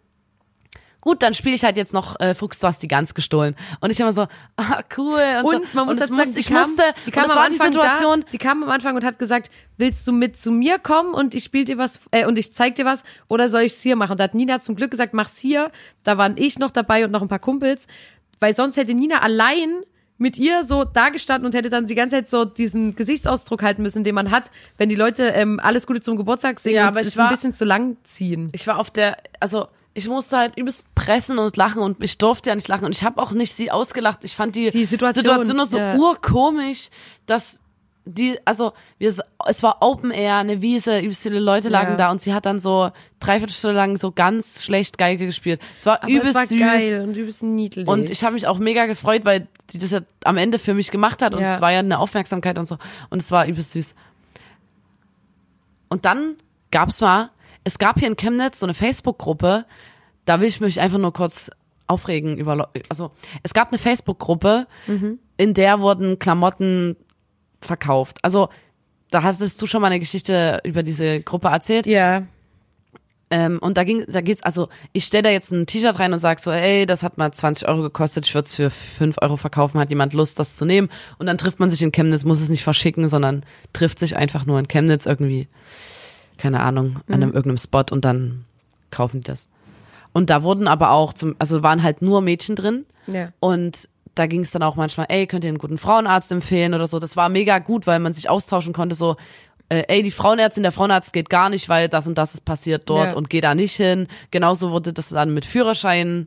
[1.09, 3.57] gut, dann spiele ich halt jetzt noch äh, Fuchs, du hast die Gans gestohlen.
[3.81, 5.23] Und ich immer so, ah, cool.
[5.43, 5.77] Und, Und so.
[5.77, 7.43] man muss und das dazu sagen, musste, ich kam, musste, die kam und das am
[7.43, 10.51] war die Situation, Da, die kam am Anfang und hat gesagt, willst du mit zu
[10.53, 13.63] mir kommen und ich spiel dir was äh, und ich zeig dir was oder soll
[13.63, 14.13] ich's hier machen?
[14.13, 15.71] Und da hat Nina zum Glück gesagt, mach's hier.
[16.05, 17.87] Da waren ich noch dabei und noch ein paar Kumpels,
[18.41, 19.81] weil sonst hätte Nina allein
[20.21, 24.03] mit ihr so dagestanden und hätte dann die ganze Zeit so diesen Gesichtsausdruck halten müssen,
[24.03, 27.01] den man hat, wenn die Leute ähm, alles Gute zum Geburtstag singen Ja, und aber
[27.03, 28.49] ich es war- ein bisschen zu lang ziehen.
[28.53, 32.51] ich war auf der, also ich musste halt übelst pressen und lachen und ich durfte
[32.51, 34.23] ja nicht lachen und ich habe auch nicht sie ausgelacht.
[34.23, 35.97] Ich fand die, Die Situation, Situation nur so ja.
[35.97, 36.91] urkomisch,
[37.27, 37.61] dass
[38.11, 39.13] die, also wir,
[39.47, 41.97] es war Open Air, eine Wiese, übelst viele Leute lagen Ja.
[41.97, 45.61] da und sie hat dann so dreiviertel Stunde lang so ganz schlecht Geige gespielt.
[45.77, 46.59] Es war Aber übelst es war süß.
[46.61, 47.87] geil und übelst niedlich.
[47.87, 50.91] Und ich habe mich auch mega gefreut, weil die das ja am Ende für mich
[50.91, 51.55] gemacht hat und Ja.
[51.57, 52.79] es war ja eine Aufmerksamkeit und so.
[53.11, 53.95] Und es war übelst süß.
[55.89, 56.37] Und dann
[56.71, 57.31] gab's mal,
[57.69, 59.67] es gab hier in Chemnitz so eine Facebook-Gruppe,
[60.25, 61.51] da will ich mich einfach nur kurz
[61.87, 63.11] aufregen über, also
[63.43, 64.67] es gab eine Facebook-Gruppe,
[65.37, 66.97] in der wurden Klamotten
[67.61, 68.19] verkauft.
[68.23, 68.49] Also
[69.11, 71.87] da hattest du schon mal eine Geschichte über diese Gruppe erzählt.
[71.87, 72.23] ja.
[73.31, 76.19] Ähm, und da ging, da geht's, also ich stelle da jetzt ein T-Shirt rein und
[76.19, 79.37] sag so, ey, das hat mal 20 Euro gekostet, ich würde es für 5 Euro
[79.37, 80.89] verkaufen, hat jemand Lust, das zu nehmen?
[81.19, 83.45] Und dann trifft man sich in Chemnitz, muss es nicht verschicken, sondern
[83.75, 85.47] trifft sich einfach nur in Chemnitz irgendwie,
[86.39, 88.45] keine Ahnung, an einem irgendeinem Spot und dann
[88.91, 89.49] kaufen die das.
[90.13, 92.87] Und da wurden aber auch zum, also waren halt nur Mädchen drin.
[93.07, 93.33] Ja.
[93.41, 96.87] Und da ging es dann auch manchmal, ey, könnt ihr einen guten Frauenarzt empfehlen oder
[96.87, 96.99] so.
[96.99, 99.17] Das war mega gut, weil man sich austauschen konnte, so,
[99.69, 102.85] äh, ey, die Frauenärztin, der Frauenarzt geht gar nicht, weil das und das ist passiert
[102.87, 103.17] dort Ja.
[103.19, 104.09] und geh da nicht hin.
[104.31, 106.27] Genauso wurde das dann mit Führerschein,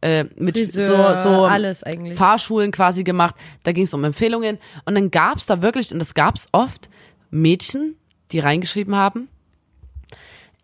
[0.00, 2.16] äh, mit Friseur, so, so alles eigentlich.
[2.18, 3.34] Fahrschulen quasi gemacht.
[3.64, 4.58] Da ging es um Empfehlungen.
[4.86, 6.88] Und dann gab's da wirklich, und das gab's oft,
[7.30, 7.96] Mädchen,
[8.32, 9.28] die reingeschrieben haben,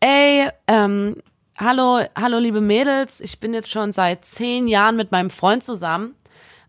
[0.00, 1.16] ey, ähm,
[1.58, 6.14] hallo, hallo liebe Mädels, ich bin jetzt schon seit zehn Jahren mit meinem Freund zusammen.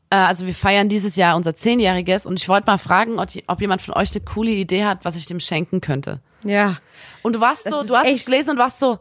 [0.09, 3.61] Äh, also wir feiern dieses Jahr unser Zehnjähriges und ich wollte mal fragen, ob, ob
[3.61, 6.21] jemand von euch eine coole Idee hat, was ich dem schenken könnte.
[6.43, 6.77] Ja.
[7.23, 8.99] Und du warst Das so, du hast es gelesen und warst so,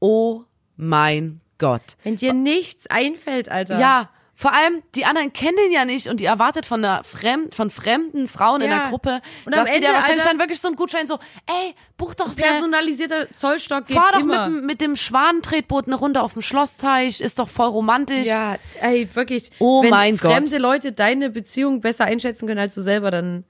[0.00, 0.42] oh
[0.76, 1.96] mein Gott.
[2.02, 3.78] Wenn dir nichts einfällt, Alter.
[3.78, 4.10] Ja,
[4.40, 7.70] vor allem, die anderen kennen den ja nicht und die erwartet von einer fremd, von
[7.70, 8.78] fremden Frauen in Ja.
[8.82, 11.74] der Gruppe, Und am dass Ende, wahrscheinlich Alter- dann wirklich so einen Gutschein so, ey,
[11.96, 14.44] buch doch eine, Personalisierter Zollstock geht fahr doch mit, immer.
[14.46, 18.28] dem- mit dem Schwanentretboot eine Runde auf dem Schlossteich, ist doch voll romantisch.
[18.28, 19.50] ja, ey, wirklich.
[19.58, 20.30] Oh Wenn mein Gott.
[20.30, 23.42] fremde Leute deine Beziehung besser einschätzen können als du selber, dann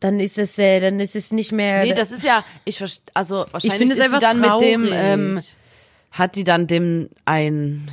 [0.00, 3.00] dann ist es äh, dann ist es nicht mehr Nee, das ist ja, ich verst-
[3.14, 5.42] also ich wahrscheinlich finde es ist sie dann mit dem, ähm,
[6.12, 7.90] hat die dann dem ein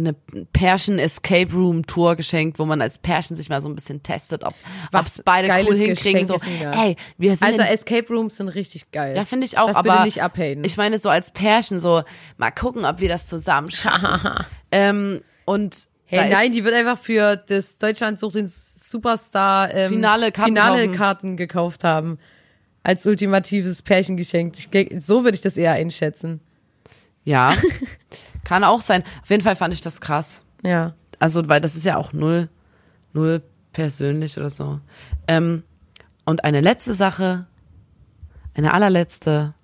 [0.00, 0.14] eine
[0.52, 4.44] Pärchen Escape Room Tour geschenkt, wo man als Pärchen sich mal so ein bisschen testet,
[4.44, 4.54] ob
[4.92, 6.22] ob's beide cool hinkriegen.
[6.22, 6.36] Geschenk So,
[6.72, 9.16] ey, wir sind also in Escape Rooms sind richtig geil.
[9.16, 10.64] Ja, finde ich auch, das aber bitte nicht abhaten.
[10.64, 12.02] ich meine so als Pärchen so
[12.36, 14.44] mal gucken, ob wir das zusammen schaffen.
[14.72, 20.32] ähm, und Hey, nein, die wird einfach für das Deutschland sucht den Superstar ähm, Finale
[20.32, 20.90] Karten Finale.
[20.90, 22.18] Karten gekauft haben.
[22.82, 24.56] als ultimatives Pärchengeschenk.
[24.58, 26.40] Ich, so würde ich das eher einschätzen.
[27.24, 27.54] Ja,
[28.44, 29.02] kann auch sein.
[29.22, 30.42] Auf jeden Fall fand ich das krass.
[30.62, 30.94] Ja.
[31.18, 32.48] Also, weil das ist ja auch null,
[33.12, 33.42] null
[33.72, 34.80] persönlich oder so.
[35.28, 35.62] Ähm,
[36.24, 37.46] und eine letzte Sache,
[38.54, 39.54] eine allerletzte.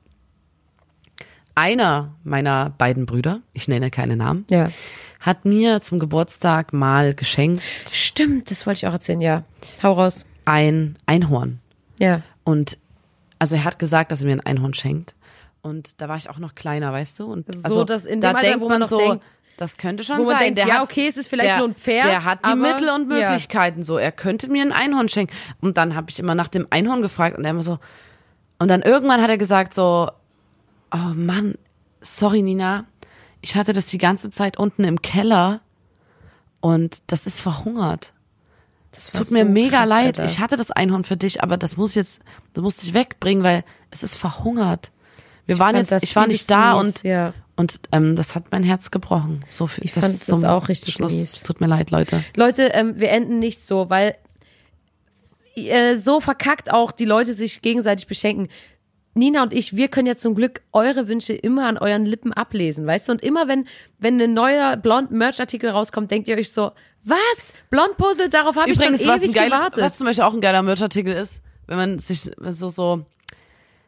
[1.54, 4.68] Einer meiner beiden Brüder, ich nenne keine Namen, Ja.
[5.20, 9.42] hat mir zum Geburtstag mal geschenkt Stimmt, das wollte ich auch erzählen, ja.
[9.82, 10.26] Hau raus.
[10.44, 11.60] ein Einhorn.
[11.98, 12.20] Ja.
[12.44, 12.76] Und
[13.38, 15.14] also er hat gesagt, dass er mir ein Einhorn schenkt.
[15.66, 17.26] Und da war ich auch noch kleiner, weißt du?
[17.32, 19.78] Und So, also, dass in da dem Alter, denkt wo man noch so, denkt- das
[19.78, 20.38] könnte schon man sein.
[20.38, 22.50] denkt, der ja, hat, okay, es ist vielleicht der, nur ein Pferd, Der hat die
[22.50, 23.30] aber- Mittel und ja.
[23.30, 23.96] Möglichkeiten so.
[23.98, 25.34] Er könnte mir ein Einhorn schenken.
[25.60, 27.78] Und dann habe ich immer nach dem Einhorn gefragt und er immer so.
[28.58, 30.10] Und dann irgendwann hat er gesagt so,
[30.92, 31.54] oh Mann,
[32.00, 32.84] sorry Nina,
[33.40, 35.60] ich hatte das die ganze Zeit unten im Keller
[36.60, 38.12] und das ist verhungert.
[38.92, 40.18] Das Es tut mir mega leid.
[40.20, 42.20] Ich hatte das Einhorn für dich, aber das muss ich jetzt,
[42.54, 44.90] das musste ich wegbringen, weil es ist verhungert.
[45.46, 47.32] Wir waren fand jetzt, das ich war nicht da mies, und ja.
[47.56, 49.44] und ähm, das hat mein Herz gebrochen.
[49.48, 49.84] So viel.
[49.84, 51.14] Ich fand das auch richtig Schluss.
[51.14, 51.34] mies.
[51.34, 52.24] Es tut mir leid, Leute.
[52.34, 54.16] Leute, ähm, wir enden nicht so, weil
[55.54, 58.48] äh, so verkackt auch die Leute sich gegenseitig beschenken.
[59.14, 62.86] Nina und ich, wir können ja zum Glück eure Wünsche immer an euren Lippen ablesen,
[62.86, 63.12] weißt du?
[63.12, 63.66] Und immer wenn,
[63.98, 66.72] wenn ein neuer Blond-Merch-Artikel rauskommt, denkt ihr euch so,
[67.02, 67.54] was?
[67.70, 69.82] Blond-Puzzle, darauf habe ich schon Übrigens, was ein ewig geiles, gewartet.
[69.82, 73.06] was zum Beispiel auch ein geiler Merchartikel ist, wenn man sich so so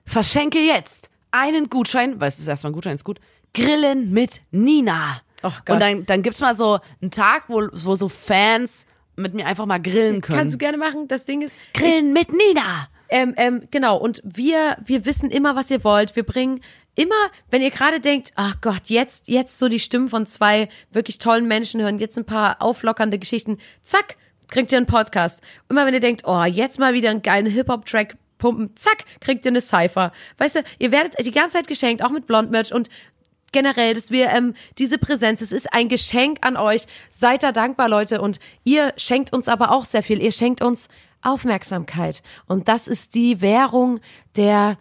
[0.07, 3.21] verschenke jetzt einen Gutschein, weil es ist erstmal ein Gutschein, ist gut.
[3.55, 5.21] Grillen mit Nina.
[5.43, 5.75] Ach Gott.
[5.75, 9.67] Und dann, dann gibt's mal so einen Tag, wo, wo so Fans mit mir einfach
[9.67, 10.39] mal grillen können.
[10.39, 11.09] Kannst du gerne machen.
[11.09, 12.89] Das Ding ist, Grillen mit Nina.
[13.11, 16.15] Ähm, ähm, genau, und wir, wir wissen immer, was ihr wollt.
[16.15, 16.61] Wir bringen
[16.95, 17.15] immer,
[17.51, 21.49] wenn ihr gerade denkt, ach Gott, jetzt, jetzt so die Stimmen von zwei wirklich tollen
[21.49, 24.17] Menschen hören, jetzt ein paar auflockernde Geschichten, zack,
[24.49, 25.43] kriegt ihr einen Podcast.
[25.69, 29.51] Immer wenn ihr denkt, oh, jetzt mal wieder einen geilen Hip-Hop-Track pumpen, zack, kriegt ihr
[29.51, 30.13] eine Cypher.
[30.39, 32.89] Weißt du, ihr werdet die ganze Zeit geschenkt, auch mit Blond-Merch und
[33.53, 36.87] generell, dass wir ähm, diese Präsenz, es ist ein Geschenk an euch.
[37.11, 38.21] Seid da dankbar, Leute.
[38.21, 40.23] Und ihr schenkt uns aber auch sehr viel.
[40.23, 40.89] Ihr schenkt uns
[41.23, 42.23] Aufmerksamkeit.
[42.47, 44.01] Und das ist die Währung
[44.37, 44.79] der,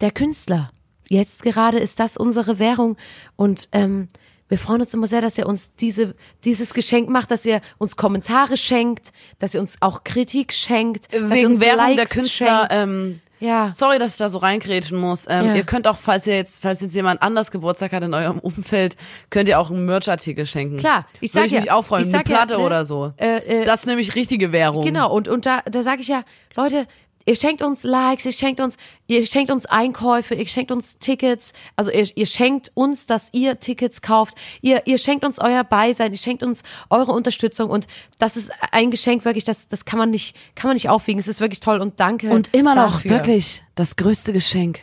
[0.00, 0.70] der Künstler.
[1.08, 2.96] Jetzt gerade ist das unsere Währung.
[3.36, 4.08] Und ähm,
[4.50, 7.96] wir freuen uns immer sehr, dass ihr uns diese, dieses Geschenk macht, dass ihr uns
[7.96, 12.68] Kommentare schenkt, dass ihr uns auch Kritik schenkt, dass ihr Wegen uns Likes der Künstler,
[12.70, 12.82] schenkt.
[12.82, 13.72] ähm, ja.
[13.72, 15.26] Sorry, dass ich da so reingrätschen muss.
[15.28, 15.54] Ähm, Ja.
[15.54, 18.96] Ihr könnt auch, falls ihr jetzt, falls jetzt jemand anders Geburtstag hat in eurem Umfeld,
[19.30, 20.76] könnt ihr auch einen Merchartikel schenken.
[20.76, 22.66] Klar, ich sag Würde ich ja, mich auch freuen, ich eine sag ja, Platte ne,
[22.66, 23.12] oder so.
[23.16, 24.84] äh, äh, das ist nämlich richtige Währung.
[24.84, 26.22] Genau, und, und da, da sage ich ja,
[26.54, 26.86] Leute,
[27.30, 28.76] ihr schenkt uns Likes, ihr schenkt uns,
[29.06, 33.60] ihr schenkt uns Einkäufe, ihr schenkt uns Tickets, also ihr, ihr schenkt uns, dass ihr
[33.60, 37.86] Tickets kauft, ihr, ihr schenkt uns euer Beisein, ihr schenkt uns eure Unterstützung und
[38.18, 41.28] das ist ein Geschenk wirklich, das, das kann man nicht, kann man nicht aufwiegen, es
[41.28, 42.30] ist wirklich toll und danke.
[42.30, 43.10] Und immer noch dafür.
[43.12, 44.80] wirklich das größte Geschenk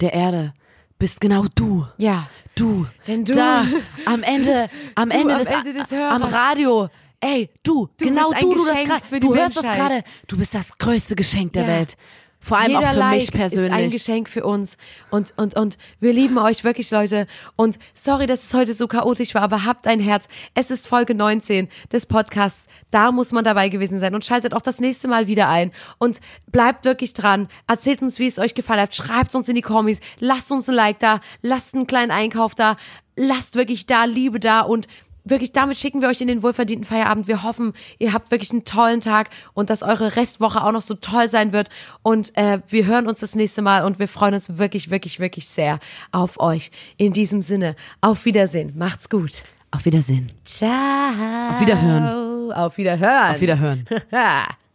[0.00, 0.54] der Erde
[0.98, 1.86] bist genau du.
[1.98, 2.28] Ja.
[2.56, 2.86] Du.
[3.06, 3.64] Denn du- Da,
[4.06, 6.32] am Ende, am Ende, am des, Ende des am Hörers.
[6.32, 6.88] Radio.
[7.20, 8.76] Ey, du, genau bist ein du, du das
[9.12, 9.88] die du hörst das Menschheit.
[9.88, 10.04] gerade.
[10.28, 11.68] Du bist das größte Geschenk der Ja.
[11.68, 11.96] Welt.
[12.38, 13.72] Vor allem Jeder auch für like mich persönlich.
[13.72, 14.76] ist ein Geschenk für uns
[15.10, 19.34] und und und wir lieben euch wirklich Leute und sorry, dass es heute so chaotisch
[19.34, 20.28] war, aber habt ein Herz.
[20.54, 22.68] Es ist Folge 19 des Podcasts.
[22.92, 26.20] Da muss man dabei gewesen sein und schaltet auch das nächste Mal wieder ein und
[26.46, 27.48] bleibt wirklich dran.
[27.66, 28.94] Erzählt uns, wie es euch gefallen hat.
[28.94, 29.98] Schreibt uns in die Kommis.
[30.20, 32.76] Lasst uns ein Like da, lasst einen kleinen Einkauf da.
[33.16, 34.86] Lasst wirklich da Liebe da und
[35.28, 37.28] wirklich, damit schicken wir euch in den wohlverdienten Feierabend.
[37.28, 40.94] Wir hoffen, ihr habt wirklich einen tollen Tag und dass eure Restwoche auch noch so
[40.94, 41.68] toll sein wird.
[42.02, 45.48] Und äh, wir hören uns das nächste Mal und wir freuen uns wirklich, wirklich, wirklich
[45.48, 45.78] sehr
[46.12, 46.70] auf euch.
[46.96, 48.72] In diesem Sinne, auf Wiedersehen.
[48.76, 49.42] Macht's gut.
[49.70, 50.30] Auf Wiedersehen.
[50.44, 50.70] Ciao.
[50.70, 52.52] Auf Wiederhören.
[52.52, 53.34] Auf Wiederhören.
[53.34, 53.86] Auf Wiederhören.
[53.90, 54.56] Wiederhören.